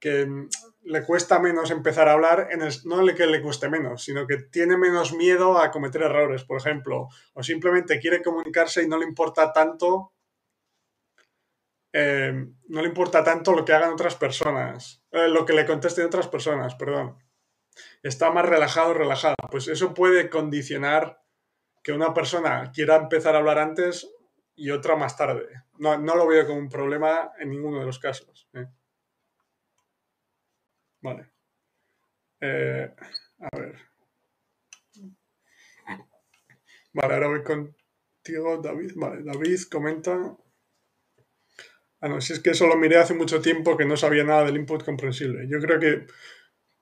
que, 0.00 0.48
le 0.84 1.04
cuesta 1.04 1.38
menos 1.38 1.70
empezar 1.70 2.08
a 2.08 2.12
hablar, 2.12 2.48
en 2.50 2.62
el, 2.62 2.72
no 2.84 3.06
que 3.14 3.26
le 3.26 3.40
cueste 3.40 3.68
menos, 3.68 4.02
sino 4.02 4.26
que 4.26 4.38
tiene 4.38 4.76
menos 4.76 5.12
miedo 5.12 5.58
a 5.58 5.70
cometer 5.70 6.02
errores, 6.02 6.42
por 6.42 6.58
ejemplo, 6.58 7.08
o 7.34 7.42
simplemente 7.44 8.00
quiere 8.00 8.20
comunicarse 8.20 8.82
y 8.82 8.88
no 8.88 8.98
le 8.98 9.06
importa 9.06 9.52
tanto, 9.52 10.12
eh, 11.92 12.32
no 12.66 12.82
le 12.82 12.88
importa 12.88 13.22
tanto 13.22 13.52
lo 13.52 13.64
que 13.64 13.72
hagan 13.74 13.92
otras 13.92 14.16
personas, 14.16 15.04
eh, 15.12 15.28
lo 15.28 15.46
que 15.46 15.52
le 15.52 15.66
contesten 15.66 16.06
otras 16.06 16.26
personas, 16.26 16.74
perdón. 16.74 17.16
Está 18.02 18.32
más 18.32 18.44
relajado, 18.44 18.92
relajado. 18.92 19.36
Pues 19.52 19.68
eso 19.68 19.94
puede 19.94 20.28
condicionar 20.28 21.22
que 21.84 21.92
una 21.92 22.12
persona 22.12 22.72
quiera 22.74 22.96
empezar 22.96 23.36
a 23.36 23.38
hablar 23.38 23.60
antes 23.60 24.08
y 24.54 24.70
otra 24.70 24.96
más 24.96 25.16
tarde. 25.16 25.48
No, 25.78 25.96
lo 25.98 26.26
veo 26.26 26.46
como 26.46 26.58
un 26.58 26.68
problema 26.68 27.32
en 27.38 27.50
ninguno 27.50 27.80
de 27.80 27.86
los 27.86 27.98
casos. 27.98 28.48
¿eh? 28.54 28.66
Vale. 31.00 31.30
Eh, 32.40 32.94
a 33.40 33.56
ver. 33.56 33.78
Vale, 36.92 37.14
ahora 37.14 37.28
voy 37.28 37.42
contigo, 37.42 38.58
David. 38.58 38.92
Vale, 38.96 39.22
David 39.22 39.60
comenta. 39.70 40.36
Ah, 42.00 42.08
no, 42.08 42.20
si 42.20 42.32
es 42.32 42.40
que 42.40 42.50
eso 42.50 42.66
lo 42.66 42.76
miré 42.76 42.98
hace 42.98 43.14
mucho 43.14 43.40
tiempo 43.40 43.76
que 43.76 43.84
no 43.84 43.96
sabía 43.96 44.24
nada 44.24 44.44
del 44.44 44.56
input 44.56 44.84
comprensible. 44.84 45.46
Yo 45.48 45.58
creo 45.60 45.78
que 45.78 46.06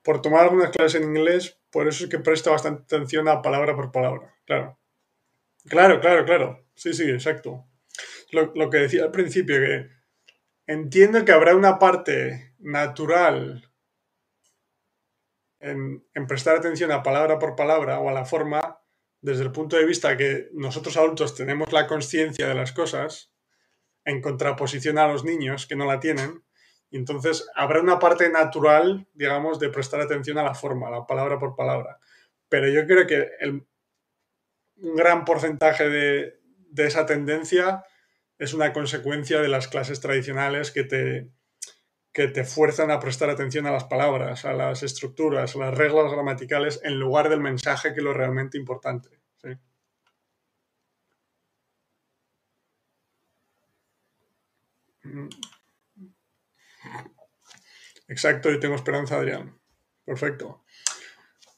por 0.02 0.22
tomar 0.22 0.44
algunas 0.44 0.70
clases 0.70 1.00
en 1.00 1.08
inglés, 1.08 1.60
por 1.70 1.86
eso 1.86 2.04
es 2.04 2.10
que 2.10 2.18
presta 2.18 2.50
bastante 2.50 2.82
atención 2.82 3.28
a 3.28 3.42
palabra 3.42 3.76
por 3.76 3.92
palabra. 3.92 4.34
Claro. 4.46 4.79
Claro, 5.70 6.00
claro, 6.00 6.24
claro. 6.24 6.66
Sí, 6.74 6.92
sí, 6.92 7.08
exacto. 7.08 7.64
Lo, 8.32 8.70
que 8.70 8.78
decía 8.78 9.04
al 9.04 9.12
principio, 9.12 9.56
que 9.56 9.88
entiendo 10.66 11.24
que 11.24 11.30
habrá 11.30 11.54
una 11.54 11.78
parte 11.78 12.54
natural 12.58 13.70
en, 15.60 16.02
prestar 16.26 16.56
atención 16.56 16.90
a 16.90 17.04
palabra 17.04 17.38
por 17.38 17.54
palabra 17.54 18.00
o 18.00 18.08
a 18.08 18.12
la 18.12 18.24
forma 18.24 18.80
desde 19.20 19.44
el 19.44 19.52
punto 19.52 19.76
de 19.76 19.84
vista 19.84 20.16
que 20.16 20.48
nosotros 20.54 20.96
adultos 20.96 21.36
tenemos 21.36 21.72
la 21.72 21.86
conciencia 21.86 22.48
de 22.48 22.54
las 22.54 22.72
cosas 22.72 23.32
en 24.04 24.22
contraposición 24.22 24.98
a 24.98 25.06
los 25.06 25.24
niños 25.24 25.68
que 25.68 25.76
no 25.76 25.86
la 25.86 26.00
tienen. 26.00 26.42
Y 26.90 26.96
entonces 26.96 27.48
habrá 27.54 27.80
una 27.80 28.00
parte 28.00 28.28
natural, 28.28 29.06
digamos, 29.14 29.60
de 29.60 29.68
prestar 29.68 30.00
atención 30.00 30.38
a 30.38 30.42
la 30.42 30.54
forma, 30.54 30.88
a 30.88 30.90
la 30.90 31.06
palabra 31.06 31.38
por 31.38 31.54
palabra. 31.54 32.00
Pero 32.48 32.68
yo 32.68 32.84
creo 32.86 33.06
que 33.06 33.28
el, 33.38 33.64
un 34.80 34.96
gran 34.96 35.24
porcentaje 35.24 35.88
de, 35.88 36.40
esa 36.76 37.06
tendencia 37.06 37.84
es 38.38 38.54
una 38.54 38.72
consecuencia 38.72 39.40
de 39.40 39.48
las 39.48 39.68
clases 39.68 40.00
tradicionales 40.00 40.70
que 40.70 40.84
te, 40.84 41.30
que 42.12 42.28
te 42.28 42.44
fuerzan 42.44 42.90
a 42.90 43.00
prestar 43.00 43.30
atención 43.30 43.66
a 43.66 43.72
las 43.72 43.84
palabras, 43.84 44.44
a 44.44 44.52
las 44.52 44.82
estructuras, 44.82 45.54
a 45.54 45.58
las 45.58 45.74
reglas 45.76 46.10
gramaticales, 46.10 46.80
en 46.82 46.98
lugar 46.98 47.28
del 47.28 47.40
mensaje 47.40 47.92
que 47.92 48.00
es 48.00 48.04
lo 48.04 48.14
realmente 48.14 48.58
importante. 48.58 49.20
Mm. 55.02 55.28
Exacto, 58.08 58.50
y 58.50 58.58
tengo 58.58 58.74
esperanza, 58.74 59.16
Adrián. 59.16 59.58
Perfecto. 60.04 60.64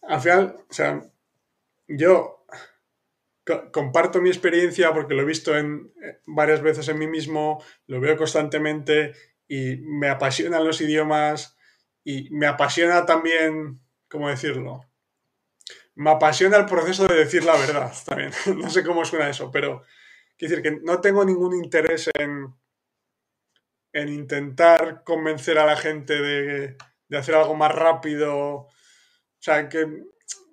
Al 0.03 0.20
final, 0.20 0.57
o 0.68 0.73
sea, 0.73 1.03
yo 1.87 2.41
comparto 3.45 4.20
mi 4.20 4.28
experiencia 4.28 4.93
porque 4.93 5.14
lo 5.14 5.22
he 5.22 5.26
visto 5.26 5.57
en, 5.57 5.93
eh, 6.03 6.20
varias 6.26 6.62
veces 6.62 6.88
en 6.88 6.99
mí 6.99 7.07
mismo, 7.07 7.62
lo 7.86 8.01
veo 8.01 8.16
constantemente 8.16 9.12
y 9.49 9.76
me 9.78 10.09
apasionan 10.09 10.64
los 10.64 10.80
idiomas 10.80 11.57
y 12.05 12.30
me 12.30 12.47
apasiona 12.47 13.05
también, 13.05 13.80
¿cómo 14.09 14.28
decirlo? 14.28 14.80
Me 15.95 16.11
apasiona 16.11 16.57
el 16.57 16.66
proceso 16.66 17.07
de 17.07 17.16
decir 17.16 17.45
la 17.45 17.57
verdad 17.57 17.93
también. 18.07 18.32
no 18.57 18.70
sé 18.70 18.84
cómo 18.84 19.05
suena 19.05 19.28
eso, 19.28 19.51
pero 19.51 19.82
quiero 20.38 20.57
decir 20.57 20.62
que 20.62 20.80
no 20.82 21.01
tengo 21.01 21.24
ningún 21.24 21.55
interés 21.55 22.11
en, 22.18 22.55
en 23.93 24.09
intentar 24.09 25.03
convencer 25.05 25.59
a 25.59 25.66
la 25.66 25.76
gente 25.76 26.20
de, 26.20 26.76
de 27.09 27.18
hacer 27.18 27.34
algo 27.34 27.55
más 27.55 27.74
rápido. 27.74 28.38
O 28.38 28.70
sea, 29.38 29.68
que 29.68 29.86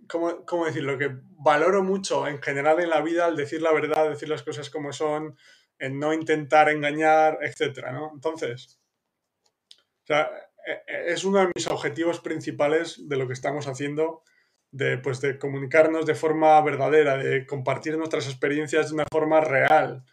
¿cómo, 0.10 0.66
decirlo? 0.66 0.98
Que 0.98 1.16
valoro 1.38 1.84
mucho 1.84 2.28
en 2.28 2.42
general 2.42 2.80
en 2.80 2.90
la 2.90 3.02
vida 3.02 3.28
el 3.28 3.36
decir 3.36 3.62
la 3.62 3.72
verdad, 3.72 4.10
decir 4.10 4.28
las 4.28 4.44
cosas 4.44 4.70
como 4.70 4.92
son, 4.92 5.38
en 5.78 6.00
no 6.00 6.14
intentar 6.14 6.70
engañar, 6.70 7.40
etc. 7.42 7.88
¿no? 7.92 8.12
Entonces, 8.14 8.80
e, 10.10 10.16
e, 10.16 11.14
es 11.14 11.24
uno 11.24 11.40
de 11.40 11.52
mis 11.56 11.68
objetivos 11.68 12.20
principales 12.20 13.08
de 13.08 13.18
lo 13.18 13.28
que 13.28 13.34
estamos 13.34 13.68
haciendo, 13.68 14.24
de, 14.72 14.98
pues, 14.98 15.22
de 15.22 15.38
comunicarnos 15.40 16.06
de 16.06 16.16
forma 16.16 16.60
verdadera, 16.62 17.18
de 17.18 17.46
compartir 17.46 17.98
nuestras 17.98 18.28
experiencias 18.28 18.90
de 18.90 18.96
una 18.96 19.06
forma 19.12 19.40
real, 19.42 20.04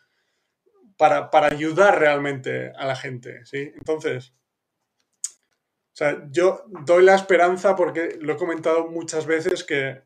para, 0.96 1.30
para 1.30 1.48
ayudar 1.48 1.98
realmente 1.98 2.72
a 2.76 2.86
la 2.86 2.96
gente, 2.96 3.44
¿sí? 3.44 3.72
Entonces, 3.76 4.34
o 5.96 5.98
sea, 5.98 6.28
yo 6.30 6.62
doy 6.84 7.02
la 7.02 7.14
esperanza 7.14 7.74
porque 7.74 8.18
lo 8.20 8.34
he 8.34 8.36
comentado 8.36 8.88
muchas 8.88 9.24
veces 9.24 9.64
que, 9.64 10.02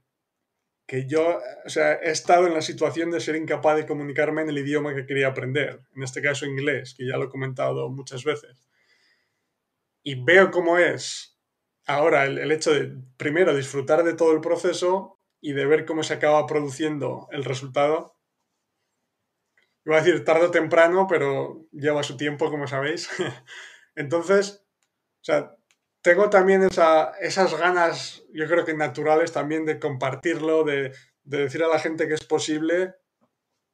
yo 1.08 1.40
o 1.66 1.68
sea, 1.68 1.94
he 1.94 2.12
estado 2.12 2.46
en 2.46 2.54
la 2.54 2.62
situación 2.62 3.10
de 3.10 3.18
ser 3.18 3.34
incapaz 3.34 3.76
de 3.76 3.88
comunicarme 3.88 4.42
en 4.42 4.50
el 4.50 4.58
idioma 4.58 4.94
que 4.94 5.04
quería 5.04 5.26
aprender, 5.26 5.80
en 5.96 6.04
este 6.04 6.22
caso 6.22 6.46
inglés, 6.46 6.94
que 6.96 7.08
ya 7.08 7.16
lo 7.16 7.24
he 7.24 7.28
comentado 7.28 7.88
muchas 7.88 8.22
veces. 8.22 8.68
Y 10.04 10.14
veo 10.22 10.52
cómo 10.52 10.78
es 10.78 11.36
ahora 11.86 12.24
el, 12.24 12.38
el 12.38 12.52
hecho 12.52 12.72
de, 12.72 12.96
primero, 13.16 13.52
disfrutar 13.56 14.04
de 14.04 14.14
todo 14.14 14.30
el 14.30 14.40
proceso 14.40 15.18
y 15.40 15.54
de 15.54 15.66
ver 15.66 15.86
cómo 15.86 16.04
se 16.04 16.14
acaba 16.14 16.46
produciendo 16.46 17.26
el 17.32 17.42
resultado. 17.42 18.14
Iba 19.84 19.96
a 19.96 20.02
decir 20.02 20.24
tarde 20.24 20.46
o 20.46 20.50
temprano, 20.52 21.08
pero 21.08 21.66
lleva 21.72 22.04
su 22.04 22.16
tiempo, 22.16 22.48
como 22.48 22.68
sabéis. 22.68 23.10
Entonces, 23.96 24.64
o 25.20 25.24
sea, 25.24 25.56
tengo 26.02 26.30
también 26.30 26.62
esas 26.62 27.58
ganas, 27.58 28.22
yo 28.32 28.46
creo 28.46 28.64
que 28.64 28.74
naturales 28.74 29.32
también 29.32 29.66
de 29.66 29.78
compartirlo, 29.78 30.64
de, 30.64 30.92
decir 31.24 31.62
a 31.62 31.68
la 31.68 31.78
gente 31.78 32.08
que 32.08 32.14
es 32.14 32.24
posible 32.24 32.94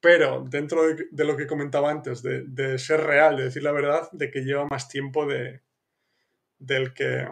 pero 0.00 0.44
dentro 0.48 0.82
de, 0.86 1.24
lo 1.24 1.36
que 1.36 1.48
comentaba 1.48 1.90
antes, 1.90 2.22
de, 2.22 2.78
ser 2.78 3.00
real, 3.00 3.36
de 3.36 3.44
decir 3.44 3.64
la 3.64 3.72
verdad, 3.72 4.08
de 4.12 4.30
que 4.30 4.42
lleva 4.42 4.64
más 4.66 4.88
tiempo 4.88 5.26
de, 5.26 5.62
del, 6.58 6.94
que, 6.94 7.26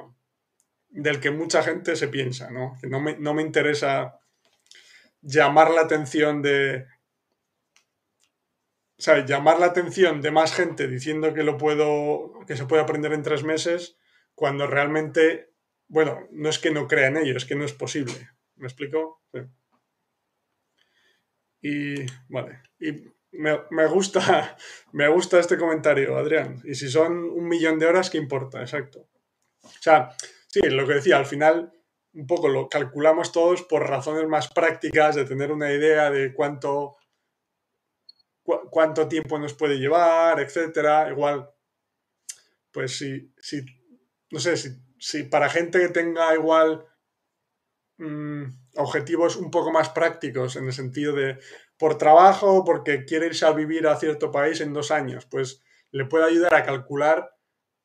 del 0.89 1.21
que 1.21 1.31
mucha 1.31 1.63
gente 1.63 1.95
se 1.95 2.09
piensa, 2.09 2.51
¿no? 2.51 2.77
No 2.83 3.01
me, 3.01 3.17
no 3.17 3.33
me 3.33 3.43
interesa 3.43 4.19
llamar 5.21 5.71
la 5.71 5.83
atención 5.83 6.43
de... 6.43 6.87
¿Sabes? 8.99 9.27
Llamar 9.27 9.61
la 9.61 9.67
atención 9.67 10.21
de 10.21 10.33
más 10.33 10.53
gente 10.53 10.89
diciendo 10.89 11.33
que 11.33 11.45
lo 11.45 11.59
puedo, 11.59 12.33
que 12.47 12.57
se 12.57 12.67
puede 12.67 12.83
aprender 12.83 13.13
en 13.13 13.23
tres 13.23 13.45
meses, 13.45 13.99
cuando 14.35 14.67
realmente, 14.67 15.53
bueno, 15.89 16.27
no 16.33 16.49
es 16.49 16.59
que 16.59 16.71
no 16.71 16.89
crea 16.89 17.09
en 17.09 17.19
ello, 17.19 17.37
es 17.37 17.45
que 17.45 17.55
no 17.55 17.65
es 17.65 17.73
posible. 17.73 18.15
¿Me 18.57 18.67
explico? 18.67 19.23
Y, 21.61 22.05
vale, 22.29 22.61
y 22.79 23.05
me, 23.33 23.87
gusta, 23.87 24.57
me 24.93 25.09
gusta 25.09 25.39
este 25.39 25.57
comentario, 25.57 26.17
Adrián. 26.17 26.61
Y 26.65 26.75
si 26.75 26.89
son 26.89 27.25
un 27.25 27.49
millón 27.49 27.79
de 27.79 27.87
horas, 27.87 28.11
¿qué 28.11 28.19
importa? 28.19 28.61
Exacto. 28.61 29.09
O 29.63 29.71
sea, 29.81 30.15
sí, 30.49 30.61
lo 30.61 30.87
que 30.87 30.95
decía, 30.95 31.17
al 31.17 31.27
final 31.27 31.73
un 32.13 32.27
poco 32.27 32.49
lo 32.49 32.69
calculamos 32.69 33.33
todos 33.33 33.63
por 33.63 33.89
razones 33.89 34.29
más 34.29 34.49
prácticas 34.53 35.17
de 35.17 35.25
tener 35.25 35.51
una 35.51 35.73
idea 35.73 36.11
de 36.11 36.33
cuánto, 36.33 36.97
cuánto 38.45 39.09
tiempo 39.09 39.39
nos 39.39 39.55
puede 39.55 39.79
llevar, 39.79 40.39
etcétera. 40.39 41.11
Igual, 41.11 41.51
pues 42.71 42.99
si, 42.99 43.33
si 43.39 43.65
no 44.35 44.41
sé, 44.41 44.57
si, 44.99 45.23
para 45.23 45.49
gente 45.49 45.79
que 45.79 45.91
tenga 45.91 46.35
igual 46.35 46.85
mm, 47.99 48.43
objetivos 48.75 49.37
un 49.37 49.49
poco 49.49 49.71
más 49.71 49.91
prácticos 49.91 50.57
en 50.57 50.67
el 50.67 50.73
sentido 50.73 51.13
de 51.13 51.39
por 51.79 51.99
trabajo, 51.99 52.65
porque 52.65 53.05
quiere 53.05 53.27
irse 53.27 53.47
a 53.47 53.53
vivir 53.53 53.87
a 53.87 53.95
cierto 53.95 54.33
país 54.33 54.61
en 54.61 54.73
dos 54.73 54.91
años, 54.91 55.25
pues 55.27 55.63
le 55.93 56.07
puede 56.07 56.25
ayudar 56.25 56.53
a 56.53 56.65
calcular 56.65 57.31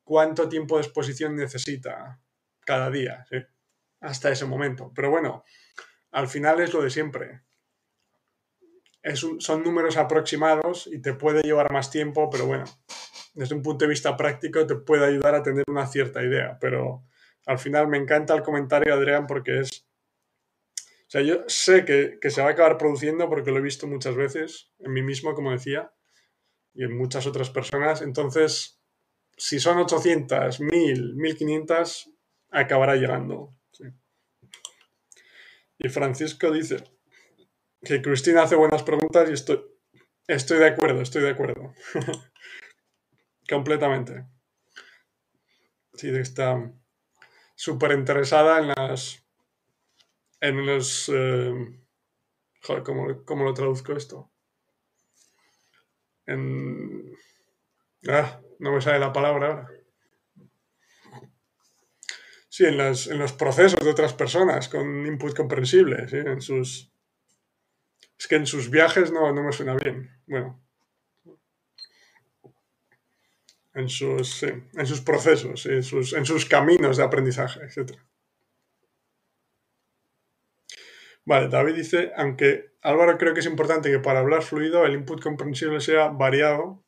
cuánto 0.03 0.49
tiempo 0.49 0.77
de 0.77 0.85
exposición 0.85 1.35
necesita 1.35 2.19
cada 2.61 2.89
día. 2.89 3.27
hasta 4.01 4.31
ese 4.31 4.45
momento. 4.45 4.91
Pero 4.95 5.11
bueno, 5.11 5.43
al 6.09 6.27
final 6.27 6.61
es 6.61 6.73
lo 6.73 6.81
de 6.81 6.89
siempre. 6.89 7.43
Son 9.13 9.63
números 9.63 9.97
aproximados 9.97 10.87
y 10.87 10.99
te 10.99 11.13
puede 11.13 11.43
llevar 11.43 11.71
más 11.71 11.91
tiempo, 11.91 12.27
pero 12.31 12.47
bueno, 12.47 12.65
desde 13.33 13.55
un 13.55 13.61
punto 13.61 13.85
de 13.85 13.89
vista 13.89 14.17
práctico 14.17 14.65
te 14.65 14.75
puede 14.75 15.05
ayudar 15.05 15.35
a 15.35 15.43
tener 15.43 15.63
una 15.67 15.87
cierta 15.87 16.23
idea. 16.23 16.57
Pero 16.59 17.03
al 17.45 17.59
final 17.59 17.87
me 17.87 17.97
encanta 17.97 18.35
el 18.35 18.43
comentario, 18.43 18.93
Adrián, 18.93 19.27
porque 19.27 19.59
es... 19.59 19.85
O 20.77 21.11
sea, 21.11 21.21
yo 21.21 21.43
sé 21.47 21.85
que, 21.85 22.19
que 22.21 22.29
se 22.29 22.41
va 22.41 22.49
a 22.49 22.51
acabar 22.51 22.77
produciendo 22.77 23.27
porque 23.29 23.51
lo 23.51 23.57
he 23.57 23.61
visto 23.61 23.87
muchas 23.87 24.15
veces, 24.15 24.71
en 24.77 24.93
mí 24.93 25.01
mismo, 25.01 25.33
como 25.33 25.51
decía, 25.51 25.91
y 26.73 26.83
en 26.83 26.95
muchas 26.95 27.25
otras 27.25 27.49
personas. 27.49 28.01
Entonces, 28.01 28.79
si 29.35 29.59
son 29.59 29.79
800, 29.79 30.59
1000, 30.59 31.15
1500, 31.15 32.11
acabará 32.51 32.95
llegando. 32.95 33.55
Y 35.79 35.87
Francisco 35.87 36.51
dice 36.51 36.83
que 37.81 38.01
Cristina 38.01 38.43
hace 38.43 38.55
buenas 38.55 38.83
preguntas 38.83 39.29
y 39.29 39.33
estoy, 39.33 39.63
estoy 40.27 40.59
de 40.59 40.67
acuerdo, 40.67 41.01
estoy 41.01 41.23
de 41.23 41.29
acuerdo. 41.29 41.73
Completamente. 43.49 44.27
Sí, 45.95 46.09
está 46.09 46.71
súper 47.55 47.93
interesada 47.93 48.59
en 48.59 48.67
las. 48.67 49.25
En 50.39 50.65
los. 50.65 51.09
Eh, 51.11 51.51
joder, 52.61 52.83
¿cómo, 53.25 53.43
lo 53.43 53.53
traduzco 53.55 53.93
esto? 53.93 54.31
En. 56.27 57.11
Ah, 58.07 58.39
no 58.59 58.71
me 58.71 58.81
sale 58.81 58.99
la 58.99 59.11
palabra 59.11 59.47
ahora. 59.47 59.67
Sí, 62.49 62.65
en, 62.65 62.77
los 62.77 63.33
procesos 63.33 63.79
de 63.79 63.89
otras 63.89 64.13
personas 64.13 64.69
con 64.69 65.05
input 65.07 65.35
comprensible, 65.35 66.07
¿sí? 66.07 66.17
En 66.17 66.41
sus... 66.41 66.91
Es 68.17 68.27
que 68.27 68.35
en 68.35 68.45
sus 68.45 68.69
viajes 68.69 69.11
no, 69.11 69.31
no 69.31 69.43
me 69.43 69.51
suena 69.53 69.75
bien. 69.75 70.09
Bueno. 70.27 70.68
En 73.73 73.87
sus, 73.87 74.43
en 74.43 74.85
sus 74.85 75.01
procesos, 75.01 75.65
en, 75.67 75.83
sus, 75.83 76.13
en 76.13 76.25
sus 76.25 76.45
caminos 76.45 76.97
de 76.97 77.03
aprendizaje, 77.03 77.61
etc. 77.61 77.97
Vale, 81.23 81.47
David 81.49 81.75
dice, 81.75 82.11
aunque 82.15 82.73
Álvaro 82.81 83.17
creo 83.17 83.33
que 83.33 83.41
es 83.41 83.45
importante 83.45 83.91
que 83.91 83.99
para 83.99 84.19
hablar 84.19 84.41
fluido 84.41 84.85
el 84.85 84.93
input 84.93 85.21
comprensible 85.21 85.79
sea 85.81 86.07
variado, 86.07 86.83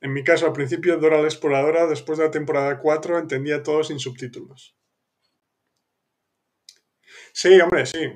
en 0.00 0.12
mi 0.12 0.22
caso, 0.22 0.46
al 0.46 0.52
principio, 0.52 0.96
Dora 0.98 1.20
la 1.20 1.26
Exploradora, 1.26 1.86
después 1.86 2.18
de 2.18 2.24
la 2.24 2.30
temporada 2.30 2.78
4, 2.78 3.18
entendía 3.18 3.62
todo 3.62 3.82
sin 3.82 3.98
subtítulos. 3.98 4.76
Sí, 7.32 7.60
hombre, 7.60 7.84
sí. 7.86 8.12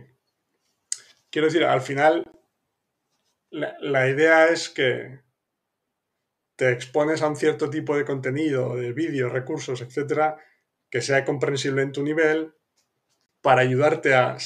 Quiero 1.31 1.47
decir, 1.49 1.65
al 1.65 1.81
final, 1.81 2.31
la, 3.51 4.09
idea 4.09 4.49
es 4.49 4.69
que 4.69 5.21
te 6.57 6.71
expones 6.71 7.23
a 7.23 7.29
un 7.29 7.37
cierto 7.37 7.71
tipo 7.71 7.97
de 7.97 8.05
contenido, 8.05 8.77
de 8.77 8.93
vídeos, 8.93 9.33
recursos, 9.33 9.81
etcétera, 9.81 10.37
que 10.91 11.01
sea 11.01 11.25
comprensible 11.25 11.83
en 11.83 11.93
tu 11.93 12.03
nivel 12.03 12.55
para 13.41 13.63
ayudarte 13.63 14.15
a, 14.15 14.37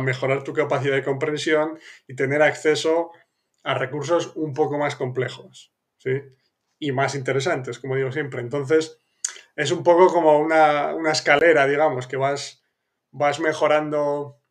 mejorar 0.00 0.44
tu 0.44 0.52
capacidad 0.52 0.94
de 0.94 1.04
comprensión 1.04 1.78
y 2.06 2.14
tener 2.14 2.42
acceso 2.42 3.10
a 3.62 3.74
recursos 3.74 4.32
un 4.34 4.52
poco 4.52 4.76
más 4.76 4.96
complejos. 4.96 5.72
¿sí? 5.98 6.20
y 6.82 6.90
más 6.90 7.14
interesantes, 7.14 7.78
como 7.78 7.94
digo 7.94 8.10
siempre. 8.10 8.40
Entonces, 8.40 8.98
es 9.54 9.70
un 9.70 9.84
poco 9.84 10.12
como 10.12 10.40
una, 10.40 10.96
escalera, 11.12 11.64
digamos, 11.68 12.08
que 12.08 12.16
vas, 12.16 12.60
vas 13.12 13.38
mejorando, 13.38 14.42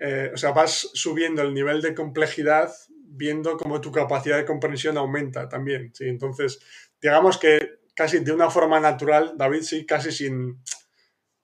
eh, 0.00 0.32
o 0.34 0.36
sea, 0.36 0.50
vas 0.50 0.90
subiendo 0.94 1.42
el 1.42 1.54
nivel 1.54 1.80
de 1.80 1.94
complejidad 1.94 2.72
viendo 3.08 3.56
cómo 3.56 3.80
tu 3.80 3.90
capacidad 3.92 4.36
de 4.36 4.44
comprensión 4.44 4.96
aumenta 4.98 5.48
también. 5.48 5.92
¿sí? 5.94 6.08
Entonces, 6.08 6.60
digamos 7.00 7.38
que 7.38 7.80
casi 7.94 8.18
de 8.20 8.32
una 8.32 8.50
forma 8.50 8.78
natural, 8.78 9.34
David, 9.36 9.62
sí, 9.62 9.86
casi 9.86 10.12
sin, 10.12 10.62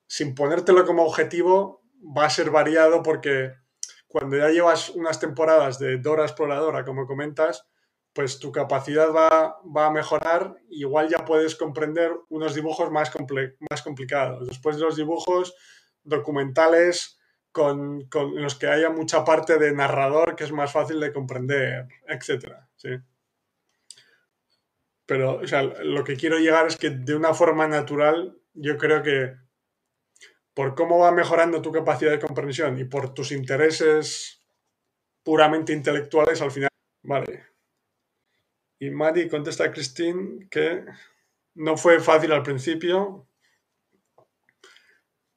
sin 0.07 0.35
ponértelo 0.35 0.85
como 0.85 1.05
objetivo, 1.05 1.83
va 2.17 2.27
a 2.27 2.31
ser 2.31 2.51
variado 2.51 3.03
porque 3.03 3.55
cuando 4.07 4.37
ya 4.37 4.51
llevas 4.51 4.91
unas 4.91 5.19
temporadas 5.19 5.79
de 5.79 5.97
Dora 5.97 6.25
Exploradora, 6.25 6.85
como 6.85 7.07
comentas, 7.07 7.67
pues 8.13 8.39
tu 8.39 8.53
capacidad 8.53 9.09
va, 9.11 9.87
a 9.87 9.91
mejorar, 9.91 10.57
igual 10.69 11.09
ya 11.09 11.25
puedes 11.25 11.57
comprender 11.57 12.13
unos 12.29 12.55
dibujos 12.55 12.91
más, 12.91 13.11
más 13.71 13.83
complicados. 13.83 14.47
Después 14.47 14.77
de 14.77 14.83
los 14.83 14.97
dibujos 14.97 15.55
documentales 16.05 17.19
con, 17.53 18.09
los 18.35 18.55
que 18.57 18.67
haya 18.67 18.91
mucha 18.91 19.25
parte 19.25 19.59
de 19.59 19.73
narrador 19.73 20.35
que 20.35 20.45
es 20.45 20.53
más 20.53 20.73
fácil 20.73 20.99
de 21.01 21.13
comprender, 21.13 21.87
etc. 22.09 22.57
Pero 25.07 25.43
lo 25.85 26.05
que 26.05 26.17
quiero 26.17 26.39
llegar 26.39 26.67
es 26.67 26.77
que 26.77 26.91
de 26.91 27.15
una 27.15 27.35
forma 27.35 27.69
natural, 27.69 28.37
yo 28.55 28.77
creo 28.77 29.03
que 29.03 29.37
por 30.55 30.75
cómo 30.75 30.99
va 30.99 31.13
mejorando 31.13 31.63
tu 31.63 31.71
capacidad 31.71 32.11
de 32.11 32.19
comprensión 32.19 32.79
y 32.79 32.85
por 32.85 33.15
tus 33.15 33.33
intereses 33.33 34.43
puramente 35.23 35.73
intelectuales, 35.73 36.43
al 36.43 36.51
final, 36.51 36.71
vale, 37.03 37.53
y 38.83 38.91
Maddie 38.91 39.29
contesta 39.29 39.63
a 39.63 39.71
Christine 39.71 40.49
que 40.51 40.85
no 41.55 41.77
fue 41.77 42.01
fácil 42.01 42.33
al 42.33 42.43
principio, 42.43 43.29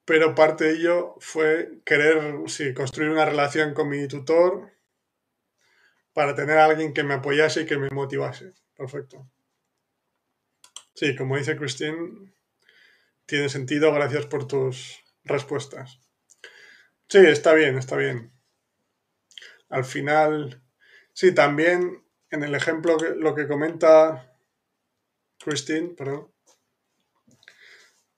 pero 0.06 0.36
parte 0.36 0.66
de 0.66 0.74
ello 0.74 1.16
fue 1.20 1.82
querer 1.84 2.36
construir 2.76 3.10
una 3.10 3.26
relación 3.26 3.74
con 3.74 3.90
mi 3.90 4.08
tutor 4.08 4.72
para 6.14 6.36
tener 6.36 6.58
a 6.58 6.66
alguien 6.66 6.94
que 6.94 7.04
me 7.04 7.16
apoyase 7.16 7.62
y 7.62 7.66
que 7.66 7.78
me 7.78 7.90
motivase. 7.90 8.54
Perfecto. 8.76 9.30
Sí, 10.94 11.16
como 11.16 11.38
dice 11.38 11.58
Christine, 11.58 12.34
tiene 13.26 13.50
sentido. 13.50 13.94
Gracias 13.94 14.26
por 14.28 14.48
tus 14.48 15.04
respuestas. 15.24 16.00
Sí, 17.10 17.20
está 17.20 17.54
bien, 17.54 17.78
está 17.78 17.98
bien. 17.98 18.32
Al 19.70 19.84
final, 19.84 20.64
sí, 21.12 21.34
también 21.34 22.06
en 22.30 22.44
el 22.44 22.56
ejemplo, 22.56 22.98
lo 22.98 23.36
que 23.36 23.48
comenta 23.48 24.38
Christine, 25.40 25.90
perdón, 25.90 26.32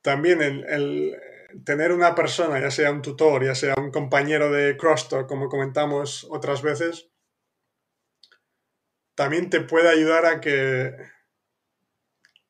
también 0.02 0.42
el, 0.42 1.18
tener 1.66 1.92
una 1.92 2.16
persona, 2.16 2.60
ya 2.60 2.72
sea 2.72 2.92
un 2.92 3.02
tutor, 3.02 3.46
ya 3.46 3.56
sea 3.56 3.76
un 3.78 3.92
compañero 3.92 4.52
de 4.52 4.78
crosstalk, 4.78 5.28
como 5.28 5.50
comentamos 5.50 6.28
otras 6.30 6.62
veces, 6.62 7.10
también 9.16 9.50
te 9.50 9.62
puede 9.62 9.90
ayudar 9.90 10.26
a 10.26 10.42
que, 10.42 10.94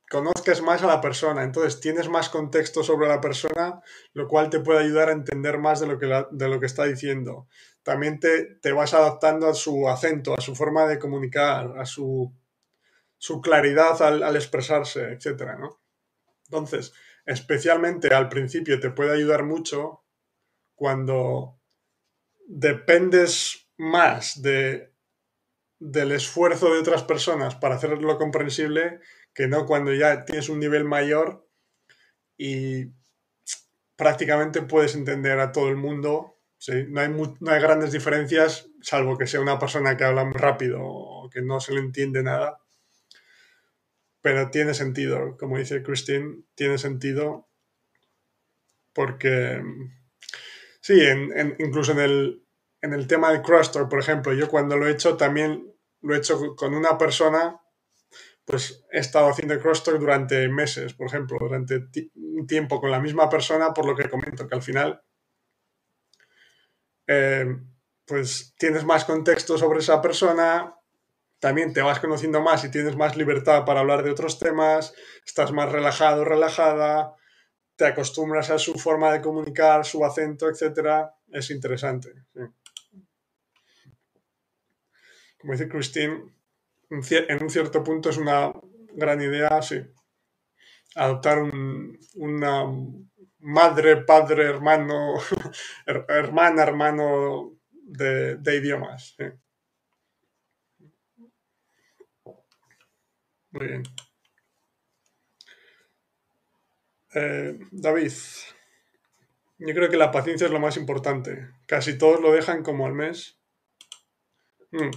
conozcas 0.10 0.62
más 0.62 0.84
a 0.84 0.88
la 0.88 1.02
persona, 1.02 1.44
entonces 1.44 1.80
tienes 1.80 2.10
más 2.10 2.30
contexto 2.30 2.84
sobre 2.84 3.08
la 3.08 3.20
persona, 3.20 3.82
lo 4.14 4.28
cual 4.28 4.50
te 4.50 4.60
puede 4.60 4.80
ayudar 4.80 5.10
a 5.10 5.14
entender 5.14 5.58
más 5.58 5.80
de 5.80 5.88
lo 5.88 6.00
que, 6.60 6.66
está 6.66 6.86
diciendo. 6.86 7.48
También 7.84 8.20
te, 8.20 8.72
vas 8.72 8.94
adaptando 8.94 9.48
a 9.48 9.54
su 9.54 9.88
acento, 9.90 10.34
a 10.34 10.42
su 10.42 10.56
forma 10.56 10.88
de 10.88 11.00
comunicar, 11.00 11.74
a 11.78 11.86
su, 11.86 12.34
su 13.18 13.42
claridad 13.42 14.02
al, 14.02 14.24
al, 14.24 14.36
expresarse, 14.36 15.12
etc. 15.12 15.58
¿no? 15.60 15.82
Entonces, 16.46 16.94
especialmente 17.28 18.14
al 18.14 18.30
principio 18.30 18.80
te 18.80 18.90
puede 18.90 19.14
ayudar 19.14 19.44
mucho 19.44 20.04
cuando 20.76 21.60
dependes 22.48 23.70
más 23.78 24.42
de, 24.42 24.94
del 25.78 26.14
esfuerzo 26.14 26.74
de 26.74 26.80
otras 26.80 27.04
personas 27.04 27.56
para 27.56 27.76
hacerlo 27.76 28.18
comprensible 28.18 29.02
que 29.34 29.48
no 29.48 29.66
cuando 29.66 29.94
ya 29.94 30.24
tienes 30.24 30.48
un 30.50 30.60
nivel 30.60 30.86
mayor 30.86 31.48
y 32.38 32.94
prácticamente 33.98 34.62
puedes 34.62 34.96
entender 34.96 35.40
a 35.40 35.52
todo 35.52 35.68
el 35.68 35.76
mundo. 35.76 36.40
¿sí? 36.58 36.86
No, 36.88 37.02
hay 37.02 37.10
no 37.10 37.52
hay 37.52 37.62
grandes 37.62 37.92
diferencias, 37.92 38.70
salvo 38.82 39.18
que 39.18 39.28
sea 39.28 39.42
una 39.42 39.60
persona 39.60 39.98
que 39.98 40.06
habla 40.06 40.24
muy 40.24 40.34
rápido 40.34 40.80
o 40.82 41.30
que 41.30 41.42
no 41.42 41.60
se 41.60 41.74
le 41.74 41.82
entiende 41.82 42.24
nada. 42.24 42.62
Pero 44.28 44.52
tiene 44.52 44.74
sentido, 44.74 45.38
como 45.38 45.58
dice 45.58 45.82
Christine, 45.82 46.44
tiene 46.54 46.78
sentido 46.78 47.48
porque 48.92 49.64
sí, 50.82 51.00
incluso 51.60 51.94
en 51.94 52.00
el, 52.00 52.46
en 52.82 52.92
el 52.92 53.08
tema 53.08 53.32
del 53.32 53.42
crosstalk, 53.42 53.88
por 53.88 54.00
ejemplo, 54.00 54.34
yo 54.34 54.50
cuando 54.50 54.76
lo 54.76 54.86
he 54.86 54.92
hecho 54.92 55.16
también 55.16 55.74
lo 56.02 56.14
he 56.14 56.18
hecho 56.18 56.58
con 56.58 56.74
una 56.74 56.98
persona, 56.98 57.62
pues 58.44 58.86
he 58.92 59.00
estado 59.00 59.30
haciendo 59.30 59.58
crosstalk 59.62 59.98
durante 59.98 60.50
meses, 60.50 60.94
por 60.94 61.08
ejemplo, 61.08 61.38
durante 61.40 61.88
un 62.16 62.46
tiempo 62.48 62.82
con 62.82 62.92
la 62.92 63.00
misma 63.00 63.30
persona, 63.30 63.74
por 63.74 63.86
lo 63.86 63.96
que 63.96 64.10
comento, 64.10 64.46
que 64.46 64.56
al 64.56 64.62
final 64.62 65.02
eh, 67.08 67.46
pues 68.04 68.56
tienes 68.60 68.84
más 68.84 69.06
contexto 69.06 69.58
sobre 69.58 69.80
esa 69.80 70.02
persona, 70.02 70.76
también 71.40 71.74
te 71.74 71.82
vas 71.82 72.00
conociendo 72.00 72.42
más 72.42 72.64
y 72.64 72.72
tienes 72.72 72.96
más 72.96 73.16
libertad 73.16 73.66
para 73.66 73.82
hablar 73.82 74.04
de 74.04 74.12
otros 74.12 74.40
temas, 74.40 74.94
estás 75.26 75.52
más 75.52 75.72
relajado, 75.72 76.26
relajada, 76.26 77.16
te 77.76 77.86
acostumbras 77.86 78.50
a 78.50 78.58
su 78.58 78.74
forma 78.74 79.12
de 79.12 79.22
comunicar, 79.22 79.86
su 79.86 80.04
acento, 80.04 80.50
etc. 80.50 81.10
Es 81.32 81.52
interesante. 81.52 82.12
Como 85.40 85.54
dice 85.54 85.70
Christine, 85.70 86.34
en 86.90 87.44
un 87.44 87.50
cierto 87.50 87.84
punto 87.84 88.10
es 88.10 88.18
una 88.18 88.52
gran 88.94 89.22
idea, 89.22 89.62
sí, 89.62 89.80
adoptar 90.96 91.40
un, 91.40 92.00
una 92.16 92.66
madre, 93.40 93.98
padre, 93.98 94.46
hermano, 94.46 95.14
hermana, 95.86 96.64
hermano 96.64 97.54
de, 97.70 98.38
de 98.38 98.56
idiomas. 98.56 99.16
Muy 103.58 103.68
bien. 103.68 103.84
Eh, 107.14 107.58
David, 107.72 108.12
yo 109.60 109.74
creo 109.76 109.90
que 109.90 109.98
la 109.98 110.12
paciencia 110.12 110.46
es 110.46 110.52
lo 110.54 110.60
más 110.60 110.78
importante. 110.78 111.50
Casi 111.68 111.98
todos 111.98 112.22
lo 112.22 112.32
dejan 112.32 112.64
como 112.64 112.86
al 112.88 112.94
mes. 112.94 113.40
Mm. 114.72 114.92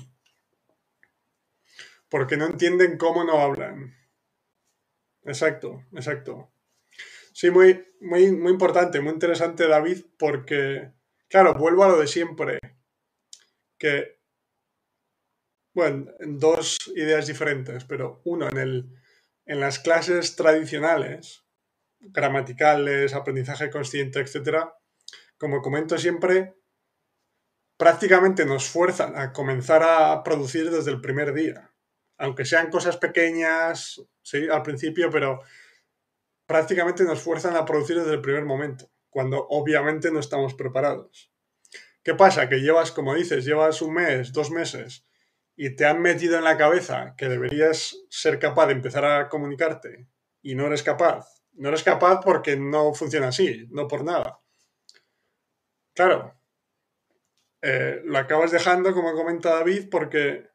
Porque 2.11 2.37
no 2.37 2.45
entienden 2.47 2.99
cómo 2.99 3.25
no 3.25 3.41
hablan. 3.41 3.95
Exacto, 5.25 5.85
exacto. 5.93 6.53
Sí, 7.33 7.51
muy, 7.51 7.85
muy, 8.01 8.33
muy 8.33 8.53
importante, 8.53 9.01
muy 9.01 9.13
interesante, 9.13 9.69
David, 9.69 10.05
porque, 10.19 10.93
claro, 11.29 11.55
vuelvo 11.55 11.85
a 11.85 11.89
lo 11.89 11.99
de 12.01 12.07
siempre. 12.09 12.59
Que, 13.79 14.20
bueno, 15.73 16.07
dos 16.21 16.79
ideas 16.97 17.27
diferentes, 17.27 17.85
pero 17.85 18.21
uno, 18.25 18.49
en, 18.49 18.59
el, 18.59 18.97
en 19.47 19.61
las 19.61 19.79
clases 19.79 20.37
tradicionales, 20.37 21.45
gramaticales, 22.01 23.15
aprendizaje 23.15 23.71
consciente, 23.71 24.21
etc., 24.21 24.65
como 25.39 25.63
comento 25.63 25.97
siempre, 25.97 26.55
prácticamente 27.79 28.45
nos 28.45 28.69
fuerzan 28.69 29.19
a 29.19 29.33
comenzar 29.33 29.83
a 29.83 30.23
producir 30.23 30.71
desde 30.71 30.91
el 30.91 31.01
primer 31.01 31.33
día. 31.33 31.73
Aunque 32.19 32.45
sean 32.45 32.71
cosas 32.71 32.99
pequeñas, 32.99 34.03
sí, 34.23 34.49
al 34.51 34.63
principio, 34.63 35.09
pero 35.11 35.41
prácticamente 36.45 37.05
nos 37.05 37.23
fuerzan 37.23 37.57
a 37.57 37.65
producir 37.65 37.99
desde 37.99 38.13
el 38.13 38.21
primer 38.21 38.45
momento, 38.45 38.91
cuando 39.09 39.47
obviamente 39.49 40.11
no 40.11 40.21
estamos 40.21 40.53
preparados. 40.53 41.33
¿Qué 42.03 42.15
pasa? 42.15 42.49
Que 42.49 42.61
llevas, 42.61 42.93
como 42.93 43.15
dices, 43.15 43.45
llevas 43.45 43.81
un 43.81 43.95
mes, 43.95 44.33
dos 44.33 44.51
meses, 44.51 45.07
y 45.63 45.77
te 45.77 45.85
han 45.85 46.01
metido 46.01 46.39
en 46.39 46.45
la 46.45 46.57
cabeza 46.57 47.15
que 47.19 47.29
deberías 47.29 47.95
ser 48.09 48.39
capaz 48.39 48.67
de 48.67 48.73
empezar 48.73 49.05
a 49.05 49.29
comunicarte 49.29 50.09
y 50.41 50.55
no 50.55 50.67
eres 50.67 50.83
capaz 50.83 51.41
no 51.61 51.69
eres 51.69 51.83
capaz 51.83 52.21
porque 52.25 52.57
no 52.57 52.95
funciona 52.95 53.29
así, 53.29 53.67
no 53.71 53.87
por 53.87 54.05
nada. 54.05 54.41
Claro, 55.95 56.41
eh, 57.61 58.01
lo 58.05 58.19
acabas 58.19 58.51
dejando, 58.51 58.95
como 58.95 59.13
comenta 59.13 59.51
David, 59.51 59.89
porque, 59.91 60.49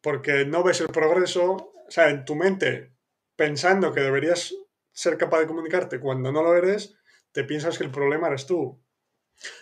porque 0.00 0.44
no 0.44 0.62
ves 0.62 0.80
el 0.80 0.88
progreso, 0.88 1.52
o 1.86 1.90
sea, 1.90 2.10
en 2.10 2.24
tu 2.24 2.34
mente, 2.34 2.96
pensando 3.36 3.92
que 3.92 4.00
deberías 4.00 4.54
ser 4.90 5.16
capaz 5.16 5.40
de 5.40 5.46
comunicarte 5.46 6.00
cuando 6.00 6.32
no 6.32 6.42
lo 6.42 6.56
eres, 6.56 6.96
te 7.32 7.44
piensas 7.44 7.78
que 7.78 7.84
el 7.84 7.90
problema 7.90 8.28
eres 8.28 8.46
tú. 8.46 8.83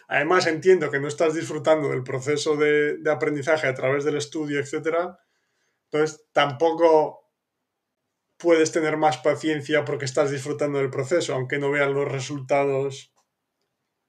Además, 0.08 0.46
entiendo 0.46 0.90
que 0.90 1.00
no 1.00 1.08
estás 1.08 1.34
disfrutando 1.34 1.88
del 1.88 2.02
proceso 2.02 2.56
de, 2.56 2.98
aprendizaje 3.10 3.66
a 3.66 3.74
través 3.74 4.04
del 4.04 4.16
estudio, 4.16 4.60
etc. 4.60 5.16
Entonces, 5.90 6.26
tampoco 6.32 7.32
puedes 8.36 8.72
tener 8.72 8.96
más 8.96 9.18
paciencia 9.18 9.84
porque 9.84 10.04
estás 10.04 10.30
disfrutando 10.30 10.78
del 10.78 10.90
proceso, 10.90 11.34
aunque 11.34 11.58
no 11.58 11.70
veas 11.70 11.90
los 11.90 12.10
resultados 12.10 13.14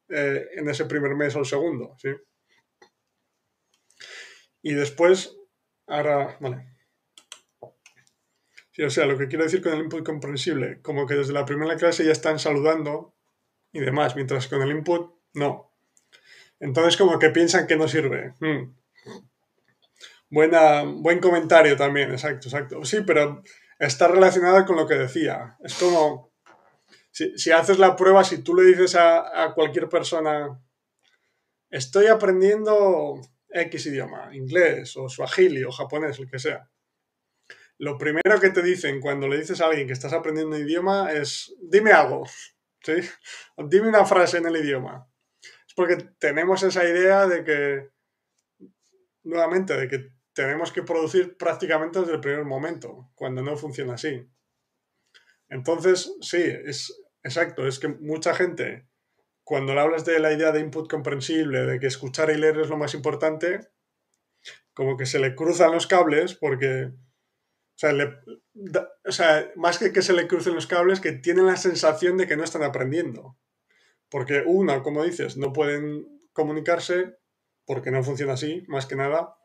eh, 0.09 0.47
en 0.55 0.69
ese 0.69 0.85
primer 0.85 1.15
mes 1.15 1.35
o 1.35 1.39
el 1.39 1.45
segundo. 1.45 1.95
¿sí? 1.97 2.09
Y 4.61 4.73
después, 4.73 5.37
ahora, 5.87 6.37
vale. 6.39 6.73
Sí, 8.71 8.81
o 8.81 8.89
sea, 8.89 9.05
lo 9.05 9.17
que 9.17 9.27
quiero 9.27 9.43
decir 9.43 9.61
con 9.61 9.73
el 9.73 9.81
input 9.81 10.03
comprensible, 10.03 10.81
como 10.81 11.05
que 11.05 11.13
desde 11.13 11.33
la 11.33 11.45
primera 11.45 11.75
clase 11.77 12.05
ya 12.05 12.11
están 12.11 12.39
saludando 12.39 13.15
y 13.71 13.81
demás, 13.81 14.15
mientras 14.15 14.47
con 14.47 14.63
el 14.63 14.71
input 14.71 15.22
no. 15.33 15.71
Entonces 16.59 16.97
como 16.97 17.19
que 17.19 17.29
piensan 17.29 17.67
que 17.67 17.75
no 17.75 17.87
sirve. 17.87 18.33
Hmm. 18.39 18.75
Buena, 20.29 20.83
buen 20.83 21.19
comentario 21.19 21.77
también, 21.77 22.11
exacto, 22.11 22.47
exacto. 22.47 22.83
Sí, 22.85 23.01
pero 23.05 23.43
está 23.77 24.07
relacionada 24.07 24.65
con 24.65 24.77
lo 24.77 24.87
que 24.87 24.95
decía. 24.95 25.57
Es 25.63 25.75
como, 25.75 26.33
si, 27.13 27.51
haces 27.51 27.77
la 27.77 27.95
prueba, 27.95 28.23
si 28.23 28.39
tú 28.39 28.55
le 28.55 28.63
dices 28.63 28.95
a, 28.95 29.51
cualquier 29.53 29.87
persona, 29.87 30.59
estoy 31.69 32.07
aprendiendo 32.07 33.21
X 33.49 33.85
idioma, 33.85 34.35
inglés 34.35 34.97
o 34.97 35.07
suajili 35.07 35.63
o 35.63 35.71
japonés, 35.71 36.17
el 36.17 36.29
que 36.29 36.39
sea. 36.39 36.69
Lo 37.77 37.97
primero 37.97 38.39
que 38.39 38.49
te 38.49 38.63
dicen 38.63 38.99
cuando 38.99 39.27
le 39.27 39.37
dices 39.37 39.61
a 39.61 39.65
alguien 39.65 39.85
que 39.85 39.93
estás 39.93 40.13
aprendiendo 40.13 40.55
un 40.55 40.61
idioma 40.63 41.11
es, 41.11 41.55
dime 41.61 41.91
algo, 41.91 42.25
¿sí? 42.81 42.93
dime 43.69 43.89
una 43.89 44.05
frase 44.05 44.37
en 44.37 44.47
el 44.47 44.57
idioma. 44.57 45.07
Porque 45.75 45.97
tenemos 46.19 46.63
esa 46.63 46.83
idea 46.87 47.27
de 47.27 47.43
que, 47.43 47.89
nuevamente, 49.23 49.75
de 49.75 49.87
que 49.87 50.09
tenemos 50.33 50.71
que 50.71 50.83
producir 50.83 51.37
prácticamente 51.37 51.99
desde 51.99 52.13
el 52.13 52.19
primer 52.19 52.45
momento, 52.45 53.11
cuando 53.15 53.41
no 53.41 53.55
funciona 53.55 53.93
así. 53.93 54.27
Entonces, 55.49 56.15
sí, 56.21 56.41
es 56.41 56.93
exacto, 57.23 57.67
es 57.67 57.79
que 57.79 57.87
mucha 57.87 58.33
gente, 58.33 58.87
cuando 59.43 59.73
le 59.73 59.81
hablas 59.81 60.05
de 60.05 60.19
la 60.19 60.33
idea 60.33 60.51
de 60.51 60.59
input 60.59 60.89
comprensible, 60.89 61.65
de 61.65 61.79
que 61.79 61.87
escuchar 61.87 62.29
y 62.31 62.37
leer 62.37 62.59
es 62.59 62.69
lo 62.69 62.77
más 62.77 62.93
importante, 62.93 63.59
como 64.73 64.97
que 64.97 65.05
se 65.05 65.19
le 65.19 65.35
cruzan 65.35 65.71
los 65.71 65.87
cables 65.87 66.33
porque, 66.35 66.85
o 66.85 67.77
sea, 67.77 67.93
o 69.05 69.11
sea, 69.11 69.51
más 69.55 69.77
que 69.77 69.91
que 69.91 70.01
se 70.01 70.13
le 70.13 70.27
crucen 70.27 70.55
los 70.55 70.67
cables, 70.67 70.99
que 70.99 71.11
tienen 71.11 71.45
la 71.45 71.57
sensación 71.57 72.17
de 72.17 72.27
que 72.27 72.37
no 72.37 72.43
están 72.43 72.63
aprendiendo. 72.63 73.37
Porque 74.13 74.43
una, 74.45 74.83
como 74.83 75.03
dices, 75.03 75.37
no 75.37 75.51
pueden 75.51 76.21
comunicarse 76.33 77.17
porque 77.65 77.89
no 77.89 78.03
funciona 78.03 78.33
así, 78.33 78.63
más 78.67 78.85
que 78.85 78.95
nada. 78.95 79.39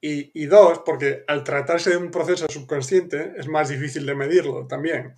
Y, 0.00 0.46
dos, 0.46 0.78
porque 0.78 1.24
al 1.28 1.44
tratarse 1.44 1.90
de 1.90 1.98
un 1.98 2.10
proceso 2.10 2.46
subconsciente 2.48 3.34
es 3.36 3.46
más 3.46 3.68
difícil 3.68 4.06
de 4.06 4.14
medirlo 4.14 4.66
también. 4.66 5.16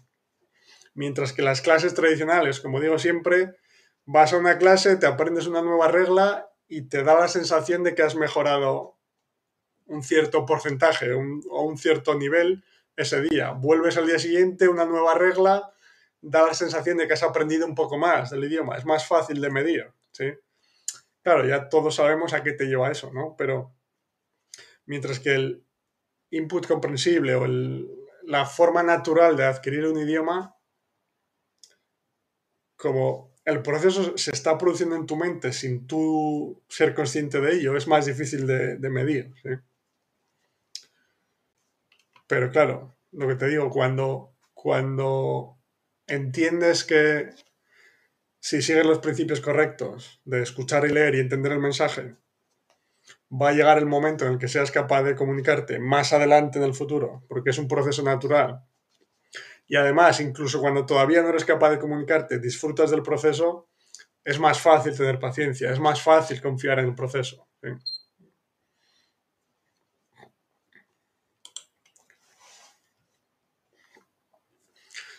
Mientras 0.92 1.32
que 1.32 1.42
las 1.42 1.60
clases 1.60 1.94
tradicionales, 1.94 2.58
como 2.58 2.80
digo 2.80 2.98
siempre, 2.98 3.54
vas 4.06 4.32
a 4.32 4.38
una 4.38 4.58
clase, 4.58 4.96
te 4.96 5.06
aprendes 5.06 5.46
una 5.46 5.62
nueva 5.62 5.86
regla 5.86 6.50
y 6.66 6.88
te 6.88 7.04
da 7.04 7.14
la 7.14 7.28
sensación 7.28 7.84
de 7.84 7.94
que 7.94 8.02
has 8.02 8.16
mejorado 8.16 8.98
un 9.84 10.02
cierto 10.02 10.46
porcentaje 10.46 11.12
o 11.12 11.62
un 11.62 11.78
cierto 11.78 12.16
nivel, 12.16 12.64
ese 12.96 13.20
día. 13.20 13.52
Vuelves 13.52 13.96
al 13.96 14.08
día 14.08 14.18
siguiente, 14.18 14.66
una 14.66 14.84
nueva 14.84 15.14
regla, 15.14 15.72
da 16.20 16.46
la 16.46 16.54
sensación 16.54 16.98
de 16.98 17.06
que 17.06 17.14
has 17.14 17.22
aprendido 17.22 17.66
un 17.66 17.74
poco 17.74 17.98
más 17.98 18.30
del 18.30 18.44
idioma. 18.44 18.76
Es 18.76 18.84
más 18.84 19.06
fácil 19.06 19.40
de 19.40 19.50
medir, 19.50 19.92
¿sí? 20.12 20.32
Claro, 21.22 21.46
ya 21.46 21.68
todos 21.68 21.96
sabemos 21.96 22.32
a 22.32 22.42
qué 22.42 22.52
te 22.52 22.66
lleva 22.66 22.90
eso, 22.90 23.12
¿no? 23.12 23.34
Pero 23.36 23.74
mientras 24.86 25.20
que 25.20 25.34
el 25.34 25.66
input 26.30 26.66
comprensible 26.66 27.34
o 27.34 27.46
la 28.22 28.46
forma 28.46 28.82
natural 28.82 29.36
de 29.36 29.44
adquirir 29.44 29.86
un 29.86 29.98
idioma, 29.98 30.56
como 32.76 33.34
el 33.44 33.62
proceso 33.62 34.18
se 34.18 34.32
está 34.32 34.58
produciendo 34.58 34.96
en 34.96 35.06
tu 35.06 35.16
mente 35.16 35.52
sin 35.52 35.86
tú 35.86 36.62
ser 36.68 36.94
consciente 36.94 37.40
de 37.40 37.54
ello, 37.54 37.76
es 37.76 37.86
más 37.86 38.06
difícil 38.06 38.46
de, 38.46 38.90
medir. 38.90 39.32
¿sí? 39.42 39.50
Pero 42.26 42.50
claro, 42.50 42.96
lo 43.12 43.28
que 43.28 43.36
te 43.36 43.46
digo, 43.46 43.70
cuando, 43.70 44.34
cuando 44.52 45.55
entiendes 46.06 46.84
que 46.84 47.30
si 48.40 48.62
sigues 48.62 48.86
los 48.86 49.00
principios 49.00 49.40
correctos 49.40 50.20
de 50.24 50.42
escuchar 50.42 50.84
y 50.84 50.90
leer 50.90 51.14
y 51.14 51.20
entender 51.20 51.52
el 51.52 51.58
mensaje, 51.58 52.16
va 53.30 53.48
a 53.48 53.52
llegar 53.52 53.78
el 53.78 53.86
momento 53.86 54.24
en 54.24 54.34
el 54.34 54.38
que 54.38 54.48
seas 54.48 54.70
capaz 54.70 55.02
de 55.02 55.16
comunicarte 55.16 55.78
más 55.78 56.12
adelante 56.12 56.58
en 56.58 56.64
el 56.64 56.74
futuro, 56.74 57.24
porque 57.28 57.50
es 57.50 57.58
un 57.58 57.68
proceso 57.68 58.02
natural. 58.02 58.64
Y 59.66 59.76
además, 59.76 60.20
incluso 60.20 60.60
cuando 60.60 60.86
todavía 60.86 61.22
no 61.22 61.30
eres 61.30 61.44
capaz 61.44 61.70
de 61.70 61.80
comunicarte, 61.80 62.38
disfrutas 62.38 62.90
del 62.90 63.02
proceso, 63.02 63.68
es 64.24 64.38
más 64.38 64.60
fácil 64.60 64.96
tener 64.96 65.18
paciencia, 65.18 65.72
es 65.72 65.80
más 65.80 66.00
fácil 66.00 66.40
confiar 66.40 66.78
en 66.78 66.86
el 66.86 66.94
proceso. 66.94 67.48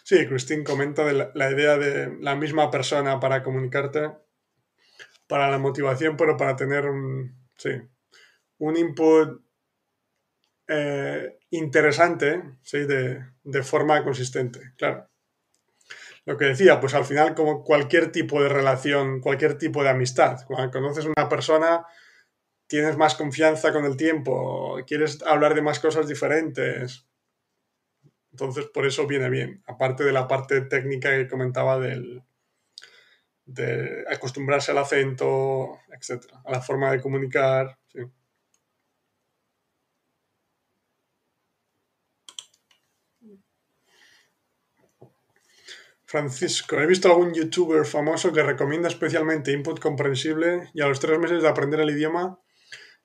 Christine 0.09 0.63
comenta 0.63 1.03
de 1.03 1.29
la, 1.33 1.51
idea 1.51 1.77
de 1.77 2.17
la 2.21 2.35
misma 2.35 2.71
persona 2.71 3.19
para 3.19 3.43
comunicarte, 3.43 4.11
para 5.27 5.51
la 5.51 5.57
motivación, 5.57 6.15
pero 6.15 6.37
para 6.37 6.55
tener 6.55 6.85
un, 6.85 7.35
sí, 7.57 7.71
un 8.59 8.77
input 8.77 9.41
eh, 10.67 11.37
interesante 11.49 12.41
¿sí? 12.61 12.79
de, 12.85 13.21
de, 13.43 13.63
forma 13.63 14.03
consistente, 14.03 14.73
claro. 14.77 15.09
Lo 16.25 16.37
que 16.37 16.45
decía, 16.45 16.79
pues 16.79 16.93
al 16.93 17.05
final 17.05 17.35
como 17.35 17.63
cualquier 17.63 18.11
tipo 18.11 18.41
de 18.41 18.49
relación, 18.49 19.19
cualquier 19.19 19.57
tipo 19.57 19.83
de 19.83 19.89
amistad, 19.89 20.45
cuando 20.45 20.71
conoces 20.71 21.05
una 21.05 21.27
persona 21.27 21.85
tienes 22.67 22.97
más 22.97 23.15
confianza 23.15 23.71
con 23.73 23.85
el 23.85 23.97
tiempo, 23.97 24.77
quieres 24.85 25.21
hablar 25.23 25.55
de 25.55 25.61
más 25.61 25.79
cosas 25.79 26.07
diferentes, 26.07 27.07
entonces, 28.37 28.67
por 28.67 28.85
eso 28.85 29.07
viene 29.07 29.31
bien. 29.31 29.63
Aparte 29.65 30.03
de 30.03 30.11
la 30.11 30.27
parte 30.27 30.61
técnica 30.61 31.09
que 31.09 31.27
comentaba 31.27 31.79
del, 31.79 32.23
de 33.45 34.05
acostumbrarse 34.07 34.71
al 34.71 34.77
acento, 34.77 35.79
etcétera, 35.91 36.43
a 36.45 36.51
la 36.51 36.61
forma 36.61 36.91
de 36.91 37.01
comunicar. 37.01 37.79
Francisco, 46.05 46.79
he 46.79 46.85
visto 46.85 47.09
algún 47.09 47.33
youtuber 47.33 47.85
famoso 47.85 48.31
que 48.31 48.43
recomienda 48.43 48.87
especialmente 48.87 49.51
input 49.51 49.79
comprensible 49.79 50.69
y 50.75 50.81
a 50.81 50.87
los 50.87 50.99
tres 50.99 51.17
meses 51.17 51.41
de 51.41 51.49
aprender 51.49 51.79
el 51.79 51.89
idioma 51.89 52.39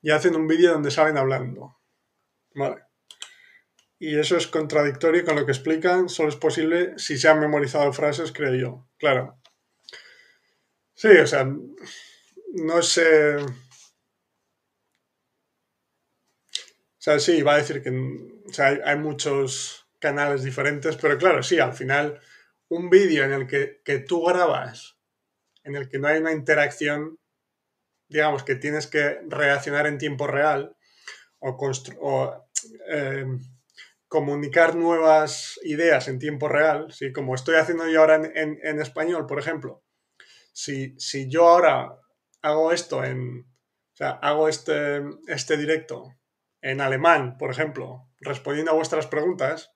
ya 0.03 0.17
hacen 0.17 0.37
un 0.37 0.47
vídeo 0.47 0.73
donde 0.73 0.91
salen 0.91 1.17
hablando. 1.17 1.79
Vale 2.55 2.92
y 4.03 4.19
eso 4.19 4.37
es 4.37 4.49
contradictorio 4.49 5.25
con 5.25 5.37
lo 5.37 5.47
que 5.47 5.53
explican, 5.53 6.09
solo 6.09 6.29
es 6.29 6.35
posible 6.35 6.99
si 6.99 7.17
se 7.17 7.29
han 7.29 7.39
memorizado 7.39 7.93
frases, 7.93 8.33
creo 8.33 8.53
yo. 8.53 8.89
Claro. 8.99 9.41
Sí, 10.93 11.07
o 11.07 11.27
sea, 11.29 11.49
no 12.55 12.83
sé... 12.83 13.37
O 13.37 13.47
sea, 16.99 17.21
sí, 17.21 17.43
va 17.43 17.55
a 17.55 17.59
decir 17.59 17.81
que 17.81 17.91
hay, 18.61 18.99
muchos 18.99 19.87
canales 20.01 20.43
diferentes, 20.43 20.97
pero 20.97 21.17
claro, 21.17 21.45
sí, 21.45 21.61
al 21.61 21.73
final 21.73 22.21
un 22.71 22.91
vídeo 22.91 23.23
en 23.23 23.33
el 23.33 23.47
que, 23.47 23.99
tú 24.01 24.25
grabas, 24.25 24.97
en 25.63 25.77
el 25.77 25.89
que 25.89 26.01
no 26.01 26.09
hay 26.09 26.19
una 26.19 26.33
interacción, 26.33 27.21
digamos 28.09 28.43
que 28.43 28.57
tienes 28.57 28.89
que 28.89 29.21
reaccionar 29.29 29.87
en 29.87 29.99
tiempo 29.99 30.27
real 30.27 30.77
o, 31.39 31.57
o 32.01 32.49
eh, 32.89 33.27
comunicar 34.13 34.77
nuevas 34.77 35.59
ideas 35.63 36.07
en 36.07 36.19
tiempo 36.19 36.47
real, 36.47 36.93
¿sí? 36.93 37.15
como 37.15 37.35
estoy 37.35 37.55
haciendo 37.55 37.89
yo 37.89 38.01
ahora 38.01 38.17
en, 38.17 38.79
español, 38.79 39.25
por 39.27 39.39
ejemplo. 39.39 39.83
Si, 40.53 40.95
si, 40.99 41.31
yo 41.31 41.49
ahora 41.49 41.99
hago 42.43 42.73
esto 42.73 43.03
en, 43.05 43.41
o 43.41 43.97
sea, 43.97 44.11
hago 44.11 44.51
este, 44.51 45.01
este 45.29 45.57
directo 45.57 46.13
en 46.61 46.83
alemán, 46.83 47.39
por 47.39 47.51
ejemplo, 47.51 48.11
respondiendo 48.21 48.73
a 48.73 48.75
vuestras 48.75 49.07
preguntas, 49.07 49.73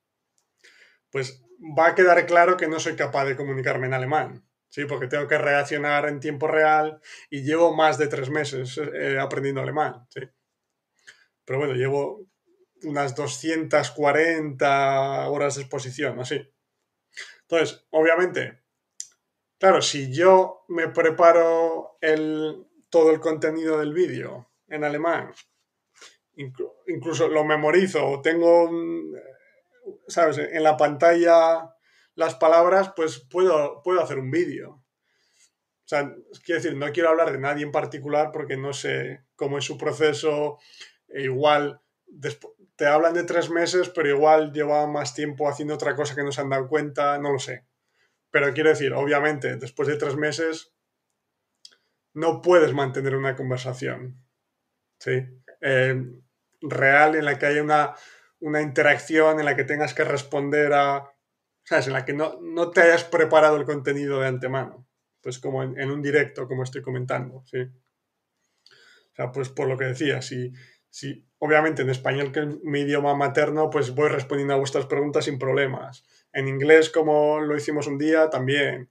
pues 1.11 1.43
va 1.59 1.87
a 1.87 1.95
quedar 1.95 2.27
claro 2.27 2.59
que 2.59 2.69
no 2.69 2.79
soy 2.79 2.95
capaz 2.95 3.25
de 3.25 3.37
comunicarme 3.37 3.87
en 3.87 3.95
alemán, 3.95 4.47
¿sí? 4.69 4.85
porque 4.85 5.07
tengo 5.07 5.27
que 5.29 5.39
reaccionar 5.39 6.07
en 6.11 6.21
tiempo 6.21 6.47
real 6.47 7.01
y 7.31 7.43
llevo 7.43 7.75
más 7.75 7.97
de 7.97 8.09
tres 8.09 8.29
meses 8.29 8.77
eh, 8.77 9.19
aprendiendo 9.19 9.63
alemán. 9.63 10.07
¿sí? 10.11 10.21
Pero 11.47 11.59
bueno, 11.59 11.73
llevo 11.73 12.27
unas 12.85 13.15
240 13.15 15.29
horas 15.29 15.57
de 15.57 15.63
exposición, 15.63 16.21
así. 16.21 16.41
Entonces, 17.43 17.87
obviamente, 17.91 18.63
claro, 19.59 19.83
si 19.83 20.13
yo 20.13 20.65
me 20.69 20.89
preparo 20.89 21.99
el, 22.01 22.67
todo 22.91 23.11
el 23.11 23.21
contenido 23.21 23.79
del 23.79 23.93
vídeo 23.93 24.51
en 24.69 24.85
alemán, 24.85 25.33
incluso 26.87 27.29
lo 27.29 27.45
memorizo 27.45 28.07
o 28.07 28.21
tengo, 28.21 28.71
¿sabes? 30.09 30.39
En 30.39 30.63
la 30.63 30.77
pantalla 30.77 31.77
las 32.17 32.35
palabras, 32.35 32.93
pues 32.97 33.21
puedo, 33.21 33.83
puedo 33.83 34.01
hacer 34.01 34.19
un 34.19 34.31
vídeo. 34.31 34.71
O 34.71 35.89
sea, 35.89 36.13
quiero 36.45 36.61
decir, 36.61 36.77
no 36.77 36.91
quiero 36.91 37.11
hablar 37.11 37.31
de 37.31 37.39
nadie 37.39 37.63
en 37.63 37.71
particular 37.71 38.33
porque 38.33 38.57
no 38.57 38.73
sé 38.73 39.25
cómo 39.37 39.59
es 39.59 39.65
su 39.65 39.79
proceso. 39.79 40.59
E 41.09 41.25
igual, 41.25 41.81
después, 42.07 42.55
te 42.77 42.87
hablan 42.87 43.15
de 43.15 43.25
tres 43.25 43.51
meses, 43.51 43.89
pero 43.89 44.09
igual 44.09 44.53
lleva 44.53 44.87
más 44.87 45.15
tiempo 45.15 45.49
haciendo 45.49 45.75
otra 45.75 45.97
cosa 45.97 46.15
que 46.15 46.23
no 46.23 46.31
se 46.31 46.43
han 46.43 46.51
dado 46.51 46.69
cuenta, 46.69 47.19
no 47.19 47.33
lo 47.33 47.39
sé. 47.39 47.67
Pero 48.31 48.53
quiero 48.53 48.69
decir, 48.69 48.93
obviamente, 48.93 49.57
después 49.57 49.89
de 49.89 49.97
tres 49.97 50.17
meses 50.17 50.75
no 52.13 52.43
puedes 52.43 52.73
mantener 52.73 53.15
una 53.17 53.37
conversación 53.37 54.23
¿sí? 54.99 55.23
Eh, 55.61 56.03
real 56.61 57.15
en 57.15 57.25
la 57.25 57.39
que 57.39 57.47
haya 57.47 57.63
una, 57.63 57.95
una, 58.41 58.61
interacción, 58.61 59.39
en 59.39 59.47
la 59.47 59.57
que 59.57 59.65
tengas 59.65 59.95
que 59.95 60.05
responder 60.05 60.73
a... 60.73 61.13
¿Sabes? 61.65 61.89
En 61.89 61.95
la 61.95 62.05
que 62.05 62.13
no, 62.13 62.39
no 62.41 62.71
te 62.71 62.83
hayas 62.83 63.05
preparado 63.05 63.57
el 63.57 63.65
contenido 63.65 64.21
de 64.21 64.29
antemano. 64.29 64.87
Pues 65.21 65.39
como 65.39 65.63
en, 65.63 65.79
en 65.81 65.91
un 65.91 66.03
directo, 66.03 66.47
como 66.47 66.63
estoy 66.63 66.83
comentando. 66.83 67.43
¿sí? 67.47 67.59
O 67.61 69.15
sea, 69.15 69.33
pues 69.33 69.49
por 69.49 69.67
lo 69.67 69.77
que 69.77 69.87
decía, 69.87 70.23
si 70.23 70.53
Sí, 70.91 71.27
obviamente 71.39 71.83
en 71.83 71.91
español, 71.91 72.33
que 72.33 72.41
es 72.41 72.47
mi 72.63 72.81
idioma 72.81 73.15
materno, 73.15 73.69
pues 73.71 73.95
voy 73.95 74.09
respondiendo 74.09 74.55
a 74.55 74.59
vuestras 74.59 74.87
preguntas 74.87 75.27
sin 75.27 75.39
problemas. 75.39 76.05
En 76.33 76.49
inglés, 76.49 76.91
como 76.91 77.41
lo 77.41 77.57
hicimos 77.57 77.87
un 77.87 77.99
día, 77.99 78.31
también. 78.31 78.89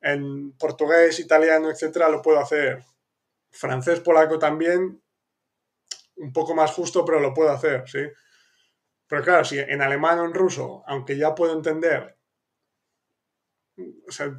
En 0.00 0.52
portugués, 0.52 1.18
italiano, 1.18 1.70
etcétera, 1.70 2.08
lo 2.08 2.22
puedo 2.22 2.38
hacer. 2.38 2.84
Francés, 3.50 4.00
polaco 4.00 4.38
también, 4.38 5.02
un 6.16 6.32
poco 6.32 6.54
más 6.54 6.70
justo, 6.70 7.04
pero 7.04 7.18
lo 7.18 7.34
puedo 7.34 7.50
hacer, 7.50 7.88
¿sí? 7.88 8.00
Pero 9.08 9.24
claro, 9.24 9.44
si 9.44 9.58
en 9.58 9.82
alemán 9.82 10.20
o 10.20 10.24
en 10.24 10.34
ruso, 10.34 10.84
aunque 10.86 11.16
ya 11.16 11.34
puedo 11.34 11.52
entender, 11.52 12.16
o 14.06 14.12
sea, 14.12 14.38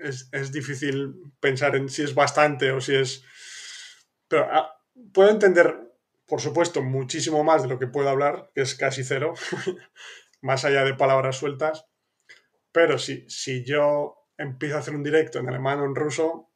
es, 0.00 0.28
es, 0.30 0.52
difícil 0.52 1.32
pensar 1.40 1.74
en 1.74 1.88
si 1.88 2.02
es 2.02 2.14
bastante 2.14 2.70
o 2.70 2.80
si 2.80 2.94
es... 2.94 3.24
Pero 4.28 4.46
ah, 4.50 4.80
puedo 5.12 5.30
entender 5.30 5.87
por 6.28 6.40
supuesto, 6.42 6.82
muchísimo 6.82 7.42
más 7.42 7.62
de 7.62 7.68
lo 7.68 7.78
que 7.78 7.86
puedo 7.86 8.08
hablar, 8.08 8.50
que 8.54 8.60
es 8.60 8.74
casi 8.74 9.02
cero, 9.02 9.34
más 10.42 10.64
allá 10.64 10.84
de 10.84 10.94
palabras 10.94 11.36
sueltas. 11.36 11.86
Pero 12.70 12.98
si, 12.98 13.28
si 13.30 13.64
yo 13.64 14.28
empiezo 14.36 14.76
a 14.76 14.80
hacer 14.80 14.94
un 14.94 15.02
directo 15.02 15.38
en 15.38 15.48
alemán 15.48 15.80
o 15.80 15.86
en 15.86 15.94
ruso, 15.94 16.50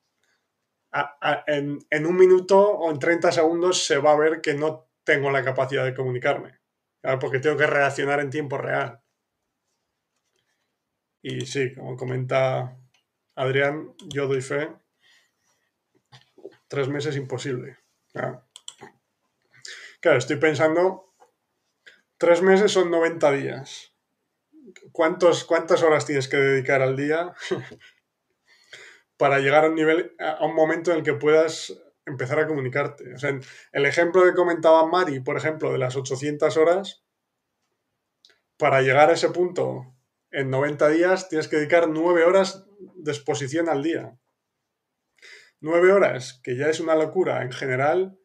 en, 1.47 2.07
un 2.07 2.17
minuto 2.17 2.61
o 2.61 2.91
en 2.91 2.99
30 2.99 3.33
segundos 3.33 3.87
se 3.87 3.97
va 3.97 4.13
a 4.13 4.17
ver 4.17 4.43
que 4.43 4.53
no 4.53 4.91
tengo 5.05 5.31
la 5.31 5.43
capacidad 5.43 5.85
de 5.85 5.95
comunicarme, 5.95 6.61
porque 7.19 7.41
tengo 7.41 7.57
que 7.57 7.67
reaccionar 7.67 8.21
en 8.21 8.29
tiempo 8.29 8.59
real. 8.59 9.01
Y 11.23 11.47
sí, 11.47 11.75
como 11.75 11.97
comenta 11.97 12.77
Adrián, 13.37 13.95
yo 14.13 14.27
doy 14.27 14.43
fe. 14.43 14.71
Tres 16.69 16.89
meses 16.89 17.17
imposible. 17.17 17.79
Claro, 20.03 20.19
estoy 20.19 20.35
pensando, 20.35 21.15
tres 22.19 22.43
meses 22.43 22.73
son 22.73 22.91
90 22.91 23.31
días. 23.31 23.95
¿Cuántos, 24.91 25.45
¿Cuántas 25.45 25.85
horas 25.85 26.07
tienes 26.07 26.27
que 26.27 26.39
dedicar 26.39 26.83
al 26.83 26.97
día 26.97 27.33
para 29.17 29.39
llegar 29.39 29.65
a 29.65 29.69
un 29.69 29.77
nivel, 29.77 30.17
a 30.19 30.45
un 30.45 30.57
momento 30.57 30.91
en 30.91 30.99
el 30.99 31.05
que 31.05 31.15
puedas 31.15 31.81
empezar 32.05 32.41
a 32.41 32.49
comunicarte? 32.49 33.15
O 33.15 33.19
sea, 33.19 33.39
el 33.71 33.87
ejemplo 33.87 34.25
que 34.25 34.35
comentaba 34.35 34.89
Mari, 34.89 35.21
por 35.21 35.37
ejemplo, 35.37 35.71
de 35.71 35.79
las 35.79 35.95
800 35.95 36.57
horas, 36.57 37.05
para 38.57 38.83
llegar 38.83 39.09
a 39.09 39.13
ese 39.13 39.29
punto 39.29 39.95
en 40.33 40.51
90 40.51 40.89
días 40.89 41.29
tienes 41.29 41.47
que 41.47 41.59
dedicar 41.59 41.89
9 41.89 42.25
horas 42.25 42.67
de 42.97 43.13
exposición 43.13 43.69
al 43.69 43.85
día. 43.85 44.19
9 45.61 45.93
horas, 45.93 46.41
que 46.43 46.57
ya 46.57 46.67
es 46.67 46.81
una 46.81 46.97
locura 46.97 47.45
en 47.45 47.53
general. 47.53 48.19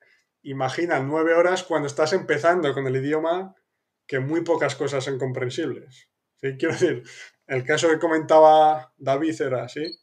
Imagina 0.44 1.00
9 1.00 1.34
horas 1.34 1.64
cuando 1.64 1.88
estás 1.88 2.14
empezando 2.14 2.74
con 2.74 2.88
el 2.88 2.96
idioma, 2.96 3.56
que 4.08 4.20
muy 4.20 4.42
pocas 4.42 4.76
cosas 4.76 5.04
son 5.04 5.20
comprensibles. 5.20 6.10
¿Sí? 6.42 6.56
Quiero 6.58 6.74
decir, 6.74 7.04
el 7.48 7.64
caso 7.64 7.90
que 7.90 8.00
comentaba 8.00 8.94
David 8.98 9.42
era 9.42 9.64
así. 9.64 10.00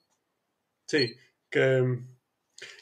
Sí, 0.87 1.17
que 1.51 1.99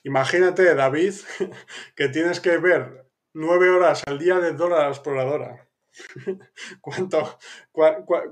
imagínate, 0.03 0.75
David, 0.75 1.15
que 1.97 2.09
tienes 2.09 2.41
que 2.41 2.59
ver 2.59 3.09
9 3.35 3.71
horas 3.71 4.03
al 4.07 4.19
día 4.19 4.39
de 4.39 4.53
Dora 4.53 4.85
la 4.85 4.89
exploradora. 4.89 5.69
¿Cuánto, 6.81 7.39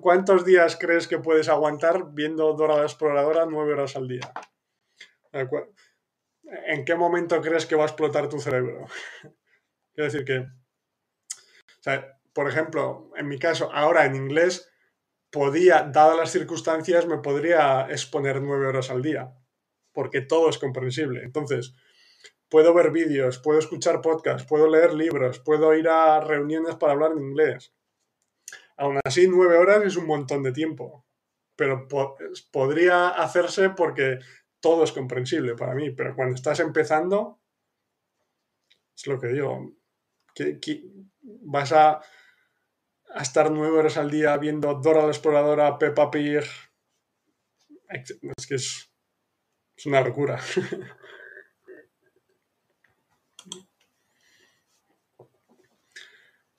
¿Cuántos 0.01 0.45
días 0.45 0.77
crees 0.81 1.07
que 1.07 1.19
puedes 1.19 1.49
aguantar 1.49 2.13
viendo 2.13 2.55
Dora 2.55 2.77
la 2.77 2.83
Exploradora 2.83 3.47
nueve 3.47 3.75
horas 3.75 3.97
al 3.97 4.09
día? 4.09 4.33
¿En 6.51 6.85
qué 6.85 6.97
momento 6.97 7.41
crees 7.41 7.67
que 7.67 7.77
va 7.77 7.85
a 7.85 7.87
explotar 7.87 8.29
tu 8.29 8.41
cerebro? 8.41 8.87
Quiero 9.95 10.11
decir 10.11 10.25
que, 10.25 10.47
por 12.33 12.49
ejemplo, 12.49 13.11
en 13.17 13.29
mi 13.29 13.39
caso, 13.39 13.71
ahora 13.73 14.05
en 14.05 14.17
inglés, 14.17 14.71
podía, 15.31 15.83
dadas 15.83 16.17
las 16.17 16.33
circunstancias, 16.33 17.07
me 17.07 17.19
podría 17.19 17.87
exponer 17.89 18.43
nueve 18.43 18.67
horas 18.67 18.91
al 18.91 19.03
día, 19.03 19.33
porque 19.93 20.21
todo 20.21 20.49
es 20.49 20.59
comprensible. 20.59 21.23
Entonces, 21.23 21.75
puedo 22.49 22.75
ver 22.75 22.91
vídeos, 22.91 23.39
puedo 23.39 23.59
escuchar 23.59 24.01
podcasts, 24.01 24.47
puedo 24.47 24.69
leer 24.69 24.93
libros, 24.93 25.39
puedo 25.39 25.75
ir 25.75 25.89
a 25.89 26.21
reuniones 26.21 26.75
para 26.77 26.93
hablar 26.93 27.13
en 27.13 27.23
inglés. 27.23 27.73
Aún 28.77 28.99
así, 29.05 29.29
nueve 29.29 29.59
horas 29.59 29.85
es 29.85 29.97
un 29.97 30.07
montón 30.07 30.43
de 30.43 30.53
tiempo, 30.53 31.05
pero 31.55 31.87
podría 32.51 33.09
hacerse 33.09 33.71
porque 33.71 34.19
todo 34.61 34.85
es 34.85 34.93
comprensible 34.93 35.55
para 35.55 35.75
mí, 35.75 35.91
pero 35.91 36.15
cuando 36.15 36.35
estás 36.35 36.61
empezando, 36.61 37.41
es 38.97 39.07
lo 39.07 39.19
que 39.19 39.29
digo, 39.29 39.73
que, 40.35 40.83
vas 41.23 41.73
a, 41.73 42.01
estar 43.21 43.51
nueve 43.51 43.79
horas 43.79 43.97
al 43.97 44.11
día 44.11 44.37
viendo 44.37 44.75
Dora 44.75 45.03
la 45.03 45.09
Exploradora, 45.09 45.79
Peppa 45.79 46.11
Pig, 46.11 46.45
es 47.89 48.47
que 48.47 48.55
es, 48.55 48.91
es 49.77 49.87
una 49.87 50.01
locura. 50.01 50.39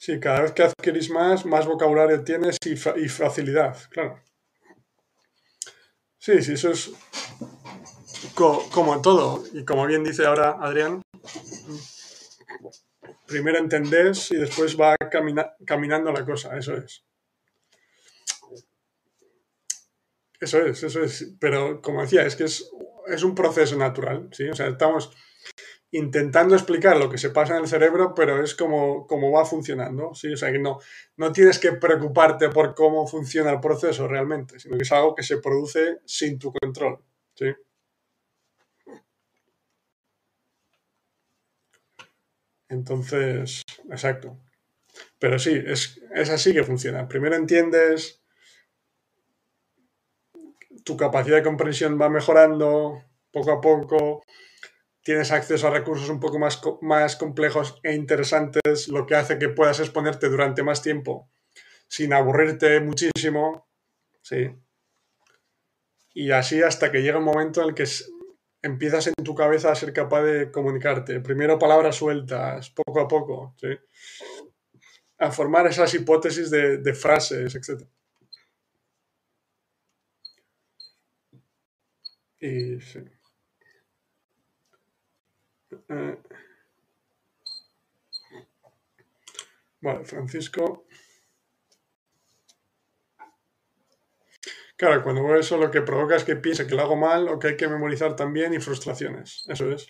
Sí, 0.04 0.20
cada 0.20 0.42
vez 0.42 0.52
que 0.54 0.64
adquirís 0.64 1.12
más, 1.12 1.46
más 1.46 1.68
vocabulario 1.68 2.24
tienes 2.24 2.58
y, 2.66 2.76
facilidad, 2.76 3.78
claro. 3.92 4.20
Sí, 6.22 6.40
sí, 6.44 6.54
eso 6.54 6.70
es 6.70 6.92
como 8.36 9.02
todo. 9.02 9.44
Y 9.54 9.66
como 9.66 9.88
bien 9.88 10.04
dice 10.04 10.24
ahora 10.28 10.56
Adrián, 10.60 11.02
primero 13.26 13.58
entendés 13.58 14.30
y 14.32 14.36
después 14.36 14.80
va 14.80 14.96
caminando 15.66 16.12
la 16.12 16.24
cosa, 16.24 16.56
eso 16.56 16.78
es. 16.78 17.04
Eso 20.40 20.60
es, 20.60 20.84
eso 20.84 21.04
es. 21.04 21.34
Pero 21.40 21.82
como 21.82 22.04
decía, 22.04 22.24
es 22.24 22.36
que 22.36 22.44
es, 22.44 22.70
es 23.08 23.24
un 23.24 23.34
proceso 23.34 23.76
natural, 23.76 24.30
¿sí? 24.32 24.48
O 24.48 24.54
sea, 24.56 24.68
estamos 24.68 25.12
intentando 25.92 26.56
explicar 26.56 26.98
lo 26.98 27.10
que 27.10 27.18
se 27.18 27.32
pasa 27.32 27.56
en 27.56 27.64
el 27.64 27.68
cerebro, 27.68 28.14
pero 28.16 28.42
es 28.44 28.56
como, 28.56 29.08
va 29.32 29.46
funcionando, 29.46 30.14
¿sí? 30.14 30.32
O 30.34 30.38
sea, 30.38 30.52
que 30.52 30.60
no, 30.60 30.80
no 31.18 31.32
tienes 31.32 31.60
que 31.60 31.74
preocuparte 31.74 32.50
por 32.50 32.74
cómo 32.76 33.06
funciona 33.08 33.52
el 33.52 33.60
proceso 33.60 34.08
realmente, 34.08 34.60
sino 34.60 34.78
que 34.78 34.84
es 34.84 34.92
algo 34.92 35.16
que 35.16 35.24
se 35.24 35.38
produce 35.38 36.00
sin 36.06 36.40
tu 36.40 36.54
control, 36.54 37.00
¿sí? 37.36 37.54
Entonces, 42.70 43.64
exacto. 43.90 44.40
Pero 45.20 45.38
sí, 45.40 45.62
es, 45.66 46.02
es 46.16 46.30
así 46.30 46.54
que 46.54 46.64
funciona. 46.64 47.08
Primero 47.08 47.36
entiendes, 47.36 48.22
tu 50.86 50.96
capacidad 50.98 51.38
de 51.38 51.44
comprensión 51.44 52.00
va 52.00 52.10
mejorando 52.10 53.04
poco 53.32 53.52
a 53.52 53.62
poco, 53.62 54.24
tienes 55.04 55.32
acceso 55.32 55.68
a 55.68 55.72
recursos 55.72 56.10
un 56.10 56.20
poco 56.20 56.40
más, 56.40 56.62
más 56.82 57.16
complejos 57.16 57.80
e 57.84 57.94
interesantes, 57.94 58.88
lo 58.88 59.06
que 59.06 59.16
hace 59.16 59.40
que 59.40 59.50
puedas 59.50 59.80
exponerte 59.80 60.30
durante 60.30 60.64
más 60.64 60.82
tiempo 60.82 61.30
sin 61.92 62.14
aburrirte 62.14 62.80
muchísimo, 62.80 63.68
¿sí? 64.22 64.50
Y 66.14 66.32
así 66.32 66.62
hasta 66.64 66.90
que 66.90 67.02
llega 67.02 67.18
un 67.18 67.26
momento 67.26 67.62
en 67.62 67.70
el 67.70 67.76
que 67.76 67.84
empiezas 68.62 69.08
en 69.08 69.14
tu 69.22 69.36
cabeza 69.36 69.72
a 69.72 69.76
ser 69.76 69.92
capaz 69.92 70.24
de 70.24 70.52
comunicarte. 70.52 71.20
Primero 71.20 71.60
palabras 71.60 71.98
sueltas, 71.98 72.70
poco 72.70 73.02
a 73.02 73.08
poco, 73.10 73.56
¿sí? 73.60 73.78
A 75.18 75.32
formar 75.32 75.68
esas 75.68 75.94
hipótesis 75.94 76.50
de, 76.50 76.78
de 76.78 76.94
frases, 76.94 77.56
etc. 77.56 77.86
Y 82.40 82.80
sí. 82.80 83.00
Eh, 85.72 86.18
vale, 89.82 90.06
Francisco. 90.06 90.86
Claro, 94.76 95.02
cuando 95.04 95.24
veo 95.24 95.38
eso 95.40 95.58
lo 95.58 95.72
que 95.72 95.82
provoca 95.82 96.16
es 96.18 96.24
que 96.26 96.36
piense 96.36 96.68
que 96.68 96.76
lo 96.76 96.82
hago 96.82 96.96
mal 96.98 97.28
o 97.30 97.40
que 97.40 97.48
hay 97.50 97.58
que 97.58 97.68
memorizar 97.70 98.16
también 98.18 98.54
y 98.54 98.60
frustraciones. 98.60 99.44
Eso 99.48 99.72
es. 99.72 99.88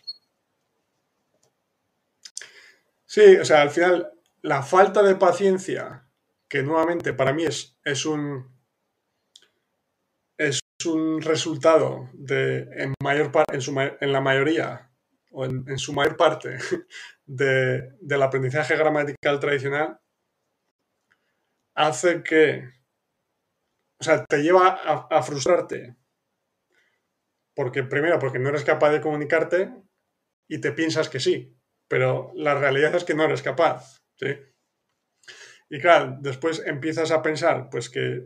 Sí, 3.06 3.36
o 3.38 3.46
sea, 3.46 3.62
al 3.62 3.70
final 3.70 4.12
la 4.42 4.64
falta 4.64 5.04
de 5.04 5.16
paciencia, 5.16 6.08
que 6.50 6.64
nuevamente 6.64 7.14
para 7.14 7.34
mí 7.34 7.44
es, 7.44 7.78
es 7.84 8.06
un 8.06 8.50
es 10.38 10.60
un 10.86 11.22
resultado 11.22 12.10
de 12.14 12.68
en 12.76 12.94
mayor 13.02 13.32
en, 13.54 13.62
en 14.02 14.12
la 14.12 14.20
mayoría 14.20 14.91
o 15.32 15.46
en, 15.46 15.78
su 15.78 15.94
mayor 15.94 16.18
parte, 16.18 16.58
del 17.26 18.22
aprendizaje 18.22 18.76
gramatical 18.76 19.40
tradicional, 19.40 20.00
hace 21.74 22.22
que, 22.24 22.70
o 24.00 24.04
sea, 24.04 24.26
te 24.26 24.44
lleva 24.44 24.68
a, 24.70 25.24
frustrarte. 25.24 25.96
Porque 27.54 27.84
primero, 27.84 28.20
porque 28.20 28.40
no 28.40 28.50
eres 28.50 28.64
capaz 28.64 28.92
de 28.92 29.02
comunicarte 29.02 29.74
y 30.48 30.60
te 30.60 30.72
piensas 30.72 31.10
que 31.10 31.20
sí, 31.20 31.58
pero 31.88 32.32
la 32.36 32.56
realidad 32.56 32.96
es 32.96 33.04
que 33.04 33.14
no 33.14 33.24
eres 33.24 33.42
capaz. 33.42 34.02
¿sí? 34.16 34.28
Y 35.70 35.80
claro, 35.80 36.18
después 36.20 36.64
empiezas 36.66 37.12
a 37.12 37.22
pensar, 37.22 37.70
pues 37.70 37.90
que 37.90 38.24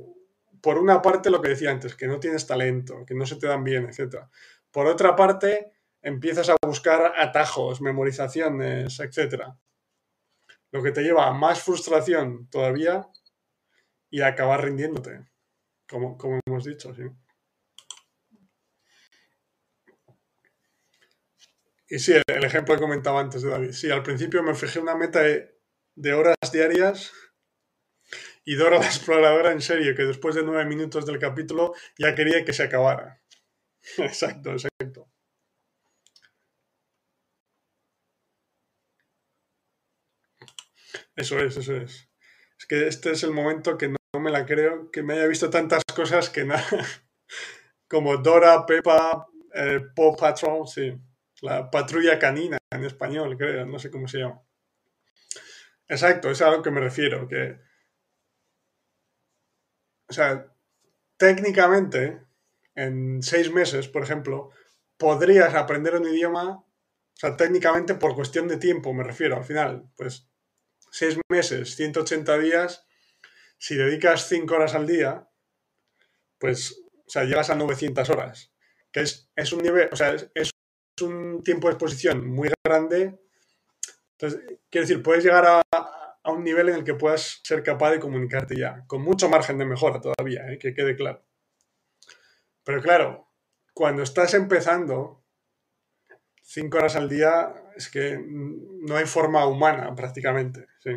por 0.62 0.80
una 0.80 1.02
parte 1.02 1.30
lo 1.30 1.42
que 1.42 1.50
decía 1.50 1.70
antes, 1.70 1.96
que 1.96 2.08
no 2.08 2.20
tienes 2.20 2.48
talento, 2.48 3.06
que 3.06 3.14
no 3.14 3.26
se 3.26 3.36
te 3.36 3.46
dan 3.46 3.64
bien, 3.64 3.86
etc. 3.86 4.26
Por 4.72 4.88
otra 4.88 5.16
parte, 5.16 5.75
empiezas 6.06 6.50
a 6.50 6.56
buscar 6.62 7.14
atajos, 7.18 7.82
memorizaciones, 7.82 9.00
etc. 9.00 9.46
Lo 10.72 10.84
que 10.84 10.92
te 10.92 11.02
lleva 11.02 11.28
a 11.28 11.34
más 11.34 11.64
frustración 11.64 12.48
todavía 12.50 13.08
y 14.12 14.22
a 14.22 14.28
acabar 14.28 14.64
rindiéndote, 14.64 15.26
como, 15.90 16.16
hemos 16.46 16.64
dicho. 16.64 16.94
¿sí? 16.94 17.04
Y 21.90 21.98
sí, 21.98 22.14
el 22.28 22.44
ejemplo 22.44 22.76
que 22.76 22.82
comentaba 22.82 23.20
antes 23.20 23.42
de 23.42 23.50
David. 23.50 23.72
Sí, 23.72 23.90
al 23.90 24.04
principio 24.04 24.44
me 24.44 24.54
fijé 24.54 24.80
una 24.80 24.96
meta 24.96 25.22
de, 25.24 26.14
horas 26.14 26.36
diarias 26.54 27.14
y 28.44 28.54
Dora 28.54 28.78
la 28.78 28.86
exploradora 28.86 29.52
en 29.52 29.62
serio, 29.62 29.96
que 29.96 30.04
después 30.04 30.36
de 30.36 30.44
nueve 30.44 30.66
minutos 30.66 31.08
del 31.08 31.18
capítulo 31.18 31.74
ya 31.98 32.14
quería 32.14 32.46
que 32.46 32.54
se 32.54 32.62
acabara. 32.62 33.24
exacto, 33.98 34.52
exacto. 34.52 34.75
Eso 41.16 41.40
es, 41.40 41.58
eso 41.58 41.76
es. 41.76 42.10
Es 42.58 42.66
que 42.68 42.88
este 42.88 43.12
es 43.12 43.24
el 43.24 43.32
momento 43.32 43.78
que 43.78 43.90
no, 43.90 44.20
me 44.20 44.32
la 44.32 44.46
creo, 44.46 44.90
que 44.92 45.04
me 45.04 45.14
haya 45.14 45.28
visto 45.28 45.50
tantas 45.50 45.84
cosas 45.96 46.30
que 46.30 46.46
nada. 46.46 46.66
Como 47.88 48.18
Dora, 48.18 48.66
Peppa, 48.66 49.28
eh, 49.54 49.82
Paw 49.96 50.16
Patrol, 50.16 50.68
sí. 50.68 50.98
La 51.42 51.70
patrulla 51.70 52.18
canina 52.18 52.58
en 52.72 52.86
español, 52.86 53.38
creo, 53.38 53.66
no 53.66 53.78
sé 53.78 53.92
cómo 53.92 54.08
se 54.08 54.20
llama. 54.20 54.42
Exacto, 55.88 56.32
es 56.32 56.42
a 56.42 56.50
lo 56.50 56.64
que 56.64 56.72
me 56.72 56.80
refiero, 56.80 57.28
que 57.28 57.60
o 60.08 60.14
sea, 60.14 60.54
técnicamente, 61.18 62.22
en 62.76 63.24
seis 63.24 63.52
meses, 63.52 63.88
por 63.88 64.04
ejemplo, 64.04 64.52
podrías 64.98 65.54
aprender 65.56 65.96
un 65.96 66.08
idioma, 66.08 66.58
o 66.58 66.66
sea, 67.14 67.36
técnicamente 67.38 67.96
por 67.96 68.16
cuestión 68.16 68.48
de 68.48 68.58
tiempo, 68.58 68.94
me 68.94 69.04
refiero, 69.04 69.38
al 69.38 69.46
final, 69.46 69.90
pues 69.96 70.30
seis 70.96 71.20
meses, 71.30 71.76
180 71.76 72.38
días, 72.40 72.88
si 73.58 73.76
dedicas 73.76 74.30
cinco 74.30 74.56
horas 74.56 74.76
al 74.76 74.88
día, 74.88 75.28
pues, 76.40 76.82
o 77.06 77.10
sea, 77.10 77.26
llegas 77.26 77.50
a 77.50 77.56
900 77.56 78.10
horas, 78.10 78.54
que 78.94 79.02
es, 79.02 79.30
es 79.36 79.52
un 79.52 79.62
nivel, 79.62 79.90
o 79.92 79.96
sea, 79.98 80.14
es, 80.14 80.30
es 80.34 80.52
un 81.02 81.44
tiempo 81.44 81.68
de 81.68 81.74
exposición 81.74 82.26
muy 82.26 82.50
grande. 82.64 83.20
Entonces, 84.12 84.40
quiero 84.70 84.88
decir, 84.88 85.04
puedes 85.04 85.26
llegar 85.26 85.46
a, 85.46 85.62
a 86.24 86.32
un 86.32 86.46
nivel 86.46 86.70
en 86.70 86.76
el 86.76 86.84
que 86.86 86.94
puedas 86.94 87.42
ser 87.44 87.62
capaz 87.62 87.92
de 87.92 88.00
comunicarte 88.00 88.56
ya, 88.56 88.86
con 88.88 89.02
mucho 89.02 89.28
margen 89.28 89.58
de 89.58 89.66
mejora 89.66 90.00
todavía, 90.00 90.50
¿eh? 90.50 90.58
que 90.58 90.74
quede 90.74 90.96
claro. 90.96 91.26
Pero 92.64 92.82
claro, 92.82 93.34
cuando 93.74 94.02
estás 94.02 94.34
empezando, 94.34 95.25
cinco 96.46 96.78
horas 96.78 96.96
al 96.96 97.10
día, 97.10 97.54
es 97.76 97.90
que 97.90 98.18
no 98.24 98.96
hay 98.96 99.06
forma 99.06 99.46
humana 99.48 99.94
prácticamente. 99.96 100.68
¿sí? 100.80 100.92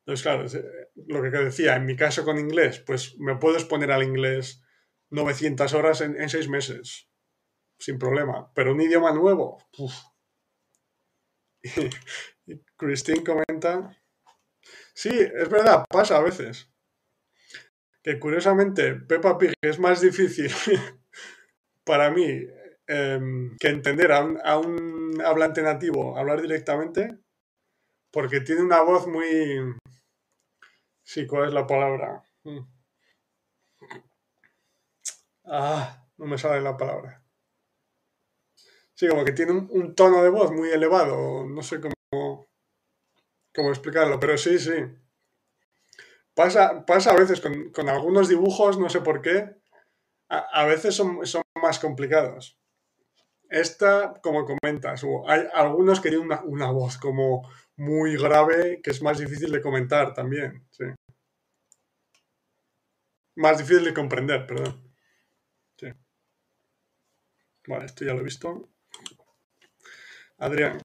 Entonces, 0.00 0.22
claro, 0.22 0.46
eh, 0.46 0.90
lo 1.06 1.22
que 1.22 1.30
decía, 1.30 1.76
en 1.76 1.86
mi 1.86 1.96
caso 1.96 2.24
con 2.24 2.38
inglés, 2.38 2.80
pues 2.80 3.16
me 3.18 3.36
puedo 3.36 3.56
exponer 3.56 3.92
al 3.92 4.02
inglés 4.02 4.62
900 5.10 5.72
horas 5.74 6.00
en, 6.00 6.28
seis 6.28 6.48
meses, 6.48 7.08
sin 7.78 7.98
problema. 7.98 8.50
Pero 8.54 8.72
un 8.72 8.80
idioma 8.80 9.12
nuevo, 9.12 9.58
uf. 9.78 9.94
Y 12.46 12.60
Christine 12.76 13.24
comenta, 13.24 13.96
sí, 14.92 15.08
es 15.08 15.48
verdad, 15.48 15.86
pasa 15.88 16.18
a 16.18 16.22
veces. 16.22 16.70
Que 18.02 18.20
curiosamente 18.20 18.96
Peppa 18.96 19.38
Pig 19.38 19.54
es 19.62 19.78
más 19.78 20.02
difícil 20.02 20.52
para 21.84 22.10
mí 22.10 22.46
eh, 22.86 23.20
que 23.58 23.68
entender 23.68 24.12
a 24.12 24.24
un, 24.24 24.40
a 24.44 24.58
un 24.58 25.22
hablante 25.24 25.62
nativo 25.62 26.18
hablar 26.18 26.42
directamente, 26.42 27.18
porque 28.10 28.40
tiene 28.40 28.62
una 28.62 28.82
voz 28.82 29.06
muy... 29.06 29.74
Sí, 31.02 31.26
¿cuál 31.26 31.48
es 31.48 31.54
la 31.54 31.66
palabra? 31.66 32.22
Mm. 32.44 32.60
Ah, 35.46 36.06
no 36.16 36.26
me 36.26 36.38
sale 36.38 36.60
la 36.60 36.76
palabra. 36.76 37.22
Sí, 38.94 39.08
como 39.08 39.24
que 39.24 39.32
tiene 39.32 39.52
un, 39.52 39.94
tono 39.94 40.22
de 40.22 40.30
voz 40.30 40.52
muy 40.52 40.70
elevado, 40.70 41.44
no 41.46 41.62
sé 41.62 41.80
cómo, 41.80 42.46
cómo 43.54 43.70
explicarlo, 43.70 44.20
pero 44.20 44.38
sí, 44.38 44.58
sí. 44.58 44.72
Pasa, 46.34 46.84
pasa 46.86 47.10
a 47.12 47.16
veces 47.16 47.40
con, 47.40 47.70
con 47.70 47.88
algunos 47.88 48.28
dibujos, 48.28 48.78
no 48.78 48.88
sé 48.88 49.00
por 49.00 49.20
qué, 49.20 49.56
a, 50.28 50.38
a 50.38 50.64
veces 50.66 50.94
son, 50.94 51.26
son, 51.26 51.42
más 51.60 51.78
complicados. 51.78 52.58
Esta, 53.50 54.20
como 54.22 54.44
comentas, 54.44 55.04
hay 55.26 55.46
algunos 55.52 56.00
que 56.00 56.10
tienen 56.10 56.28
una, 56.44 56.70
voz 56.70 56.98
como 56.98 57.48
muy 57.76 58.16
grave 58.16 58.80
que 58.82 58.90
es 58.90 59.02
más 59.02 59.18
difícil 59.18 59.52
de 59.52 59.60
comentar 59.60 60.14
también. 60.14 60.66
Más 63.36 63.58
difícil 63.58 63.84
de 63.84 63.94
comprender, 63.94 64.46
perdón. 64.46 64.84
Vale, 67.66 67.86
esto 67.86 68.04
ya 68.04 68.12
lo 68.12 68.20
he 68.20 68.24
visto. 68.24 68.68
Adrián. 70.38 70.80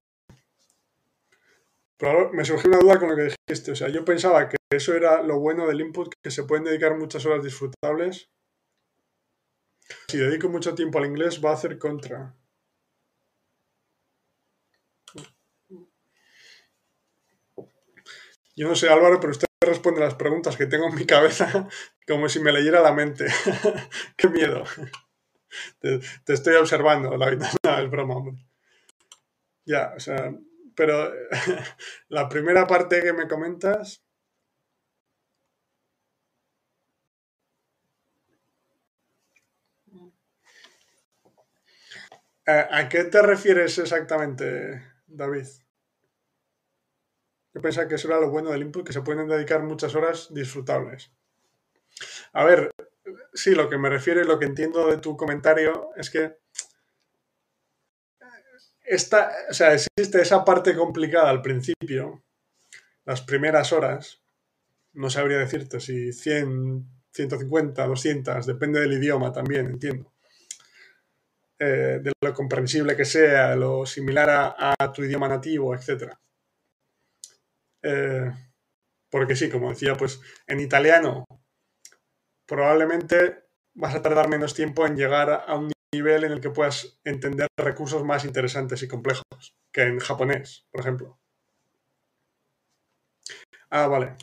Pero 1.98 2.32
me 2.32 2.44
surgió 2.44 2.70
una 2.70 2.78
duda 2.78 2.98
con 2.98 3.10
lo 3.10 3.16
que 3.16 3.34
dijiste. 3.48 3.72
O 3.72 3.76
sea, 3.76 3.88
yo 3.88 4.04
pensaba 4.04 4.48
que 4.48 4.56
eso 4.70 4.94
era 4.94 5.22
lo 5.22 5.38
bueno 5.38 5.66
del 5.66 5.80
input, 5.82 6.14
que 6.22 6.30
se 6.30 6.44
pueden 6.44 6.64
dedicar 6.64 6.96
muchas 6.96 7.26
horas 7.26 7.44
disfrutables. 7.44 8.30
Si 10.08 10.16
dedico 10.16 10.48
mucho 10.48 10.74
tiempo 10.74 10.98
al 10.98 11.06
inglés, 11.06 11.44
va 11.44 11.50
a 11.50 11.54
hacer 11.54 11.78
contra. 11.78 12.34
Yo 18.56 18.68
no 18.68 18.74
sé, 18.74 18.88
Álvaro, 18.88 19.20
pero 19.20 19.32
usted 19.32 19.46
responde 19.64 20.00
las 20.00 20.14
preguntas 20.14 20.56
que 20.56 20.66
tengo 20.66 20.88
en 20.88 20.94
mi 20.94 21.06
cabeza 21.06 21.68
como 22.06 22.28
si 22.28 22.40
me 22.40 22.52
leyera 22.52 22.80
la 22.80 22.92
mente. 22.92 23.26
Qué 24.16 24.28
miedo. 24.28 24.64
Te, 25.80 26.00
estoy 26.32 26.54
observando, 26.56 27.16
la 27.16 27.30
no, 27.32 27.46
es 27.84 27.90
broma, 27.90 28.16
hombre. 28.16 28.36
Ya, 29.64 29.92
o 29.96 30.00
sea, 30.00 30.34
pero 30.74 31.12
la 32.08 32.28
primera 32.28 32.66
parte 32.66 33.02
que 33.02 33.12
me 33.12 33.28
comentas. 33.28 34.02
¿A 42.46 42.88
qué 42.88 43.04
te 43.04 43.22
refieres 43.22 43.78
exactamente, 43.78 44.82
David? 45.06 45.46
Yo 47.52 47.60
pensaba 47.60 47.88
que 47.88 47.96
eso 47.96 48.08
era 48.08 48.20
lo 48.20 48.30
bueno 48.30 48.50
del 48.50 48.62
input, 48.62 48.86
que 48.86 48.92
se 48.92 49.02
pueden 49.02 49.26
dedicar 49.26 49.62
muchas 49.62 49.94
horas 49.94 50.28
disfrutables. 50.32 51.10
A 52.32 52.44
ver, 52.44 52.70
sí, 53.34 53.54
lo 53.54 53.68
que 53.68 53.78
me 53.78 53.90
refiero 53.90 54.20
y 54.20 54.26
lo 54.26 54.38
que 54.38 54.46
entiendo 54.46 54.86
de 54.86 54.98
tu 54.98 55.16
comentario 55.16 55.90
es 55.96 56.10
que 56.10 56.38
esta, 58.82 59.30
o 59.48 59.54
sea, 59.54 59.74
existe 59.74 60.20
esa 60.20 60.44
parte 60.44 60.74
complicada 60.74 61.30
al 61.30 61.42
principio, 61.42 62.24
las 63.04 63.22
primeras 63.22 63.72
horas, 63.72 64.20
no 64.94 65.08
sabría 65.10 65.38
decirte 65.38 65.78
si 65.80 66.12
100, 66.12 66.84
150, 67.12 67.86
200, 67.86 68.46
depende 68.46 68.80
del 68.80 68.94
idioma 68.94 69.32
también, 69.32 69.66
entiendo. 69.66 70.12
Eh, 71.58 72.00
de 72.02 72.12
lo 72.20 72.34
comprensible 72.34 72.96
que 72.96 73.04
sea, 73.04 73.50
de 73.50 73.56
lo 73.56 73.86
similar 73.86 74.30
a, 74.30 74.74
a 74.78 74.92
tu 74.92 75.04
idioma 75.04 75.28
nativo, 75.28 75.74
etc. 75.74 76.12
Eh, 77.82 78.30
porque 79.10 79.36
sí, 79.36 79.50
como 79.50 79.70
decía, 79.70 79.96
pues 79.96 80.20
en 80.46 80.60
italiano 80.60 81.24
probablemente 82.46 83.44
vas 83.74 83.94
a 83.94 84.02
tardar 84.02 84.28
menos 84.28 84.54
tiempo 84.54 84.86
en 84.86 84.96
llegar 84.96 85.44
a 85.46 85.54
un 85.56 85.72
nivel 85.94 86.24
en 86.24 86.32
el 86.32 86.40
que 86.40 86.50
puedas 86.50 87.00
entender 87.04 87.48
recursos 87.56 88.04
más 88.04 88.24
interesantes 88.24 88.82
y 88.82 88.88
complejos 88.88 89.24
que 89.72 89.82
en 89.82 89.98
japonés, 89.98 90.66
por 90.70 90.80
ejemplo. 90.80 91.18
Ah, 93.70 93.86
vale. 93.88 94.16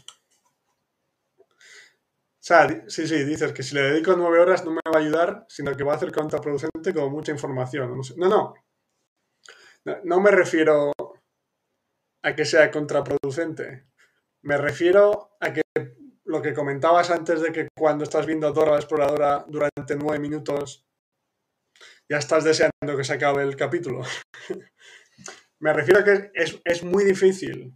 O 2.40 2.48
sea, 2.48 2.68
sí, 2.88 3.08
sí, 3.08 3.24
dices 3.26 3.52
que 3.52 3.62
si 3.64 3.76
le 3.76 3.82
dedico 3.82 4.16
nueve 4.16 4.40
horas 4.40 4.64
no 4.64 4.72
me 4.72 4.80
va 4.94 5.00
a 5.00 5.02
ayudar, 5.02 5.46
sino 5.50 5.76
que 5.76 5.84
va 5.84 5.94
a 5.94 5.96
hacer 5.98 6.12
contraproducente 6.14 6.94
con 6.94 7.12
mucha 7.12 7.32
información. 7.34 7.90
No, 8.18 8.30
no, 8.30 8.54
no. 9.86 9.98
No 10.04 10.22
me 10.22 10.32
refiero 10.32 10.92
a 12.24 12.36
que 12.36 12.46
sea 12.46 12.72
contraproducente. 12.72 13.88
Me 14.42 14.58
refiero 14.58 15.38
a 15.40 15.54
que 15.54 15.62
lo 16.26 16.42
que 16.42 16.54
comentabas 16.54 17.10
antes 17.10 17.42
de 17.42 17.52
que 17.52 17.68
cuando 17.76 18.04
estás 18.04 18.26
viendo 18.26 18.52
Dora 18.52 18.72
la 18.72 18.78
Exploradora 18.78 19.46
durante 19.48 19.96
nueve 19.96 20.20
minutos 20.20 20.86
ya 22.10 22.18
estás 22.18 22.44
deseando 22.44 22.98
que 22.98 23.04
se 23.04 23.14
acabe 23.14 23.44
el 23.44 23.56
capítulo. 23.56 24.02
Me 25.60 25.74
refiero 25.74 26.02
a 26.02 26.04
que 26.04 26.32
es, 26.36 26.62
es, 26.64 26.84
muy 26.84 27.04
difícil, 27.04 27.74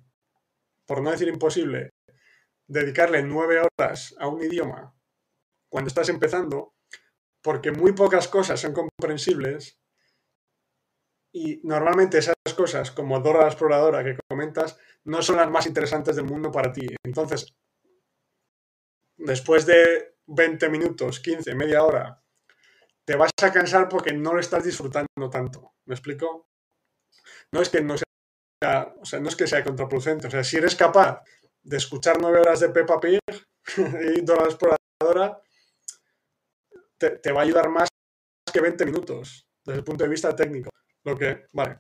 por 0.85 1.01
no 1.01 1.11
decir 1.11 1.27
imposible, 1.27 1.89
dedicarle 2.67 3.23
nueve 3.23 3.59
horas 3.59 4.15
a 4.19 4.27
un 4.27 4.41
idioma 4.43 4.93
cuando 5.69 5.87
estás 5.87 6.09
empezando, 6.09 6.75
porque 7.41 7.71
muy 7.71 7.93
pocas 7.93 8.27
cosas 8.27 8.59
son 8.59 8.73
comprensibles 8.73 9.80
y 11.33 11.61
normalmente 11.63 12.17
esas 12.17 12.35
cosas, 12.55 12.91
como 12.91 13.19
Dora 13.19 13.41
la 13.41 13.47
Exploradora 13.47 14.03
que 14.03 14.17
comentas, 14.29 14.77
no 15.05 15.21
son 15.21 15.37
las 15.37 15.49
más 15.49 15.65
interesantes 15.65 16.15
del 16.15 16.25
mundo 16.25 16.51
para 16.51 16.71
ti. 16.71 16.87
Entonces, 17.03 17.55
después 19.17 19.65
de 19.65 20.15
20 20.27 20.69
minutos, 20.69 21.19
15, 21.19 21.55
media 21.55 21.83
hora 21.83 22.21
te 23.05 23.15
vas 23.15 23.31
a 23.41 23.51
cansar 23.51 23.89
porque 23.89 24.13
no 24.13 24.33
lo 24.33 24.39
estás 24.39 24.63
disfrutando 24.63 25.29
tanto. 25.29 25.73
¿Me 25.85 25.95
explico? 25.95 26.47
No 27.51 27.61
es 27.61 27.69
que 27.69 27.81
no 27.81 27.95
sea, 27.97 28.95
o 28.99 29.05
sea, 29.05 29.19
no 29.19 29.29
es 29.29 29.35
que 29.35 29.47
sea 29.47 29.63
contraproducente. 29.63 30.27
O 30.27 30.31
sea, 30.31 30.43
si 30.43 30.57
eres 30.57 30.75
capaz 30.75 31.23
de 31.63 31.77
escuchar 31.77 32.17
nueve 32.21 32.39
horas 32.39 32.59
de 32.59 32.69
Peppa 32.69 32.99
Pig 32.99 33.19
y 34.15 34.21
Dora 34.21 34.43
la 34.43 34.49
Exploradora, 34.49 35.41
te, 36.97 37.11
te, 37.11 37.31
va 37.31 37.41
a 37.41 37.43
ayudar 37.43 37.69
más 37.69 37.89
que 38.53 38.61
20 38.61 38.85
minutos 38.85 39.47
desde 39.65 39.79
el 39.79 39.83
punto 39.83 40.03
de 40.03 40.09
vista 40.09 40.35
técnico. 40.35 40.69
Lo 41.03 41.17
que, 41.17 41.45
vale. 41.53 41.77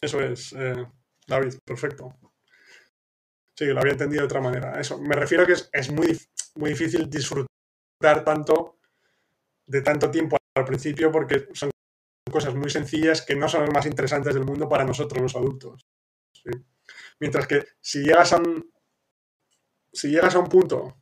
Eso 0.00 0.20
es, 0.20 0.52
eh, 0.52 0.86
David, 1.26 1.54
perfecto. 1.64 2.16
Sí, 3.54 3.66
lo 3.66 3.80
había 3.80 3.92
entendido 3.92 4.22
de 4.22 4.26
otra 4.26 4.40
manera. 4.40 4.80
Eso, 4.80 4.98
me 4.98 5.16
refiero 5.16 5.42
a 5.42 5.46
que 5.46 5.54
es, 5.54 5.68
es 5.72 5.90
muy, 5.90 6.18
muy 6.54 6.70
difícil 6.70 7.10
disfrutar 7.10 8.24
tanto 8.24 8.78
de 9.66 9.82
tanto 9.82 10.10
tiempo 10.10 10.36
al 10.54 10.64
principio 10.64 11.10
porque 11.10 11.48
son 11.52 11.70
cosas 12.30 12.54
muy 12.54 12.70
sencillas 12.70 13.22
que 13.22 13.34
no 13.34 13.48
son 13.48 13.62
las 13.62 13.72
más 13.72 13.86
interesantes 13.86 14.34
del 14.34 14.44
mundo 14.44 14.68
para 14.68 14.84
nosotros 14.84 15.20
los 15.20 15.34
adultos. 15.34 15.86
Mientras 17.18 17.46
que 17.46 17.66
si 17.80 18.04
llegas 18.04 18.32
a 18.32 18.36
un, 18.36 18.70
si 19.92 20.08
llegas 20.08 20.34
a 20.36 20.38
un 20.38 20.48
punto 20.48 20.98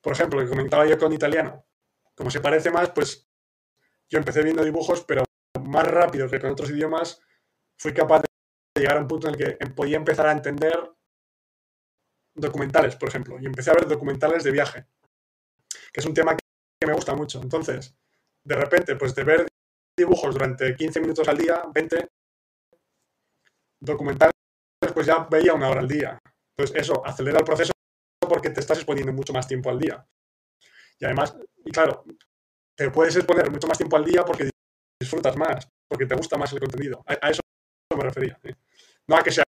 por 0.00 0.12
ejemplo, 0.12 0.40
que 0.40 0.48
comentaba 0.48 0.86
yo 0.86 0.98
con 0.98 1.12
italiano, 1.12 1.66
como 2.14 2.30
se 2.30 2.40
parece 2.40 2.70
más, 2.70 2.90
pues 2.90 3.27
yo 4.10 4.18
empecé 4.18 4.42
viendo 4.42 4.64
dibujos, 4.64 5.04
pero 5.04 5.24
más 5.62 5.86
rápido 5.86 6.28
que 6.28 6.40
con 6.40 6.50
otros 6.50 6.70
idiomas, 6.70 7.20
fui 7.78 7.92
capaz 7.92 8.22
de 8.22 8.28
llegar 8.80 8.96
a 8.96 9.00
un 9.00 9.08
punto 9.08 9.28
en 9.28 9.34
el 9.34 9.58
que 9.58 9.66
podía 9.68 9.96
empezar 9.96 10.26
a 10.26 10.32
entender 10.32 10.92
documentales, 12.34 12.96
por 12.96 13.08
ejemplo, 13.08 13.38
y 13.40 13.46
empecé 13.46 13.70
a 13.70 13.74
ver 13.74 13.86
documentales 13.86 14.44
de 14.44 14.50
viaje, 14.50 14.86
que 15.92 16.00
es 16.00 16.06
un 16.06 16.14
tema 16.14 16.36
que 16.36 16.86
me 16.86 16.94
gusta 16.94 17.14
mucho. 17.14 17.40
Entonces, 17.42 17.94
de 18.44 18.54
repente, 18.54 18.96
pues 18.96 19.14
de 19.14 19.24
ver 19.24 19.46
dibujos 19.96 20.34
durante 20.34 20.74
15 20.74 21.00
minutos 21.00 21.28
al 21.28 21.36
día, 21.36 21.62
20 21.74 22.08
documentales, 23.80 24.34
pues 24.94 25.06
ya 25.06 25.26
veía 25.30 25.54
una 25.54 25.68
hora 25.68 25.80
al 25.80 25.88
día. 25.88 26.18
Entonces, 26.56 26.82
eso 26.82 27.04
acelera 27.04 27.38
el 27.38 27.44
proceso 27.44 27.72
porque 28.20 28.50
te 28.50 28.60
estás 28.60 28.78
exponiendo 28.78 29.12
mucho 29.12 29.32
más 29.32 29.46
tiempo 29.46 29.70
al 29.70 29.78
día. 29.78 30.06
Y 31.00 31.04
además, 31.04 31.36
y 31.64 31.70
claro, 31.70 32.04
te 32.78 32.92
puedes 32.92 33.16
exponer 33.16 33.50
mucho 33.50 33.66
más 33.66 33.76
tiempo 33.76 33.96
al 33.96 34.04
día 34.04 34.24
porque 34.24 34.48
disfrutas 35.00 35.36
más, 35.36 35.68
porque 35.88 36.06
te 36.06 36.14
gusta 36.14 36.38
más 36.38 36.52
el 36.52 36.60
contenido. 36.60 37.02
A, 37.06 37.28
eso 37.28 37.40
me 37.96 38.04
refería. 38.04 38.38
No 39.08 39.16
a 39.16 39.22
que 39.22 39.32
sea 39.32 39.44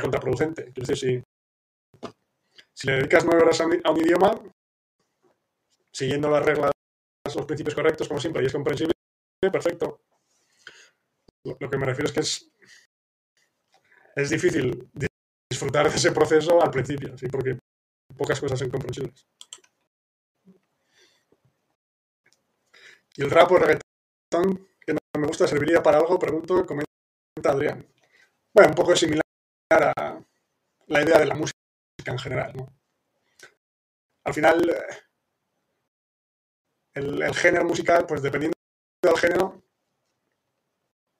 contraproducente. 0.00 0.72
Quiero 0.72 0.86
decir, 0.86 0.96
si, 0.96 2.10
si 2.72 2.86
le 2.86 2.92
dedicas 2.98 3.24
nueve 3.24 3.42
horas 3.42 3.60
a 3.60 3.66
un, 3.66 4.00
idioma, 4.00 4.40
siguiendo 5.92 6.30
las 6.30 6.44
reglas, 6.44 6.70
los 7.34 7.46
principios 7.46 7.74
correctos, 7.74 8.06
como 8.06 8.20
siempre, 8.20 8.44
y 8.44 8.46
es 8.46 8.52
comprensible, 8.52 8.94
perfecto. 9.40 10.00
Lo, 11.44 11.56
lo 11.58 11.68
que 11.68 11.78
me 11.78 11.86
refiero 11.86 12.06
es 12.06 12.12
que 12.12 12.20
es, 12.20 12.48
es 14.14 14.30
difícil 14.30 14.88
disfrutar 15.50 15.90
de 15.90 15.96
ese 15.96 16.12
proceso 16.12 16.62
al 16.62 16.70
principio, 16.70 17.18
¿sí? 17.18 17.26
porque 17.26 17.58
pocas 18.16 18.38
cosas 18.38 18.56
son 18.56 18.70
comprensibles. 18.70 19.26
Y 23.18 23.24
el 23.24 23.30
rap 23.32 23.50
o 23.50 23.58
reggaetón, 23.58 24.68
que 24.80 24.92
no 24.92 25.00
me 25.18 25.26
gusta, 25.26 25.48
¿serviría 25.48 25.82
para 25.82 25.98
algo? 25.98 26.20
Pregunto, 26.20 26.64
comenta 26.64 26.86
Adrián. 27.50 27.84
Bueno, 28.54 28.70
un 28.70 28.76
poco 28.76 28.94
similar 28.94 29.22
a 29.70 30.20
la 30.86 31.02
idea 31.02 31.18
de 31.18 31.26
la 31.26 31.34
música 31.34 31.58
en 32.06 32.18
general, 32.18 32.52
¿no? 32.56 32.72
Al 34.24 34.34
final, 34.34 34.84
el, 36.94 37.34
género 37.34 37.64
musical, 37.64 38.06
pues 38.06 38.22
dependiendo 38.22 38.54
del 39.02 39.18
género, 39.18 39.64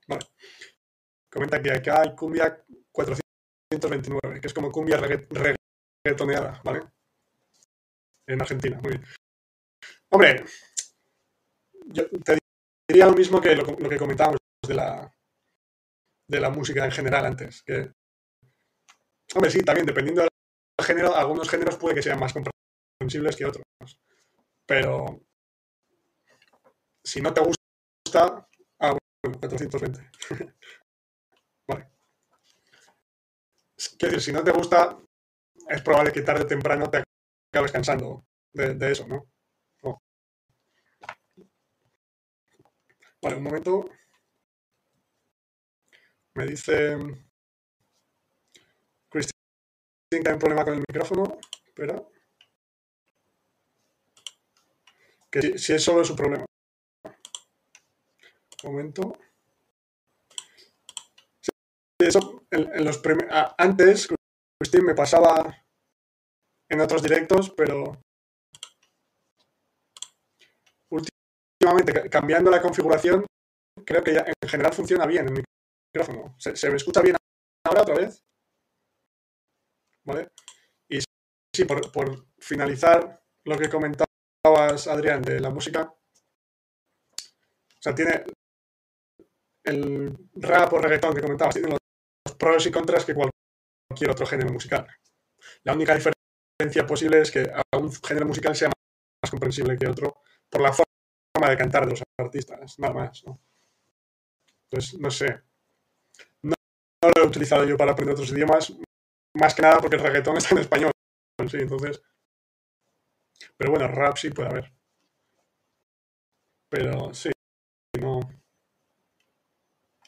vale. 0.06 0.26
Comenta 1.28 1.60
que 1.60 1.72
acá 1.72 2.02
hay 2.02 2.14
cumbia 2.14 2.64
429, 2.92 4.40
que 4.40 4.46
es 4.46 4.54
como 4.54 4.70
cumbia 4.70 4.98
reggaetoneada, 4.98 6.60
¿vale? 6.62 6.86
En 8.28 8.40
Argentina, 8.40 8.78
muy 8.80 8.90
bien. 8.90 9.04
Hombre, 10.10 10.44
yo 11.88 12.08
te 12.08 12.38
diría 12.88 13.06
lo 13.06 13.14
mismo 13.14 13.40
que 13.40 13.54
lo, 13.54 13.64
que 13.76 13.96
comentábamos 13.96 14.38
de 14.66 14.74
la, 14.74 15.14
de 16.28 16.40
la 16.40 16.50
música 16.50 16.84
en 16.84 16.90
general 16.90 17.26
antes. 17.26 17.62
Que, 17.62 17.92
hombre, 19.34 19.50
sí, 19.50 19.62
también 19.62 19.86
dependiendo 19.86 20.22
del 20.22 20.86
género, 20.86 21.14
algunos 21.14 21.48
géneros 21.48 21.76
puede 21.76 21.96
que 21.96 22.02
sean 22.02 22.20
más 22.20 22.32
comprensibles 22.32 23.36
que 23.36 23.46
otros. 23.46 23.64
Pero 24.66 25.22
si 27.04 27.20
no 27.20 27.32
te 27.32 27.40
gusta, 27.40 28.48
ah, 28.80 28.98
bueno, 29.22 29.38
420. 29.40 30.10
vale. 31.68 31.90
Quiero 33.98 34.14
decir, 34.14 34.20
si 34.20 34.32
no 34.32 34.44
te 34.44 34.52
gusta, 34.52 34.98
es 35.68 35.82
probable 35.82 36.12
que 36.12 36.22
tarde 36.22 36.42
o 36.42 36.46
temprano 36.46 36.90
te 36.90 37.02
acabes 37.52 37.72
cansando 37.72 38.26
de 38.52 38.92
eso, 38.92 39.06
¿no? 39.06 39.30
Vale, 43.22 43.36
un 43.36 43.42
momento. 43.42 43.90
Me 46.34 46.46
dice 46.46 46.96
Cristian 49.10 49.32
que 50.22 50.28
hay 50.28 50.34
un 50.34 50.38
problema 50.38 50.64
con 50.64 50.74
el 50.74 50.84
micrófono. 50.88 51.38
Espera. 51.66 52.02
Que 55.30 55.58
si, 55.58 55.72
es 55.72 55.82
solo 55.82 56.04
su 56.04 56.14
problema. 56.14 56.44
Un 58.64 58.70
momento. 58.70 59.18
eso 61.98 62.46
en, 62.50 62.84
los 62.84 63.02
antes, 63.58 64.08
Cristian 64.60 64.84
me 64.84 64.94
pasaba 64.94 65.64
en 66.68 66.80
otros 66.80 67.02
directos, 67.02 67.50
pero 67.50 68.00
cambiando 72.10 72.50
la 72.50 72.60
configuración, 72.60 73.26
creo 73.84 74.02
que 74.02 74.16
en 74.16 74.48
general 74.48 74.72
funciona 74.72 75.06
bien 75.06 75.28
el 75.28 75.44
micrófono. 75.94 76.36
¿Se, 76.38 76.70
me 76.70 76.76
escucha 76.76 77.00
bien 77.00 77.16
ahora 77.64 77.82
otra 77.82 77.94
vez? 77.94 78.22
¿Vale? 80.04 80.30
Y 80.88 81.00
sí, 81.54 81.64
por, 81.64 82.26
finalizar 82.38 83.22
lo 83.44 83.58
que 83.58 83.68
comentabas, 83.68 84.86
Adrián, 84.86 85.22
de 85.22 85.40
la 85.40 85.50
música. 85.50 85.92
O 87.22 87.80
sea, 87.80 87.94
tiene 87.94 88.24
el 89.64 90.16
rap 90.34 90.72
o 90.72 90.78
reggaetón 90.78 91.14
que 91.14 91.20
comentabas, 91.20 91.54
tiene 91.54 91.70
los 91.70 92.34
pros 92.36 92.66
y 92.66 92.70
contras 92.70 93.04
que 93.04 93.14
cualquier 93.14 94.10
otro 94.10 94.26
género 94.26 94.52
musical. 94.52 94.86
La 95.64 95.74
única 95.74 95.94
diferencia 95.94 96.86
posible 96.86 97.20
es 97.20 97.30
que 97.30 97.40
a 97.40 97.62
género 98.06 98.26
musical 98.26 98.56
sea 98.56 98.68
más 98.68 99.30
comprensible 99.30 99.76
que 99.76 99.86
otro 99.86 100.22
por 100.50 100.62
la 100.62 100.72
forma 100.72 100.87
de 101.46 101.56
cantar 101.56 101.84
de 101.84 101.90
los 101.90 102.02
artistas, 102.18 102.78
nada 102.78 102.94
más. 102.94 103.24
¿no? 103.24 103.38
Entonces, 104.64 104.98
no 105.00 105.10
sé. 105.10 105.40
No, 106.42 106.54
lo 107.16 107.22
he 107.22 107.26
utilizado 107.26 107.64
yo 107.64 107.76
para 107.76 107.92
aprender 107.92 108.14
otros 108.14 108.32
idiomas, 108.32 108.72
más 109.34 109.54
que 109.54 109.62
nada 109.62 109.78
porque 109.78 109.96
el 109.96 110.02
reggaetón 110.02 110.36
está 110.36 110.54
en 110.54 110.60
español. 110.60 110.90
Sí, 111.48 111.58
entonces. 111.58 112.02
Pero 113.56 113.70
bueno, 113.70 113.88
rap 113.88 114.16
sí 114.16 114.30
puede 114.30 114.48
haber. 114.48 114.72
Pero 116.70 117.12
sí, 117.14 117.30
no. 118.00 118.20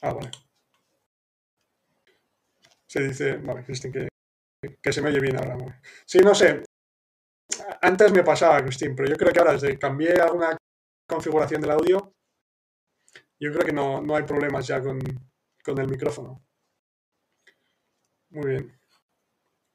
Ah, 0.02 0.12
vale. 0.12 0.30
Se 2.86 3.00
dice, 3.00 3.36
vale, 3.38 3.64
Cristín, 3.64 3.92
que, 3.92 4.08
que 4.82 4.92
se 4.92 5.00
me 5.00 5.08
oye 5.10 5.20
bien 5.20 5.36
ahora. 5.36 5.80
Sí, 6.04 6.18
no 6.18 6.34
sé. 6.34 6.64
Antes 7.82 8.12
me 8.12 8.22
pasaba, 8.22 8.62
Cristín, 8.62 8.94
pero 8.94 9.08
yo 9.08 9.16
creo 9.16 9.32
que 9.32 9.38
ahora 9.38 9.52
desde 9.52 9.68
que 9.68 9.78
cambié 9.78 10.12
alguna 10.20 10.56
configuración 11.10 11.60
del 11.60 11.72
audio, 11.72 12.14
yo 13.38 13.52
creo 13.52 13.66
que 13.66 13.72
no, 13.72 14.02
hay 14.14 14.22
problemas 14.22 14.66
ya 14.66 14.80
con, 14.80 14.98
el 14.98 15.88
micrófono. 15.88 16.42
Muy 18.30 18.50
bien. 18.50 18.80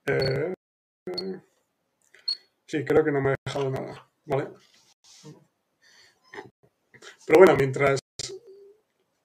Eh, 0.07 0.53
sí, 2.67 2.85
creo 2.85 3.03
que 3.03 3.11
no 3.11 3.21
me 3.21 3.31
he 3.31 3.35
dejado 3.45 3.69
nada. 3.69 4.09
¿Vale? 4.25 4.49
Pero 7.25 7.39
bueno, 7.39 7.55
mientras 7.57 7.99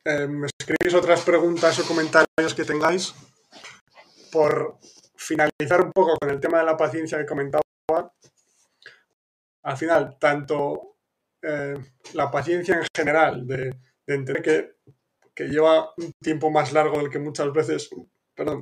eh, 0.04 0.26
me 0.26 0.48
escribís 0.58 0.94
otras 0.94 1.22
preguntas 1.22 1.78
o 1.78 1.86
comentarios 1.86 2.54
que 2.54 2.64
tengáis, 2.64 3.14
por 4.32 4.78
finalizar 5.16 5.82
un 5.82 5.92
poco 5.92 6.16
con 6.18 6.30
el 6.30 6.40
tema 6.40 6.58
de 6.58 6.64
la 6.64 6.76
paciencia 6.76 7.18
que 7.18 7.26
comentaba, 7.26 7.62
al 9.62 9.76
final, 9.76 10.18
tanto 10.18 10.90
eh, 11.42 11.74
la 12.14 12.30
paciencia 12.30 12.76
en 12.76 12.86
general, 12.94 13.46
de, 13.46 13.74
entender 14.06 14.42
que, 14.42 14.80
lleva 15.46 15.94
un 15.96 16.12
tiempo 16.20 16.50
más 16.50 16.70
largo 16.74 16.98
del 16.98 17.08
que 17.08 17.18
muchas 17.18 17.50
veces 17.50 17.88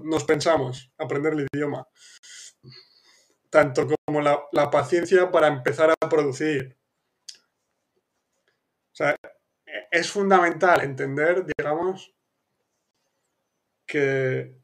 nos 0.04 0.22
pensamos 0.22 0.92
aprender 0.96 1.32
el 1.32 1.48
idioma, 1.52 1.88
tanto 3.50 3.88
como 4.06 4.20
la, 4.20 4.70
paciencia 4.70 5.28
para 5.32 5.48
empezar 5.48 5.90
a 5.90 6.08
producir. 6.08 6.78
O 8.92 8.94
sea, 8.94 9.16
es 9.90 10.10
fundamental 10.10 10.82
entender, 10.82 11.44
digamos, 11.56 12.14
que, 13.84 14.56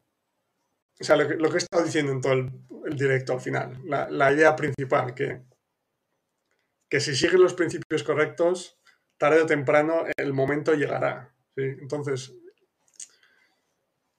o 1.00 1.04
sea, 1.04 1.16
lo 1.16 1.26
que, 1.26 1.54
he 1.54 1.58
estado 1.58 1.84
diciendo 1.84 2.12
en 2.12 2.20
todo 2.20 2.32
el, 2.34 2.96
directo 2.96 3.32
al 3.32 3.40
final, 3.40 3.80
la, 3.86 4.08
la 4.08 4.32
idea 4.32 4.54
principal, 4.54 5.14
que 5.14 5.42
que 6.89 7.01
si 7.01 7.15
siguen 7.15 7.43
los 7.43 7.55
principios 7.55 8.02
correctos, 8.02 8.78
tarde 9.16 9.43
o 9.43 9.47
temprano 9.47 10.05
el 10.16 10.32
momento 10.32 10.74
llegará. 10.74 11.35
Entonces, 11.56 12.32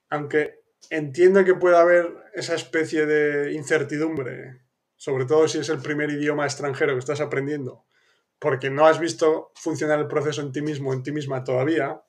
aunque 0.10 0.64
entiendo 0.90 1.44
que 1.44 1.56
pueda 1.56 1.82
haber 1.82 2.14
esa 2.34 2.56
especie 2.56 3.06
de 3.06 3.54
incertidumbre, 3.54 4.62
sobre 4.96 5.26
todo 5.26 5.48
si 5.48 5.60
es 5.60 5.70
el 5.70 5.80
primer 5.82 6.10
idioma 6.10 6.46
extranjero 6.46 6.94
que 6.94 7.00
estás 7.00 7.22
aprendiendo, 7.22 7.86
porque 8.40 8.70
no 8.70 8.86
has 8.88 9.00
visto 9.00 9.52
funcionar 9.56 10.00
el 10.00 10.08
proceso 10.08 10.42
en 10.42 10.52
ti 10.52 10.62
mismo, 10.62 10.94
en 10.94 11.04
ti 11.04 11.12
misma 11.12 11.44
todavía, 11.44 12.02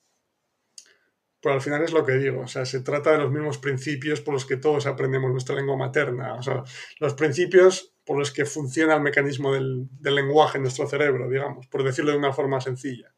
pero 1.40 1.54
al 1.54 1.60
final 1.60 1.82
es 1.82 1.92
lo 1.92 2.04
que 2.04 2.12
digo, 2.12 2.42
o 2.42 2.48
sea, 2.48 2.64
se 2.64 2.80
trata 2.80 3.12
de 3.12 3.18
los 3.18 3.30
mismos 3.30 3.58
principios 3.58 4.20
por 4.20 4.34
los 4.34 4.46
que 4.46 4.56
todos 4.56 4.86
aprendemos 4.86 5.30
nuestra 5.30 5.54
lengua 5.54 5.76
materna, 5.76 6.34
o 6.34 6.42
sea, 6.42 6.64
los 6.98 7.14
principios 7.14 7.95
por 8.06 8.16
los 8.16 8.30
que 8.30 8.46
funciona 8.46 8.94
el 8.94 9.02
mecanismo 9.02 9.52
del, 9.52 9.88
lenguaje 10.00 10.58
en 10.58 10.62
nuestro 10.62 10.88
cerebro, 10.88 11.28
digamos, 11.28 11.66
por 11.66 11.82
decirlo 11.82 12.12
de 12.12 12.18
una 12.18 12.32
forma 12.32 12.60
sencilla. 12.60 13.12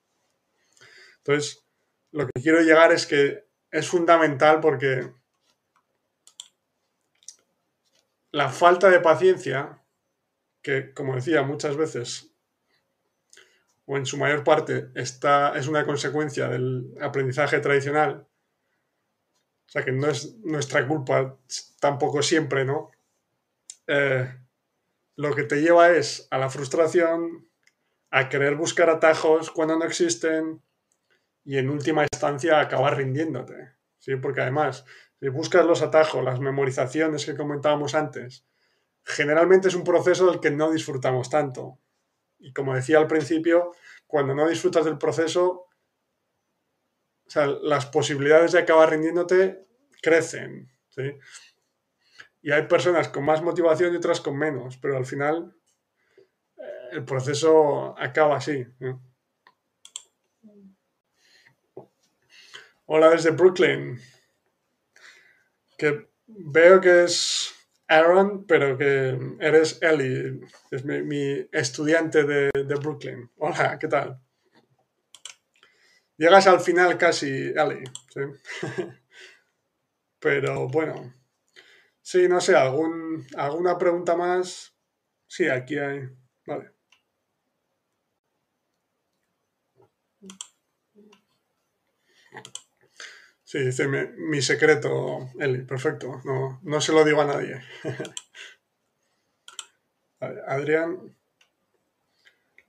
Entonces, 1.18 1.62
lo 2.10 2.26
que 2.26 2.40
quiero 2.42 2.62
llegar 2.62 2.90
es 2.90 3.06
que 3.06 3.46
es 3.70 3.86
fundamental 3.86 4.60
porque 4.60 5.12
la 8.30 8.48
falta 8.48 8.88
de 8.88 9.00
paciencia, 9.00 9.82
que 10.62 10.94
como 10.94 11.16
decía 11.16 11.42
muchas 11.42 11.76
veces, 11.76 12.32
o 13.84 13.98
en 13.98 14.06
su 14.06 14.16
mayor 14.16 14.42
parte, 14.42 14.88
está, 14.94 15.56
es 15.58 15.68
una 15.68 15.84
consecuencia 15.84 16.48
del 16.48 16.94
aprendizaje 17.02 17.60
tradicional, 17.60 18.26
o 19.66 19.70
sea 19.70 19.84
que 19.84 19.92
no 19.92 20.08
es 20.08 20.38
nuestra 20.38 20.88
culpa 20.88 21.36
tampoco 21.78 22.22
siempre, 22.22 22.64
¿no? 22.64 22.90
Eh, 23.86 24.34
lo 25.18 25.34
que 25.34 25.42
te 25.42 25.60
lleva 25.60 25.90
es 25.90 26.28
a 26.30 26.38
la 26.38 26.48
frustración, 26.48 27.50
a 28.10 28.28
querer 28.28 28.54
buscar 28.54 28.88
atajos 28.88 29.50
cuando 29.50 29.76
no 29.76 29.84
existen 29.84 30.62
y 31.44 31.58
en 31.58 31.68
última 31.70 32.04
instancia 32.04 32.60
acabar 32.60 32.96
rindiéndote, 32.96 33.72
¿sí? 33.98 34.14
Porque 34.14 34.42
además, 34.42 34.84
si 35.18 35.28
buscas 35.28 35.66
los 35.66 35.82
atajos, 35.82 36.22
las 36.22 36.38
memorizaciones 36.38 37.26
que 37.26 37.34
comentábamos 37.34 37.96
antes, 37.96 38.46
generalmente 39.02 39.66
es 39.66 39.74
un 39.74 39.82
proceso 39.82 40.30
del 40.30 40.38
que 40.38 40.52
no 40.52 40.70
disfrutamos 40.70 41.28
tanto. 41.28 41.80
Y 42.38 42.52
como 42.52 42.76
decía 42.76 42.98
al 42.98 43.08
principio, 43.08 43.72
cuando 44.06 44.36
no 44.36 44.46
disfrutas 44.46 44.84
del 44.84 44.98
proceso, 44.98 45.66
o 47.26 47.30
sea, 47.30 47.46
las 47.46 47.86
posibilidades 47.86 48.52
de 48.52 48.60
acabar 48.60 48.90
rindiéndote 48.90 49.66
crecen, 50.00 50.70
¿sí? 50.90 51.18
Y 52.42 52.52
hay 52.52 52.62
personas 52.66 53.08
con 53.08 53.24
más 53.24 53.42
motivación 53.42 53.92
y 53.92 53.96
otras 53.96 54.20
con 54.20 54.36
menos, 54.38 54.76
pero 54.78 54.96
al 54.96 55.06
final 55.06 55.54
eh, 56.56 56.88
el 56.92 57.04
proceso 57.04 57.98
acaba 57.98 58.36
así. 58.36 58.66
Hola 62.86 63.10
desde 63.10 63.30
Brooklyn. 63.30 64.00
Que 65.76 66.08
veo 66.26 66.80
que 66.80 67.04
es 67.04 67.54
Aaron, 67.88 68.46
pero 68.46 68.76
que 68.76 69.18
eres 69.40 69.78
Ellie, 69.82 70.40
es 70.70 70.84
mi, 70.84 71.48
estudiante 71.52 72.24
de, 72.24 72.50
de 72.52 72.74
Brooklyn. 72.74 73.30
Hola, 73.36 73.78
¿qué 73.78 73.88
tal? 73.88 74.20
Llegas 76.18 76.48
al 76.48 76.60
final 76.60 76.98
casi, 76.98 77.28
Ellie. 77.28 77.84
¿sí? 78.12 78.20
Pero 80.18 80.68
bueno, 80.68 81.14
sí, 82.08 82.26
no 82.26 82.40
sé, 82.40 82.56
¿algún, 82.56 83.26
¿alguna 83.36 83.76
pregunta 83.76 84.16
más? 84.16 84.74
Sí, 85.26 85.46
aquí 85.46 85.76
hay. 85.78 86.08
Vale. 86.46 86.72
Sí, 93.44 93.58
dice 93.58 93.88
mi, 93.88 94.40
secreto, 94.40 95.30
Eli, 95.38 95.62
perfecto. 95.64 96.22
No, 96.24 96.60
no 96.62 96.80
se 96.80 96.92
lo 96.92 97.04
digo 97.04 97.20
a 97.20 97.26
nadie. 97.26 97.60
Adrián, 100.46 101.14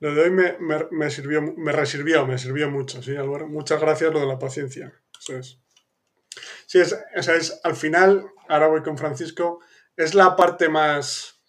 lo 0.00 0.14
de 0.14 0.22
hoy 0.22 0.30
me, 0.30 0.56
me, 0.90 1.10
sirvió, 1.10 1.40
me 1.42 1.72
resirvió, 1.72 2.26
me 2.26 2.38
sirvió 2.38 2.70
mucho, 2.70 3.02
sí, 3.02 3.16
Álvaro. 3.16 3.48
Muchas 3.48 3.80
gracias 3.80 4.12
lo 4.12 4.20
de 4.20 4.26
la 4.26 4.38
paciencia. 4.38 4.92
Eso 5.18 5.38
es. 5.38 5.60
Sí, 6.70 6.78
es, 6.78 6.96
es, 7.16 7.60
al 7.64 7.74
final, 7.74 8.30
ahora 8.48 8.68
voy 8.68 8.80
con 8.80 8.96
Francisco, 8.96 9.58
es 9.96 10.14
la 10.14 10.36
parte 10.36 10.68
más... 10.68 11.42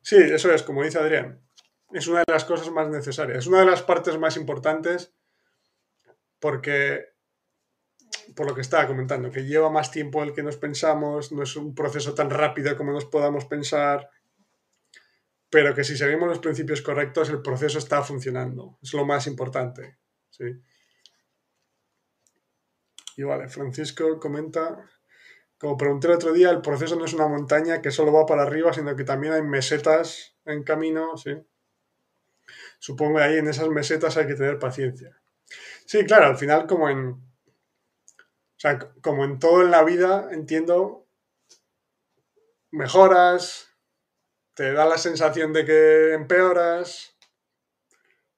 Sí, 0.00 0.16
eso 0.16 0.50
es, 0.50 0.62
como 0.62 0.82
dice 0.82 1.00
Adrián, 1.00 1.46
es 1.92 2.06
una 2.06 2.20
de 2.20 2.32
las 2.32 2.46
cosas 2.46 2.70
más 2.70 2.88
necesarias, 2.88 3.40
es 3.40 3.46
una 3.46 3.60
de 3.60 3.66
las 3.66 3.82
partes 3.82 4.16
más 4.16 4.38
importantes 4.38 5.14
porque, 6.38 7.08
por 8.34 8.48
lo 8.48 8.54
que 8.54 8.62
estaba 8.62 8.86
comentando, 8.86 9.30
que 9.30 9.44
lleva 9.44 9.68
más 9.68 9.90
tiempo 9.90 10.22
del 10.22 10.32
que 10.32 10.42
nos 10.42 10.56
pensamos, 10.56 11.30
no 11.30 11.42
es 11.42 11.54
un 11.56 11.74
proceso 11.74 12.14
tan 12.14 12.30
rápido 12.30 12.74
como 12.74 12.90
nos 12.90 13.04
podamos 13.04 13.44
pensar, 13.44 14.08
pero 15.50 15.74
que 15.74 15.84
si 15.84 15.94
seguimos 15.94 16.26
los 16.26 16.38
principios 16.38 16.80
correctos, 16.80 17.28
el 17.28 17.42
proceso 17.42 17.76
está 17.76 18.02
funcionando, 18.02 18.78
es 18.80 18.94
lo 18.94 19.04
más 19.04 19.26
importante. 19.26 19.98
¿sí? 20.30 20.58
Y 23.20 23.22
vale, 23.22 23.50
Francisco 23.50 24.18
comenta, 24.18 24.82
como 25.58 25.76
pregunté 25.76 26.06
el 26.06 26.14
otro 26.14 26.32
día, 26.32 26.48
el 26.48 26.62
proceso 26.62 26.96
no 26.96 27.04
es 27.04 27.12
una 27.12 27.28
montaña 27.28 27.82
que 27.82 27.90
solo 27.90 28.14
va 28.14 28.24
para 28.24 28.44
arriba, 28.44 28.72
sino 28.72 28.96
que 28.96 29.04
también 29.04 29.34
hay 29.34 29.42
mesetas 29.42 30.38
en 30.46 30.62
camino, 30.64 31.18
¿sí? 31.18 31.32
Supongo 32.78 33.18
que 33.18 33.24
ahí 33.24 33.36
en 33.36 33.46
esas 33.48 33.68
mesetas 33.68 34.16
hay 34.16 34.26
que 34.26 34.36
tener 34.36 34.58
paciencia. 34.58 35.20
Sí, 35.84 36.06
claro, 36.06 36.28
al 36.28 36.38
final 36.38 36.66
como 36.66 36.88
en... 36.88 37.10
O 37.10 38.56
sea, 38.56 38.78
como 39.02 39.26
en 39.26 39.38
todo 39.38 39.60
en 39.60 39.70
la 39.70 39.84
vida, 39.84 40.28
entiendo, 40.30 41.06
mejoras, 42.70 43.68
te 44.54 44.72
da 44.72 44.86
la 44.86 44.96
sensación 44.96 45.52
de 45.52 45.66
que 45.66 46.14
empeoras, 46.14 47.18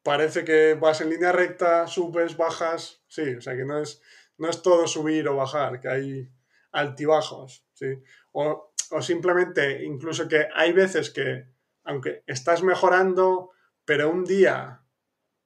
parece 0.02 0.42
que 0.42 0.74
vas 0.74 1.00
en 1.00 1.10
línea 1.10 1.30
recta, 1.30 1.86
subes, 1.86 2.36
bajas, 2.36 3.04
sí, 3.06 3.36
o 3.36 3.40
sea 3.40 3.56
que 3.56 3.64
no 3.64 3.80
es 3.80 4.02
no 4.42 4.50
es 4.50 4.60
todo 4.60 4.88
subir 4.88 5.28
o 5.28 5.36
bajar, 5.36 5.78
que 5.78 5.88
hay 5.88 6.28
altibajos, 6.72 7.64
¿sí? 7.74 7.86
O, 8.32 8.72
simplemente, 9.00 9.84
incluso 9.84 10.26
que 10.26 10.48
hay 10.52 10.72
veces 10.72 11.10
que, 11.10 11.46
aunque 11.84 12.24
estás 12.26 12.64
mejorando, 12.64 13.52
pero 13.84 14.10
un 14.10 14.24
día, 14.24 14.82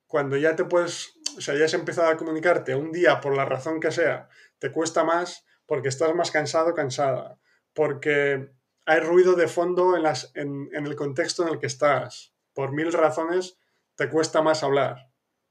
cuando 0.07 0.39
ya 0.39 0.57
te 0.57 0.65
puedes, 0.65 1.13
o 1.37 1.43
sea, 1.43 1.55
ya 1.57 1.67
has 1.67 1.75
empezado 1.75 2.09
a 2.09 2.17
comunicarte, 2.17 2.75
un 2.75 2.91
día, 2.91 3.21
por 3.21 3.37
la 3.37 3.45
razón 3.45 3.81
que 3.81 3.91
sea, 3.91 4.31
te 4.59 4.73
cuesta 4.73 5.05
más 5.05 5.45
porque 5.67 5.91
estás 5.91 6.15
más 6.15 6.31
cansado, 6.31 6.73
cansada, 6.73 7.39
porque 7.75 8.51
hay 8.87 9.01
ruido 9.01 9.35
de 9.35 9.47
fondo 9.47 9.95
en, 9.95 10.05
las, 10.05 10.33
en, 10.35 10.71
en 10.73 10.87
el 10.87 10.97
contexto 10.97 11.43
en 11.43 11.51
el 11.51 11.59
que 11.59 11.67
estás, 11.67 12.33
por 12.55 12.73
mil 12.73 12.91
razones, 12.95 13.59
te 13.95 14.09
cuesta 14.09 14.41
más 14.41 14.63
hablar, 14.63 15.11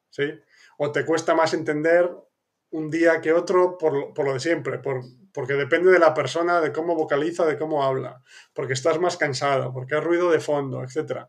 ¿sí? 0.10 0.34
O 0.80 0.92
te 0.92 1.06
cuesta 1.06 1.36
más 1.36 1.54
entender 1.54 2.10
un 2.76 2.90
día 2.90 3.22
que 3.22 3.32
otro 3.32 3.78
por, 3.78 4.18
lo 4.18 4.34
de 4.34 4.40
siempre, 4.42 4.80
por, 4.80 5.02
porque 5.34 5.54
depende 5.54 5.92
de 5.92 6.00
la 6.00 6.14
persona, 6.14 6.60
de 6.60 6.74
cómo 6.74 6.94
vocaliza, 6.94 7.46
de 7.46 7.58
cómo 7.58 7.84
habla, 7.84 8.22
porque 8.54 8.74
estás 8.74 9.00
más 9.00 9.16
cansado, 9.16 9.72
porque 9.72 9.96
hay 9.96 10.02
ruido 10.02 10.30
de 10.30 10.42
fondo, 10.42 10.84
etc. 10.84 11.28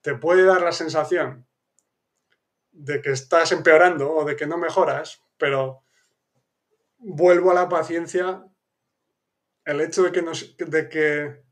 Te 0.00 0.16
puede 0.16 0.42
dar 0.42 0.60
la 0.62 0.72
sensación 0.72 1.46
de 2.72 3.00
que 3.00 3.12
estás 3.12 3.52
empeorando 3.52 4.12
o 4.12 4.24
de 4.24 4.34
que 4.34 4.48
no 4.48 4.58
mejoras, 4.58 5.22
pero 5.38 5.84
vuelvo 6.98 7.52
a 7.52 7.54
la 7.54 7.68
paciencia, 7.68 8.44
el 9.64 9.80
hecho 9.80 10.02
de 10.02 10.10
que, 10.10 10.22
de 10.64 10.88
que 10.88 11.42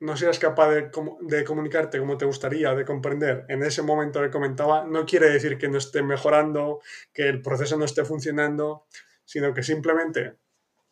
no 0.00 0.16
seas 0.16 0.38
capaz 0.38 0.70
de, 0.70 1.44
comunicarte 1.44 1.98
como 1.98 2.18
te 2.18 2.26
gustaría, 2.26 2.74
de 2.74 2.84
comprender 2.84 3.46
en 3.48 3.62
ese 3.62 3.82
momento 3.82 4.20
que 4.20 4.30
comentaba, 4.30 4.84
no 4.84 5.06
quiere 5.06 5.30
decir 5.30 5.56
que 5.56 5.68
no 5.68 5.78
esté 5.78 6.02
mejorando, 6.02 6.80
que 7.12 7.28
el 7.28 7.40
proceso 7.40 7.78
no 7.78 7.84
esté 7.86 8.04
funcionando, 8.04 8.86
sino 9.24 9.54
que 9.54 9.62
simplemente, 9.62 10.36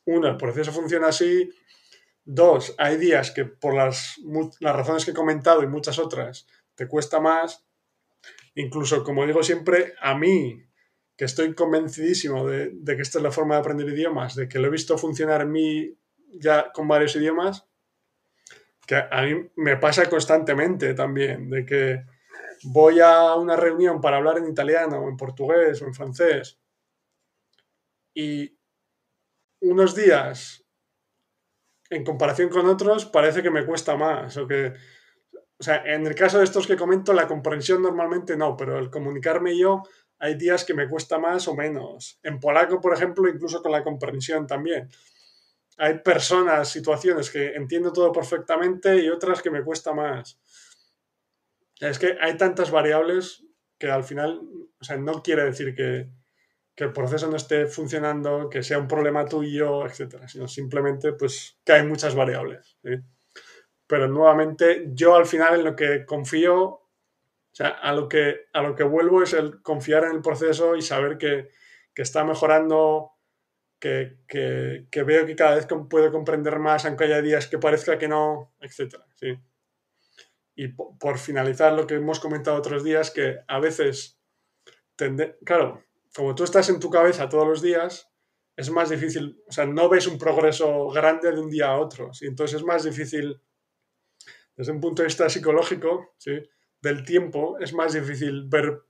uno, 0.07 0.29
el 0.29 0.37
proceso 0.37 0.73
funciona 0.73 1.09
así, 1.09 1.51
dos, 2.25 2.75
hay 2.79 2.97
días 2.97 3.31
que 3.31 3.45
por 3.45 3.75
las, 3.75 4.17
las 4.61 4.77
razones 4.77 5.05
que 5.05 5.11
he 5.11 5.15
comentado 5.15 5.63
y 5.63 5.67
muchas 5.67 5.99
otras 5.99 6.47
te 6.75 6.89
cuesta 6.89 7.21
más, 7.21 7.67
incluso 8.55 9.05
como 9.05 9.27
digo 9.27 9.43
siempre, 9.43 9.95
a 10.01 10.17
mí, 10.17 10.65
que 11.17 11.27
estoy 11.27 11.55
convencidísimo 11.55 12.47
de, 12.47 12.71
de 12.73 12.97
que 12.97 13.03
esta 13.03 13.19
es 13.19 13.23
la 13.23 13.31
forma 13.31 13.55
de 13.55 13.61
aprender 13.61 13.89
idiomas, 13.89 14.35
de 14.35 14.49
que 14.49 14.59
lo 14.59 14.69
he 14.69 14.71
visto 14.71 14.97
funcionar 14.97 15.43
en 15.43 15.53
mí 15.53 15.99
ya 16.33 16.73
con 16.73 16.89
varios 16.89 17.15
idiomas, 17.15 17.69
que 18.87 18.97
a 18.97 19.23
mí 19.23 19.51
me 19.57 19.77
pasa 19.77 20.09
constantemente 20.09 20.95
también, 20.95 21.49
de 21.51 21.65
que 21.65 22.05
voy 22.65 23.01
a 23.01 23.35
una 23.35 23.57
reunión 23.57 24.01
para 24.01 24.17
hablar 24.17 24.39
en 24.39 24.49
italiano 24.49 24.99
o 24.99 25.09
en 25.09 25.17
portugués 25.17 25.81
o 25.83 25.87
en 25.87 25.95
francés 25.95 26.59
y 28.15 28.57
unos 29.61 29.95
días 29.95 30.65
en 31.91 32.05
comparación 32.05 32.49
con 32.49 32.67
otros 32.67 33.05
parece 33.07 33.43
que 33.43 33.51
me 33.51 33.67
cuesta 33.67 33.97
más 33.97 34.37
o 34.37 34.47
que 34.47 34.73
o 35.59 35.63
sea, 35.63 35.83
en 35.85 36.07
el 36.07 36.15
caso 36.15 36.39
de 36.39 36.45
estos 36.45 36.67
que 36.67 36.77
comento 36.77 37.13
la 37.13 37.29
comprensión 37.29 37.81
normalmente 37.81 38.37
no, 38.37 38.57
pero 38.57 38.79
el 38.79 38.91
comunicarme 38.91 39.57
yo 39.57 39.83
hay 40.19 40.35
días 40.35 40.65
que 40.65 40.75
me 40.75 40.89
cuesta 40.89 41.19
más 41.19 41.47
o 41.49 41.55
menos. 41.55 42.19
En 42.23 42.41
polaco, 42.41 42.81
por 42.81 42.95
ejemplo, 42.95 43.29
incluso 43.29 43.63
con 43.63 43.73
la 43.73 43.85
comprensión 43.85 44.47
también 44.47 44.89
hay 45.79 45.99
personas, 45.99 46.69
situaciones 46.69 47.31
que 47.31 47.55
entiendo 47.55 47.93
todo 47.93 48.13
perfectamente 48.13 48.97
y 48.97 49.09
otras 49.09 49.43
que 49.43 49.51
me 49.51 49.63
cuesta 49.63 49.93
más. 49.93 50.39
Es 51.81 51.99
que 51.99 52.17
hay 52.21 52.37
tantas 52.37 52.71
variables 52.71 53.45
que 53.79 53.91
al 53.91 54.05
final, 54.05 54.41
o 54.81 54.85
sea, 54.85 54.97
no 54.97 55.23
quiere 55.23 55.45
decir 55.45 55.75
que, 55.75 56.09
que 56.75 56.85
el 56.85 56.93
proceso 56.93 57.29
no 57.29 57.37
esté 57.37 57.67
funcionando, 57.67 58.49
que 58.49 58.63
sea 58.63 58.79
un 58.79 58.89
problema 58.89 59.27
tuyo, 59.27 59.87
etcétera, 59.87 60.29
sino 60.29 60.49
simplemente 60.49 61.13
pues 61.13 61.59
que 61.65 61.73
hay 61.73 61.87
muchas 61.87 62.15
variables. 62.15 62.79
Pero 63.87 64.09
nuevamente, 64.09 64.87
yo 64.93 65.15
al 65.15 65.27
final 65.27 65.57
en 65.57 65.65
lo 65.65 65.77
que 65.77 66.05
confío, 66.05 66.63
o 66.63 66.91
sea, 67.53 67.69
a 67.69 67.93
lo 67.93 68.09
que, 68.09 68.47
a 68.53 68.63
lo 68.63 68.75
que 68.75 68.83
vuelvo 68.83 69.23
es 69.23 69.35
el 69.35 69.63
confiar 69.63 70.05
en 70.05 70.17
el 70.17 70.23
proceso 70.23 70.75
y 70.75 70.83
saber 70.83 71.17
que, 71.19 71.51
que 71.95 72.03
está 72.03 72.25
mejorando, 72.25 73.13
que, 73.85 75.03
veo 75.05 75.27
que 75.27 75.37
cada 75.37 75.57
vez 75.57 75.67
puedo 75.91 76.11
comprender 76.11 76.59
más, 76.59 76.87
aunque 76.87 77.05
haya 77.05 77.21
días 77.21 77.47
que 77.47 77.59
parezca 77.59 77.99
que 77.99 78.09
no, 78.09 78.55
etcétera. 78.61 79.07
¿sí? 79.15 79.39
Y 80.55 80.69
por, 80.69 80.97
por 80.99 81.19
finalizar 81.19 81.73
lo 81.75 81.87
que 81.87 81.95
hemos 81.95 82.21
comentado 82.21 82.57
otros 82.57 82.83
días, 82.83 83.11
que 83.11 83.41
a 83.47 83.61
veces, 83.61 84.19
tende, 84.97 85.37
claro, 85.45 85.85
como 86.15 86.35
tú 86.35 86.45
estás 86.45 86.69
en 86.71 86.81
tu 86.81 86.89
cabeza 86.89 87.29
todos 87.29 87.47
los 87.47 87.61
días, 87.61 88.11
es 88.57 88.71
más 88.71 88.89
difícil, 88.89 89.43
o 89.47 89.53
sea, 89.53 89.67
no 89.67 89.89
ves 89.89 90.07
un 90.07 90.17
progreso 90.17 90.89
grande 90.89 91.31
de 91.33 91.41
un 91.41 91.51
día 91.51 91.67
a 91.67 91.79
otro, 91.79 92.15
¿sí? 92.15 92.27
entonces 92.27 92.61
es 92.61 92.65
más 92.65 92.85
difícil, 92.85 93.41
desde 94.57 94.73
un 94.73 94.81
punto 94.81 95.03
de 95.03 95.09
vista 95.09 95.29
psicológico, 95.29 96.15
¿sí? 96.17 96.41
del 96.81 97.05
tiempo, 97.05 97.59
es 97.59 97.75
más 97.75 97.93
difícil 97.93 98.45
ver, 98.47 98.83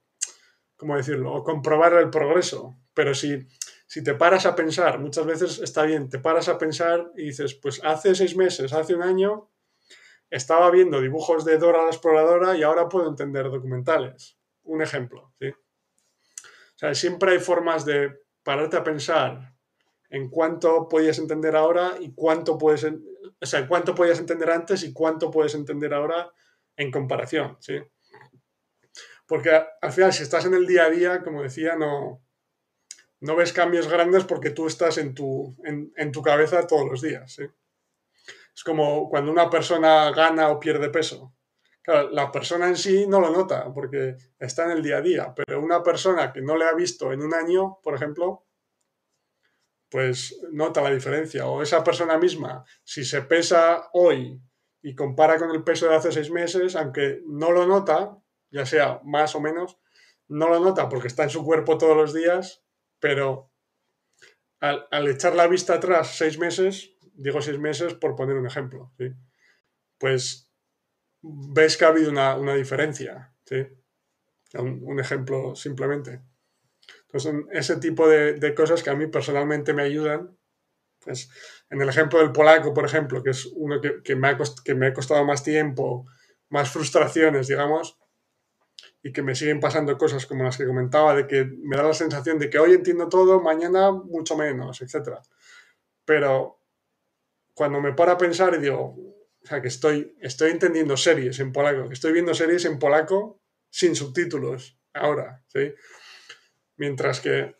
¿cómo 0.76 0.96
decirlo?, 0.96 1.32
o 1.32 1.42
comprobar 1.42 1.94
el 1.94 2.10
progreso, 2.10 2.76
pero 2.92 3.14
si, 3.14 3.48
si 3.94 4.02
te 4.02 4.14
paras 4.14 4.44
a 4.44 4.56
pensar, 4.56 4.98
muchas 4.98 5.24
veces 5.24 5.60
está 5.60 5.84
bien, 5.84 6.08
te 6.08 6.18
paras 6.18 6.48
a 6.48 6.58
pensar 6.58 7.12
y 7.16 7.26
dices, 7.26 7.54
pues 7.54 7.80
hace 7.84 8.12
seis 8.16 8.36
meses, 8.36 8.72
hace 8.72 8.92
un 8.92 9.02
año, 9.02 9.52
estaba 10.30 10.68
viendo 10.72 11.00
dibujos 11.00 11.44
de 11.44 11.58
Dora 11.58 11.84
la 11.84 11.90
Exploradora 11.90 12.56
y 12.56 12.64
ahora 12.64 12.88
puedo 12.88 13.08
entender 13.08 13.48
documentales. 13.48 14.36
Un 14.64 14.82
ejemplo, 14.82 15.32
¿sí? 15.38 15.46
O 15.50 16.74
sea, 16.74 16.92
siempre 16.96 17.30
hay 17.30 17.38
formas 17.38 17.84
de 17.84 18.12
pararte 18.42 18.76
a 18.76 18.82
pensar 18.82 19.54
en 20.10 20.28
cuánto 20.28 20.88
podías 20.88 21.20
entender 21.20 21.54
ahora 21.54 21.94
y 22.00 22.14
cuánto 22.16 22.58
puedes, 22.58 22.84
o 22.84 23.46
sea, 23.46 23.68
cuánto 23.68 23.94
podías 23.94 24.18
entender 24.18 24.50
antes 24.50 24.82
y 24.82 24.92
cuánto 24.92 25.30
puedes 25.30 25.54
entender 25.54 25.94
ahora 25.94 26.32
en 26.76 26.90
comparación, 26.90 27.58
¿sí? 27.60 27.80
Porque 29.28 29.50
al 29.80 29.92
final, 29.92 30.12
si 30.12 30.24
estás 30.24 30.46
en 30.46 30.54
el 30.54 30.66
día 30.66 30.86
a 30.86 30.90
día, 30.90 31.22
como 31.22 31.44
decía, 31.44 31.76
no, 31.76 32.23
no 33.24 33.36
ves 33.36 33.54
cambios 33.54 33.88
grandes 33.88 34.24
porque 34.24 34.50
tú 34.50 34.66
estás 34.66 34.98
en 34.98 35.14
tu, 35.14 35.56
en, 35.64 35.92
en 35.96 36.12
tu 36.12 36.20
cabeza 36.20 36.66
todos 36.66 36.86
los 36.86 37.00
días. 37.00 37.38
Es 37.38 38.62
como 38.62 39.08
cuando 39.08 39.32
una 39.32 39.48
persona 39.48 40.10
gana 40.10 40.50
o 40.50 40.60
pierde 40.60 40.90
peso. 40.90 41.34
Claro, 41.80 42.10
la 42.10 42.30
persona 42.30 42.68
en 42.68 42.76
sí 42.76 43.06
no 43.06 43.20
lo 43.20 43.30
nota 43.30 43.72
porque 43.72 44.16
está 44.38 44.64
en 44.64 44.72
el 44.72 44.82
día 44.82 44.98
a 44.98 45.00
día, 45.00 45.34
pero 45.34 45.62
una 45.62 45.82
persona 45.82 46.34
que 46.34 46.42
no 46.42 46.56
le 46.56 46.66
ha 46.66 46.74
visto 46.74 47.12
en 47.12 47.22
un 47.22 47.32
año, 47.32 47.78
por 47.82 47.94
ejemplo, 47.94 48.44
pues 49.88 50.38
nota 50.52 50.82
la 50.82 50.90
diferencia. 50.90 51.46
O 51.46 51.62
esa 51.62 51.82
persona 51.82 52.18
misma, 52.18 52.62
si 52.82 53.06
se 53.06 53.22
pesa 53.22 53.88
hoy 53.94 54.38
y 54.82 54.94
compara 54.94 55.38
con 55.38 55.50
el 55.50 55.64
peso 55.64 55.88
de 55.88 55.94
hace 55.94 56.12
seis 56.12 56.30
meses, 56.30 56.76
aunque 56.76 57.22
no 57.26 57.52
lo 57.52 57.66
nota, 57.66 58.18
ya 58.50 58.66
sea 58.66 59.00
más 59.02 59.34
o 59.34 59.40
menos, 59.40 59.78
no 60.28 60.48
lo 60.48 60.60
nota 60.60 60.90
porque 60.90 61.08
está 61.08 61.22
en 61.22 61.30
su 61.30 61.42
cuerpo 61.42 61.78
todos 61.78 61.96
los 61.96 62.12
días, 62.12 62.63
pero 63.04 63.52
al, 64.60 65.08
echar 65.08 65.34
la 65.34 65.46
vista 65.46 65.74
atrás 65.74 66.16
seis 66.16 66.38
meses, 66.38 66.96
digo 67.12 67.42
seis 67.42 67.58
meses 67.58 67.92
por 67.92 68.16
poner 68.16 68.34
un 68.34 68.46
ejemplo, 68.46 68.94
¿sí? 68.96 69.12
pues 69.98 70.50
ves 71.20 71.76
que 71.76 71.84
ha 71.84 71.88
habido 71.88 72.10
una, 72.10 72.34
una 72.38 72.54
diferencia, 72.54 73.36
¿sí? 73.44 73.56
Un, 74.54 74.98
ejemplo 74.98 75.54
simplemente. 75.54 76.22
Entonces, 77.02 77.34
ese 77.52 77.76
tipo 77.76 78.08
de, 78.08 78.34
de, 78.34 78.54
cosas 78.54 78.82
que 78.82 78.88
a 78.88 78.96
mí 78.96 79.06
personalmente 79.06 79.74
me 79.74 79.82
ayudan, 79.82 80.38
pues 81.00 81.28
en 81.68 81.82
el 81.82 81.90
ejemplo 81.90 82.20
del 82.20 82.32
polaco, 82.32 82.72
por 82.72 82.86
ejemplo, 82.86 83.22
que 83.22 83.30
es 83.32 83.44
uno 83.54 83.82
que, 83.82 84.02
que, 84.02 84.16
me, 84.16 84.28
ha 84.28 84.38
que 84.64 84.74
me 84.74 84.86
ha 84.86 84.94
costado 84.94 85.26
más 85.26 85.44
tiempo, 85.44 86.06
más 86.48 86.70
frustraciones, 86.70 87.48
digamos, 87.48 87.98
y 89.04 89.12
que 89.12 89.22
me 89.22 89.34
siguen 89.34 89.60
pasando 89.60 89.98
cosas 89.98 90.24
como 90.24 90.44
las 90.44 90.56
que 90.56 90.66
comentaba, 90.66 91.14
de 91.14 91.26
que 91.26 91.44
me 91.44 91.76
da 91.76 91.82
la 91.82 91.92
sensación 91.92 92.38
de 92.38 92.48
que 92.48 92.58
hoy 92.58 92.72
entiendo 92.72 93.06
todo, 93.10 93.38
mañana 93.38 93.92
mucho 93.92 94.34
menos, 94.34 94.80
etc. 94.80 95.18
Pero 96.06 96.58
cuando 97.52 97.82
me 97.82 97.92
paro 97.92 98.12
a 98.12 98.18
pensar 98.18 98.54
y 98.54 98.62
digo, 98.62 98.96
o 98.96 99.46
sea, 99.46 99.60
que 99.60 99.68
estoy, 99.68 100.16
estoy 100.22 100.52
entendiendo 100.52 100.96
series 100.96 101.38
en 101.38 101.52
polaco, 101.52 101.86
que 101.86 101.92
estoy 101.92 102.14
viendo 102.14 102.32
series 102.32 102.64
en 102.64 102.78
polaco 102.78 103.42
sin 103.68 103.94
subtítulos 103.94 104.80
ahora, 104.94 105.44
¿sí? 105.48 105.74
Mientras 106.78 107.20
que 107.20 107.56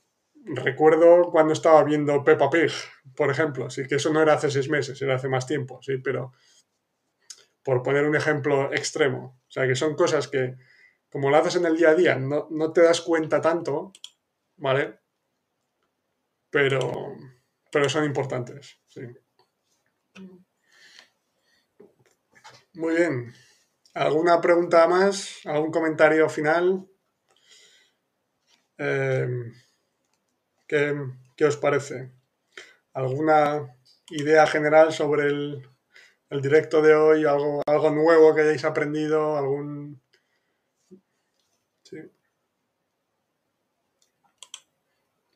recuerdo 0.47 1.31
cuando 1.31 1.53
estaba 1.53 1.85
viendo 1.85 2.25
Peppa 2.25 2.49
Pig, 2.49 2.73
por 3.15 3.31
ejemplo, 3.31 3.69
sí 3.69 3.87
que 3.87 3.97
eso 3.97 4.11
no 4.15 4.23
era 4.23 4.33
hace 4.33 4.51
seis 4.51 4.71
meses, 4.71 5.01
era 5.03 5.17
hace 5.17 5.29
más 5.29 5.47
tiempo, 5.47 5.79
sí, 5.83 5.99
pero 5.99 6.33
por 7.63 7.83
poner 7.83 8.07
un 8.07 8.17
ejemplo 8.17 8.73
extremo, 8.73 9.43
o 9.47 9.51
sea, 9.51 9.67
que 9.67 9.75
son 9.75 9.95
cosas 9.95 10.27
que 10.29 10.57
como 11.15 11.31
lo 11.31 11.37
haces 11.37 11.55
en 11.55 11.67
el 11.67 11.77
día 11.77 11.91
a 11.91 11.95
día 11.95 12.17
no, 12.17 12.49
no 12.51 12.73
te 12.73 12.83
das 12.83 13.01
cuenta 13.01 13.41
tanto, 13.41 13.93
¿vale? 14.57 14.99
Pero, 16.51 17.15
pero 17.71 17.89
son 17.89 18.05
importantes, 18.05 18.81
sí. 18.89 19.03
Muy 22.73 22.97
bien. 22.97 23.33
¿Alguna 23.95 24.41
pregunta 24.41 24.89
más? 24.89 25.39
¿Algún 25.45 25.71
comentario 25.71 26.29
final? 26.29 26.85
Eh, 28.79 29.29
¿qué, 30.67 30.97
¿qué, 31.37 31.45
os 31.45 31.57
parece? 31.57 32.11
¿Alguna 32.93 33.73
idea 34.11 34.49
general 34.49 34.93
sobre 34.93 35.29
el, 35.29 35.63
el 36.31 36.41
directo 36.41 36.83
de 36.83 36.97
hoy? 36.97 37.25
¿Algo, 37.25 37.63
¿Algo, 37.67 37.91
nuevo 37.91 38.35
que 38.35 38.41
hayáis 38.41 38.65
aprendido? 38.65 39.37
¿Algún... 39.37 40.03
Sí. 41.85 41.99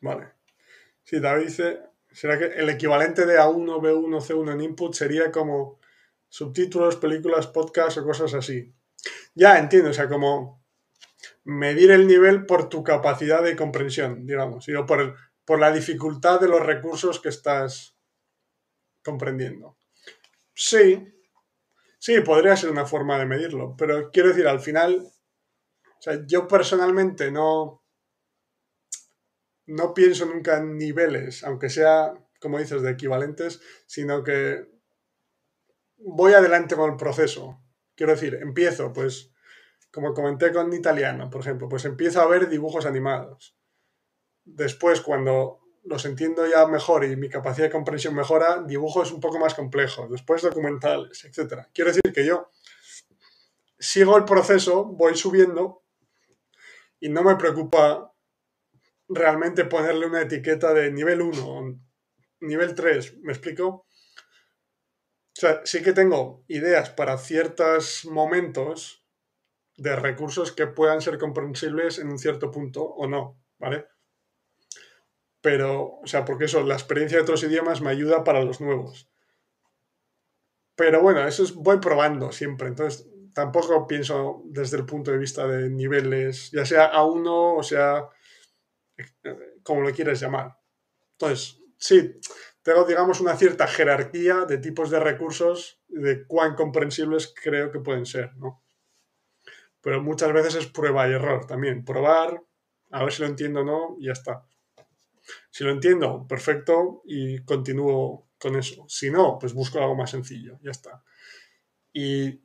Vale. 0.01 0.33
Sí, 1.03 1.19
David 1.19 1.47
dice, 1.47 1.79
¿será 2.11 2.37
que 2.37 2.45
el 2.45 2.69
equivalente 2.69 3.25
de 3.25 3.39
A1, 3.39 3.81
B1, 3.81 4.21
C1 4.21 4.53
en 4.53 4.61
input 4.61 4.93
sería 4.93 5.31
como 5.31 5.79
subtítulos, 6.29 6.95
películas, 6.95 7.47
podcasts 7.47 7.97
o 7.97 8.05
cosas 8.05 8.33
así. 8.33 8.71
Ya 9.33 9.57
entiendo, 9.57 9.89
o 9.89 9.93
sea, 9.93 10.07
como 10.07 10.63
medir 11.43 11.91
el 11.91 12.07
nivel 12.07 12.45
por 12.45 12.69
tu 12.69 12.83
capacidad 12.83 13.43
de 13.43 13.55
comprensión, 13.55 14.25
digamos, 14.25 14.67
y 14.69 14.73
por, 14.83 15.15
por 15.43 15.59
la 15.59 15.71
dificultad 15.71 16.39
de 16.39 16.47
los 16.47 16.65
recursos 16.65 17.19
que 17.19 17.29
estás 17.29 17.95
comprendiendo. 19.03 19.77
Sí, 20.53 21.11
sí, 21.97 22.21
podría 22.21 22.55
ser 22.55 22.69
una 22.69 22.85
forma 22.85 23.17
de 23.17 23.25
medirlo, 23.25 23.75
pero 23.77 24.11
quiero 24.11 24.29
decir, 24.29 24.47
al 24.47 24.59
final, 24.59 25.01
o 25.01 26.01
sea, 26.01 26.25
yo 26.27 26.47
personalmente 26.47 27.31
no, 27.31 27.78
no 29.69 29.93
pienso 29.93 30.25
nunca 30.25 30.57
en 30.57 30.77
niveles, 30.77 31.43
aunque 31.43 31.69
sea, 31.69 32.13
como 32.41 32.57
dices, 32.57 32.81
de 32.81 32.91
equivalentes, 32.91 33.61
sino 33.85 34.23
que 34.23 34.67
voy 35.97 36.33
adelante 36.33 36.75
con 36.75 36.89
el 36.89 36.97
proceso. 36.97 37.61
Quiero 37.95 38.13
decir, 38.13 38.39
empiezo, 38.41 38.91
pues, 38.93 39.31
como 39.91 40.13
comenté 40.15 40.51
con 40.51 40.73
italiano, 40.73 41.29
por 41.29 41.41
ejemplo, 41.41 41.69
pues 41.69 41.85
empiezo 41.85 42.19
a 42.19 42.27
ver 42.27 42.49
dibujos 42.49 42.87
animados. 42.87 43.55
Después, 44.43 45.01
cuando 45.01 45.59
los 45.83 46.03
entiendo 46.05 46.47
ya 46.47 46.65
mejor 46.65 47.03
y 47.05 47.15
mi 47.15 47.29
capacidad 47.29 47.67
de 47.67 47.71
comprensión 47.71 48.15
mejora, 48.15 48.63
dibujos 48.63 49.11
un 49.11 49.19
poco 49.19 49.37
más 49.37 49.53
complejos, 49.53 50.09
después 50.09 50.41
documentales, 50.41 51.25
etc. 51.25 51.67
Quiero 51.73 51.91
decir 51.91 52.11
que 52.11 52.25
yo 52.25 52.49
sigo 53.77 54.17
el 54.17 54.25
proceso, 54.25 54.83
voy 54.83 55.15
subiendo 55.15 55.83
y 56.99 57.09
no 57.09 57.23
me 57.23 57.35
preocupa 57.35 58.08
realmente 59.09 59.65
ponerle 59.65 60.05
una 60.05 60.21
etiqueta 60.21 60.73
de 60.73 60.91
nivel 60.91 61.21
1, 61.21 61.79
nivel 62.41 62.75
3, 62.75 63.17
¿me 63.21 63.33
explico? 63.33 63.67
O 63.67 63.85
sea, 65.33 65.61
sí 65.65 65.81
que 65.81 65.93
tengo 65.93 66.43
ideas 66.47 66.91
para 66.91 67.17
ciertos 67.17 68.05
momentos 68.05 69.05
de 69.77 69.95
recursos 69.95 70.51
que 70.51 70.67
puedan 70.67 71.01
ser 71.01 71.17
comprensibles 71.17 71.99
en 71.99 72.09
un 72.09 72.19
cierto 72.19 72.51
punto 72.51 72.83
o 72.83 73.07
no, 73.07 73.41
¿vale? 73.57 73.87
Pero, 75.41 75.99
o 76.03 76.07
sea, 76.07 76.25
porque 76.25 76.45
eso, 76.45 76.63
la 76.63 76.73
experiencia 76.73 77.17
de 77.17 77.23
otros 77.23 77.43
idiomas 77.43 77.81
me 77.81 77.89
ayuda 77.89 78.23
para 78.23 78.43
los 78.43 78.59
nuevos. 78.59 79.09
Pero 80.75 81.01
bueno, 81.01 81.25
eso 81.25 81.43
es, 81.43 81.53
voy 81.53 81.79
probando 81.79 82.31
siempre, 82.31 82.67
entonces 82.67 83.07
tampoco 83.33 83.87
pienso 83.87 84.43
desde 84.45 84.77
el 84.77 84.85
punto 84.85 85.11
de 85.11 85.17
vista 85.17 85.47
de 85.47 85.69
niveles, 85.69 86.51
ya 86.51 86.65
sea 86.65 86.91
A1 86.91 87.57
o 87.57 87.63
sea 87.63 88.09
como 89.63 89.81
lo 89.81 89.91
quieres 89.91 90.19
llamar. 90.19 90.57
Entonces, 91.13 91.59
sí, 91.77 92.19
tengo, 92.61 92.83
digamos, 92.85 93.19
una 93.21 93.35
cierta 93.35 93.67
jerarquía 93.67 94.45
de 94.45 94.57
tipos 94.57 94.89
de 94.89 94.99
recursos, 94.99 95.81
de 95.87 96.25
cuán 96.25 96.55
comprensibles 96.55 97.33
creo 97.41 97.71
que 97.71 97.79
pueden 97.79 98.05
ser, 98.05 98.35
¿no? 98.35 98.63
Pero 99.81 100.01
muchas 100.01 100.33
veces 100.33 100.55
es 100.55 100.67
prueba 100.67 101.07
y 101.07 101.13
error 101.13 101.45
también. 101.45 101.85
Probar, 101.85 102.41
a 102.91 103.03
ver 103.03 103.13
si 103.13 103.21
lo 103.21 103.27
entiendo 103.27 103.61
o 103.61 103.63
no, 103.63 103.95
y 103.99 104.07
ya 104.07 104.11
está. 104.11 104.45
Si 105.49 105.63
lo 105.63 105.71
entiendo, 105.71 106.25
perfecto, 106.27 107.01
y 107.05 107.43
continúo 107.43 108.27
con 108.37 108.55
eso. 108.55 108.85
Si 108.87 109.09
no, 109.09 109.37
pues 109.39 109.53
busco 109.53 109.79
algo 109.79 109.95
más 109.95 110.11
sencillo, 110.11 110.59
ya 110.61 110.71
está. 110.71 111.03
Y 111.93 112.41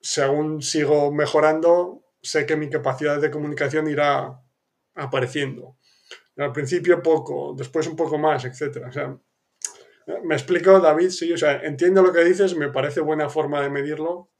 según 0.00 0.62
sigo 0.62 1.12
mejorando, 1.12 2.04
sé 2.22 2.46
que 2.46 2.56
mi 2.56 2.70
capacidad 2.70 3.20
de 3.20 3.30
comunicación 3.30 3.88
irá 3.88 4.40
apareciendo. 4.94 5.76
Al 6.40 6.52
principio 6.52 7.02
poco, 7.02 7.54
después 7.54 7.86
un 7.86 7.96
poco 7.96 8.16
más, 8.16 8.44
etc. 8.46 8.86
O 8.88 8.92
sea, 8.92 9.18
me 10.24 10.34
explico, 10.34 10.80
David, 10.80 11.10
sí, 11.10 11.32
o 11.32 11.36
sea, 11.36 11.60
entiendo 11.62 12.02
lo 12.02 12.12
que 12.12 12.24
dices, 12.24 12.56
me 12.56 12.70
parece 12.70 13.00
buena 13.00 13.28
forma 13.28 13.60
de 13.60 13.68
medirlo, 13.68 14.12
o 14.12 14.30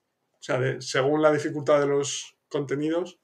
sea, 0.41 0.81
según 0.81 1.21
la 1.21 1.31
dificultad 1.31 1.79
de 1.81 1.89
los 1.89 2.39
contenidos, 2.49 3.21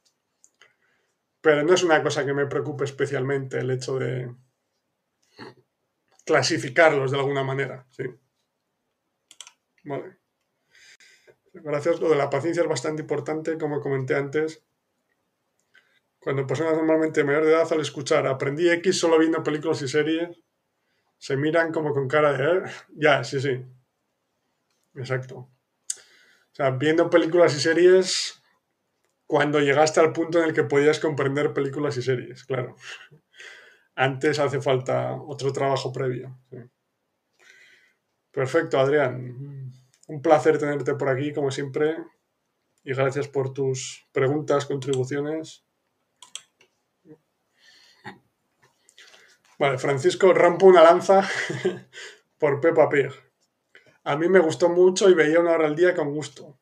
pero 1.40 1.62
no 1.62 1.72
es 1.72 1.82
una 1.82 2.02
cosa 2.02 2.26
que 2.26 2.34
me 2.34 2.46
preocupe 2.46 2.84
especialmente 2.84 3.58
el 3.58 3.70
hecho 3.70 3.98
de 3.98 4.34
clasificarlos 6.26 7.12
de 7.12 7.18
alguna 7.18 7.44
manera, 7.44 7.86
sí. 7.90 8.04
Vale. 9.84 10.18
Gracias, 11.54 12.00
lo 12.00 12.10
de 12.10 12.16
la 12.16 12.28
paciencia 12.28 12.62
es 12.62 12.68
bastante 12.68 13.02
importante, 13.02 13.56
como 13.56 13.80
comenté 13.80 14.14
antes. 14.16 14.65
Cuando 16.26 16.44
personas 16.44 16.74
normalmente 16.74 17.22
mayor 17.22 17.44
de 17.44 17.52
edad 17.52 17.72
al 17.72 17.82
escuchar 17.82 18.26
aprendí 18.26 18.68
X 18.68 18.98
solo 18.98 19.16
viendo 19.16 19.44
películas 19.44 19.80
y 19.82 19.86
series, 19.86 20.36
se 21.18 21.36
miran 21.36 21.70
como 21.70 21.92
con 21.94 22.08
cara 22.08 22.32
de... 22.32 22.44
¿eh? 22.44 22.62
Ya, 22.96 23.22
sí, 23.22 23.40
sí. 23.40 23.64
Exacto. 24.96 25.36
O 25.36 25.48
sea, 26.50 26.70
viendo 26.70 27.08
películas 27.10 27.54
y 27.54 27.60
series 27.60 28.42
cuando 29.24 29.60
llegaste 29.60 30.00
al 30.00 30.12
punto 30.12 30.40
en 30.40 30.46
el 30.46 30.52
que 30.52 30.64
podías 30.64 30.98
comprender 30.98 31.52
películas 31.52 31.96
y 31.96 32.02
series, 32.02 32.42
claro. 32.42 32.74
Antes 33.94 34.40
hace 34.40 34.60
falta 34.60 35.12
otro 35.12 35.52
trabajo 35.52 35.92
previo. 35.92 36.36
Perfecto, 38.32 38.80
Adrián. 38.80 39.70
Un 40.08 40.22
placer 40.22 40.58
tenerte 40.58 40.94
por 40.94 41.08
aquí, 41.08 41.32
como 41.32 41.52
siempre. 41.52 41.98
Y 42.82 42.94
gracias 42.94 43.28
por 43.28 43.52
tus 43.52 44.04
preguntas, 44.10 44.66
contribuciones. 44.66 45.65
Vale, 49.58 49.78
Francisco 49.78 50.32
rampo 50.34 50.66
una 50.66 50.82
lanza 50.82 51.26
por 52.38 52.60
Peppa 52.60 52.88
Pig. 52.88 53.10
A 54.04 54.16
mí 54.16 54.28
me 54.28 54.38
gustó 54.38 54.68
mucho 54.68 55.08
y 55.08 55.14
veía 55.14 55.40
una 55.40 55.52
hora 55.52 55.66
al 55.66 55.76
día 55.76 55.94
con 55.94 56.12
gusto. 56.12 56.58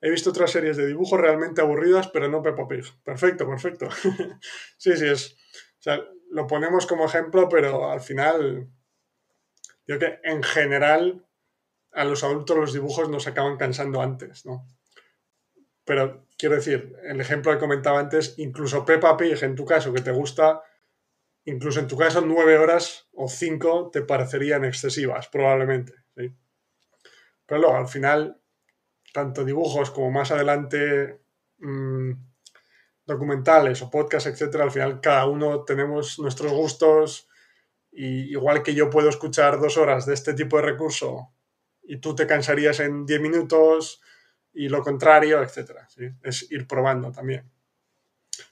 He 0.00 0.08
visto 0.08 0.30
otras 0.30 0.50
series 0.50 0.76
de 0.76 0.86
dibujos 0.86 1.20
realmente 1.20 1.60
aburridas, 1.60 2.08
pero 2.08 2.28
no 2.28 2.42
Peppa 2.42 2.66
Pig. 2.66 2.84
Perfecto, 3.04 3.46
perfecto. 3.46 3.88
sí, 4.78 4.96
sí, 4.96 5.06
es. 5.06 5.36
O 5.78 5.82
sea, 5.82 6.00
lo 6.30 6.46
ponemos 6.46 6.86
como 6.86 7.04
ejemplo, 7.04 7.48
pero 7.48 7.90
al 7.90 8.00
final. 8.00 8.68
Yo 9.86 9.98
que 9.98 10.20
en 10.22 10.42
general 10.42 11.26
a 11.92 12.04
los 12.04 12.22
adultos 12.22 12.56
los 12.56 12.72
dibujos 12.72 13.08
nos 13.08 13.26
acaban 13.26 13.56
cansando 13.56 14.00
antes, 14.00 14.46
¿no? 14.46 14.64
Pero 15.84 16.26
quiero 16.38 16.54
decir, 16.54 16.96
el 17.02 17.20
ejemplo 17.20 17.52
que 17.52 17.58
comentaba 17.58 17.98
antes, 17.98 18.34
incluso 18.38 18.84
Peppa 18.84 19.16
Pig, 19.16 19.42
en 19.42 19.56
tu 19.56 19.64
caso, 19.64 19.92
que 19.92 20.00
te 20.00 20.12
gusta, 20.12 20.62
incluso 21.44 21.80
en 21.80 21.88
tu 21.88 21.96
caso, 21.96 22.20
nueve 22.20 22.58
horas 22.58 23.08
o 23.12 23.28
cinco 23.28 23.90
te 23.92 24.02
parecerían 24.02 24.64
excesivas, 24.64 25.28
probablemente. 25.28 25.94
¿sí? 26.16 26.34
Pero 27.46 27.60
luego, 27.60 27.76
al 27.76 27.88
final, 27.88 28.40
tanto 29.12 29.44
dibujos 29.44 29.90
como 29.90 30.10
más 30.10 30.30
adelante 30.30 31.20
mmm, 31.58 32.12
documentales 33.06 33.82
o 33.82 33.90
podcasts, 33.90 34.28
etcétera, 34.28 34.64
al 34.64 34.70
final 34.70 35.00
cada 35.00 35.26
uno 35.26 35.64
tenemos 35.64 36.18
nuestros 36.18 36.52
gustos. 36.52 37.28
Y 37.92 38.30
igual 38.30 38.62
que 38.62 38.74
yo 38.74 38.88
puedo 38.88 39.08
escuchar 39.08 39.58
dos 39.60 39.76
horas 39.76 40.06
de 40.06 40.14
este 40.14 40.32
tipo 40.34 40.56
de 40.56 40.62
recurso 40.62 41.32
y 41.82 41.96
tú 41.96 42.14
te 42.14 42.26
cansarías 42.26 42.78
en 42.78 43.04
diez 43.04 43.20
minutos 43.20 44.00
y 44.52 44.68
lo 44.68 44.82
contrario, 44.82 45.42
etcétera. 45.42 45.88
¿sí? 45.88 46.04
Es 46.22 46.50
ir 46.52 46.68
probando 46.68 47.10
también. 47.10 47.50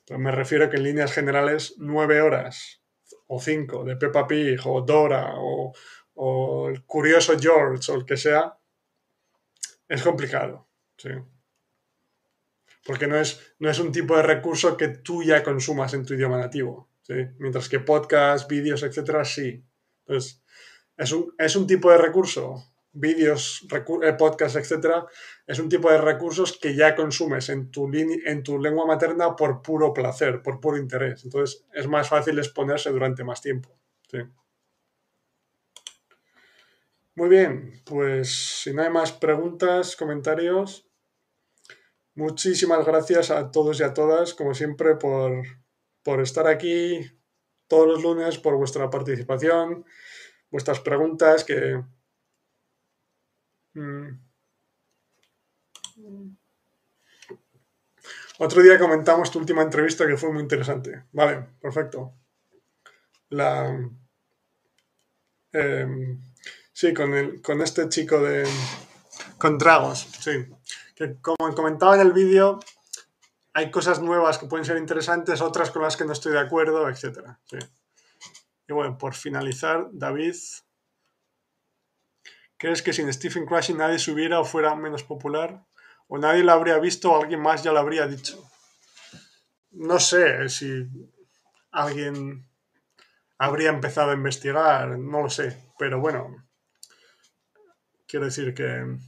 Pero 0.07 0.19
me 0.19 0.31
refiero 0.31 0.69
que 0.71 0.77
en 0.77 0.85
líneas 0.85 1.13
generales, 1.13 1.75
nueve 1.79 2.21
horas 2.21 2.83
o 3.27 3.41
cinco 3.41 3.85
de 3.85 3.97
Peppa 3.97 4.27
Pig 4.27 4.61
o 4.65 4.83
Dora 4.83 5.35
o, 5.37 5.73
el 6.69 6.85
curioso 6.85 7.39
George 7.39 7.93
o 7.93 7.95
el 7.95 8.05
que 8.05 8.17
sea, 8.17 8.59
es 9.87 10.03
complicado. 10.03 10.69
¿sí? 10.97 11.11
Porque 12.85 13.07
no 13.07 13.17
es, 13.17 13.55
no 13.59 13.71
es 13.71 13.79
un 13.79 13.93
tipo 13.93 14.17
de 14.17 14.23
recurso 14.23 14.77
que 14.77 14.89
tú 14.89 15.23
ya 15.23 15.45
consumas 15.45 15.95
en 15.95 16.05
tu 16.05 16.15
idioma 16.15 16.39
nativo. 16.39 16.91
¿sí? 17.03 17.15
Mientras 17.39 17.69
que 17.69 17.81
podcast, 17.81 18.51
vídeos, 18.51 18.83
etcétera, 18.83 19.25
sí. 19.25 19.65
Entonces, 20.07 20.43
es 20.97 21.13
un, 21.13 21.33
es 21.39 21.55
un 21.55 21.67
tipo 21.67 21.91
de 21.91 21.99
recurso 21.99 22.65
vídeos, 22.93 23.67
eh, 23.71 24.13
podcasts, 24.15 24.57
etcétera, 24.57 25.07
es 25.47 25.59
un 25.59 25.69
tipo 25.69 25.91
de 25.91 25.99
recursos 25.99 26.59
que 26.59 26.75
ya 26.75 26.95
consumes 26.95 27.49
en 27.49 27.71
tu, 27.71 27.91
en 27.93 28.43
tu 28.43 28.59
lengua 28.59 28.87
materna 28.87 29.37
por 29.37 29.63
puro 29.63 29.93
placer, 29.93 30.43
por 30.43 30.61
puro 30.61 30.77
interés. 30.77 31.25
Entonces 31.25 31.67
es 31.73 31.87
más 31.87 32.09
fácil 32.09 32.39
exponerse 32.39 32.91
durante 32.91 33.25
más 33.25 33.41
tiempo. 33.41 33.79
Muy 37.15 37.29
bien, 37.29 37.83
pues 37.85 38.63
si 38.63 38.73
no 38.73 38.83
hay 38.83 38.91
más 38.91 39.13
preguntas, 39.13 39.97
comentarios, 39.97 40.89
muchísimas 42.15 42.87
gracias 42.87 43.31
a 43.31 43.51
todos 43.51 43.81
y 43.81 43.83
a 43.83 43.93
todas, 43.93 44.35
como 44.35 44.55
siempre, 44.55 44.95
por, 44.95 45.43
por 46.05 46.21
estar 46.21 46.47
aquí 46.47 47.01
todos 47.67 47.89
los 47.89 48.03
lunes, 48.03 48.39
por 48.39 48.57
vuestra 48.57 48.89
participación, 48.89 49.85
vuestras 50.51 50.81
preguntas 50.81 51.45
que 51.45 51.83
Mm. 53.79 54.19
Otro 58.39 58.63
día 58.63 58.79
comentamos 58.79 59.31
tu 59.31 59.39
última 59.39 59.63
entrevista 59.63 60.07
que 60.07 60.17
fue 60.17 60.33
muy 60.33 60.43
interesante. 60.43 61.05
Vale, 61.13 61.47
perfecto. 61.61 62.15
Em, 65.53 66.23
sí, 66.73 66.95
con, 66.95 67.15
el, 67.15 67.43
con 67.43 67.61
este 67.63 67.89
chico 67.89 68.21
de. 68.21 68.47
Con 69.39 69.59
Dragos, 69.59 70.09
sí. 70.21 70.47
Que 70.95 71.17
como 71.21 71.55
comentaba 71.55 71.95
en 71.95 72.01
el 72.01 72.13
vídeo, 72.13 72.61
hay 73.53 73.71
cosas 73.71 74.01
nuevas 74.01 74.39
que 74.39 74.47
pueden 74.47 74.65
ser 74.65 74.77
interesantes, 74.77 75.41
otras 75.41 75.71
con 75.71 75.83
las 75.83 75.97
que 75.97 76.05
no 76.05 76.13
estoy 76.13 76.33
de 76.33 76.41
acuerdo, 76.41 76.89
etc. 76.89 77.19
Y 78.69 78.73
bueno, 78.73 78.99
por 78.99 79.15
finalizar, 79.15 79.89
David 79.93 80.35
¿Crees 82.59 82.83
que 82.83 82.93
sin 82.93 83.13
Stephen 83.13 83.47
Crashing 83.47 83.79
nadie 83.79 83.99
subiera 83.99 84.41
o 84.41 84.45
fuera 84.45 84.75
menos 84.75 85.05
popular? 85.05 85.65
¿O 86.09 86.19
nadie 86.19 86.43
lo 86.43 86.53
habría 86.53 86.79
visto 86.79 87.13
o 87.13 87.23
alguien 87.23 87.41
más 87.41 87.63
ya 87.63 87.73
lo 87.73 87.79
habría 87.79 88.07
dicho? 88.07 88.51
No 89.71 90.01
sé 90.01 90.49
si 90.49 90.87
alguien 91.71 92.47
habría 93.39 93.71
empezado 93.71 94.11
a 94.11 94.15
investigar, 94.15 94.99
no 94.99 95.23
lo 95.23 95.31
sé, 95.31 95.57
pero 95.79 96.01
bueno, 96.01 96.49
quiero 98.09 98.25
decir 98.25 98.53
que 98.55 98.99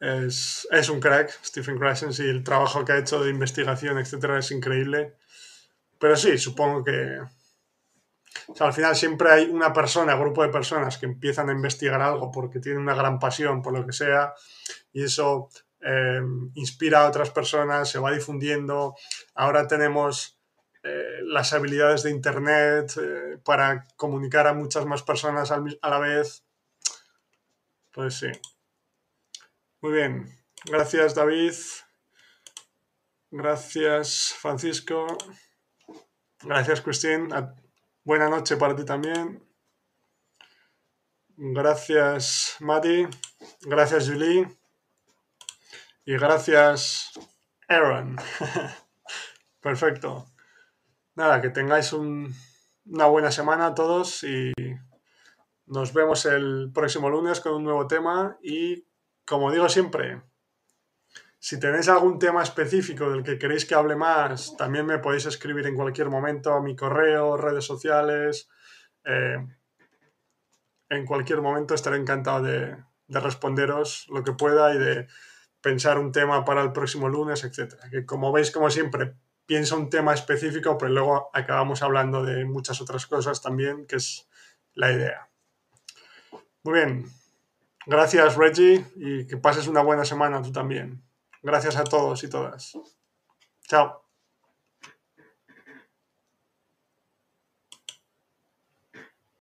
es, 0.00 0.88
un 0.88 1.00
crack, 1.00 1.30
Stephen 1.44 1.78
Krashen, 1.78 2.10
y 2.18 2.28
el 2.28 2.42
trabajo 2.42 2.84
que 2.84 2.92
ha 2.92 2.98
hecho 2.98 3.22
de 3.22 3.30
investigación, 3.30 3.98
etcétera, 3.98 4.38
es 4.38 4.50
increíble. 4.50 5.14
Pero 5.98 6.16
sí, 6.16 6.38
supongo 6.38 6.82
que 6.82 7.20
al 8.58 8.72
final 8.72 8.96
siempre 8.96 9.30
hay 9.30 9.44
una 9.46 9.72
persona, 9.72 10.14
grupo 10.14 10.42
de 10.42 10.48
personas 10.48 10.98
que 10.98 11.06
empiezan 11.06 11.48
a 11.48 11.52
investigar 11.52 12.00
algo 12.00 12.30
porque 12.30 12.60
tienen 12.60 12.82
una 12.82 12.94
gran 12.94 13.18
pasión 13.18 13.62
por 13.62 13.72
lo 13.72 13.86
que 13.86 13.92
sea 13.92 14.34
y 14.92 15.04
eso 15.04 15.48
eh, 15.80 16.20
inspira 16.54 17.00
a 17.00 17.08
otras 17.08 17.30
personas, 17.30 17.88
se 17.88 17.98
va 17.98 18.12
difundiendo. 18.12 18.94
Ahora 19.34 19.66
tenemos 19.66 20.38
eh, 20.82 21.20
las 21.24 21.52
habilidades 21.52 22.02
de 22.02 22.10
Internet 22.10 22.92
eh, 23.00 23.38
para 23.44 23.86
comunicar 23.96 24.46
a 24.46 24.54
muchas 24.54 24.86
más 24.86 25.02
personas 25.02 25.50
a 25.50 25.90
la 25.90 25.98
vez. 25.98 26.44
Pues 27.92 28.14
sí. 28.14 28.30
Muy 29.80 29.92
bien. 29.92 30.38
Gracias 30.66 31.14
David. 31.14 31.54
Gracias 33.30 34.34
Francisco. 34.38 35.06
Gracias 36.42 36.80
Cristín. 36.80 37.28
Buena 38.02 38.30
noche 38.30 38.56
para 38.56 38.74
ti 38.74 38.84
también. 38.84 39.46
Gracias, 41.36 42.56
Mati. 42.60 43.06
Gracias, 43.62 44.08
Julie. 44.08 44.48
Y 46.06 46.16
gracias, 46.16 47.12
Aaron. 47.68 48.16
Perfecto. 49.60 50.26
Nada, 51.14 51.42
que 51.42 51.50
tengáis 51.50 51.92
una 51.92 53.06
buena 53.06 53.30
semana 53.30 53.74
todos 53.74 54.24
y 54.24 54.52
nos 55.66 55.92
vemos 55.92 56.24
el 56.24 56.70
próximo 56.72 57.10
lunes 57.10 57.40
con 57.40 57.52
un 57.54 57.64
nuevo 57.64 57.86
tema 57.86 58.38
y, 58.42 58.86
como 59.26 59.52
digo 59.52 59.68
siempre, 59.68 60.22
Si 61.42 61.58
tenéis 61.58 61.88
algún 61.88 62.18
tema 62.18 62.42
específico 62.42 63.10
del 63.10 63.22
que 63.22 63.38
queréis 63.38 63.64
que 63.64 63.74
hable 63.74 63.96
más, 63.96 64.54
también 64.58 64.84
me 64.84 64.98
podéis 64.98 65.24
escribir 65.24 65.66
en 65.66 65.74
cualquier 65.74 66.10
momento 66.10 66.52
a 66.52 66.60
mi 66.60 66.76
correo, 66.76 67.38
redes 67.38 67.64
sociales. 67.64 68.50
Eh, 69.04 69.38
en 70.90 71.06
cualquier 71.06 71.40
momento 71.40 71.74
estaré 71.74 71.96
encantado 71.96 72.42
de, 72.42 72.76
de, 73.06 73.20
responderos 73.20 74.06
lo 74.10 74.22
que 74.22 74.32
pueda 74.32 74.74
y 74.74 74.78
de 74.78 75.08
pensar 75.62 75.98
un 75.98 76.12
tema 76.12 76.44
para 76.44 76.60
el 76.60 76.72
próximo 76.72 77.08
lunes, 77.08 77.42
etc. 77.42 77.74
Que 77.90 78.04
como 78.04 78.32
veis, 78.32 78.50
como 78.50 78.68
siempre, 78.68 79.14
pienso 79.46 79.78
un 79.78 79.88
tema 79.88 80.12
específico, 80.12 80.76
pero 80.76 80.92
luego 80.92 81.30
acabamos 81.32 81.82
hablando 81.82 82.22
de 82.22 82.44
muchas 82.44 82.82
otras 82.82 83.06
cosas 83.06 83.40
también, 83.40 83.86
que 83.86 83.96
es 83.96 84.28
la 84.74 84.92
idea. 84.92 85.30
Muy 86.64 86.74
bien. 86.74 87.06
Gracias, 87.86 88.36
Reggie, 88.36 88.84
y 88.96 89.26
que 89.26 89.38
pases 89.38 89.68
una 89.68 89.80
buena 89.80 90.04
semana 90.04 90.42
tú 90.42 90.52
también. 90.52 91.02
Gracias 91.42 91.76
a 91.76 91.84
todos 91.84 92.22
y 92.24 92.28
todas. 92.28 92.72
Chao. 93.68 94.09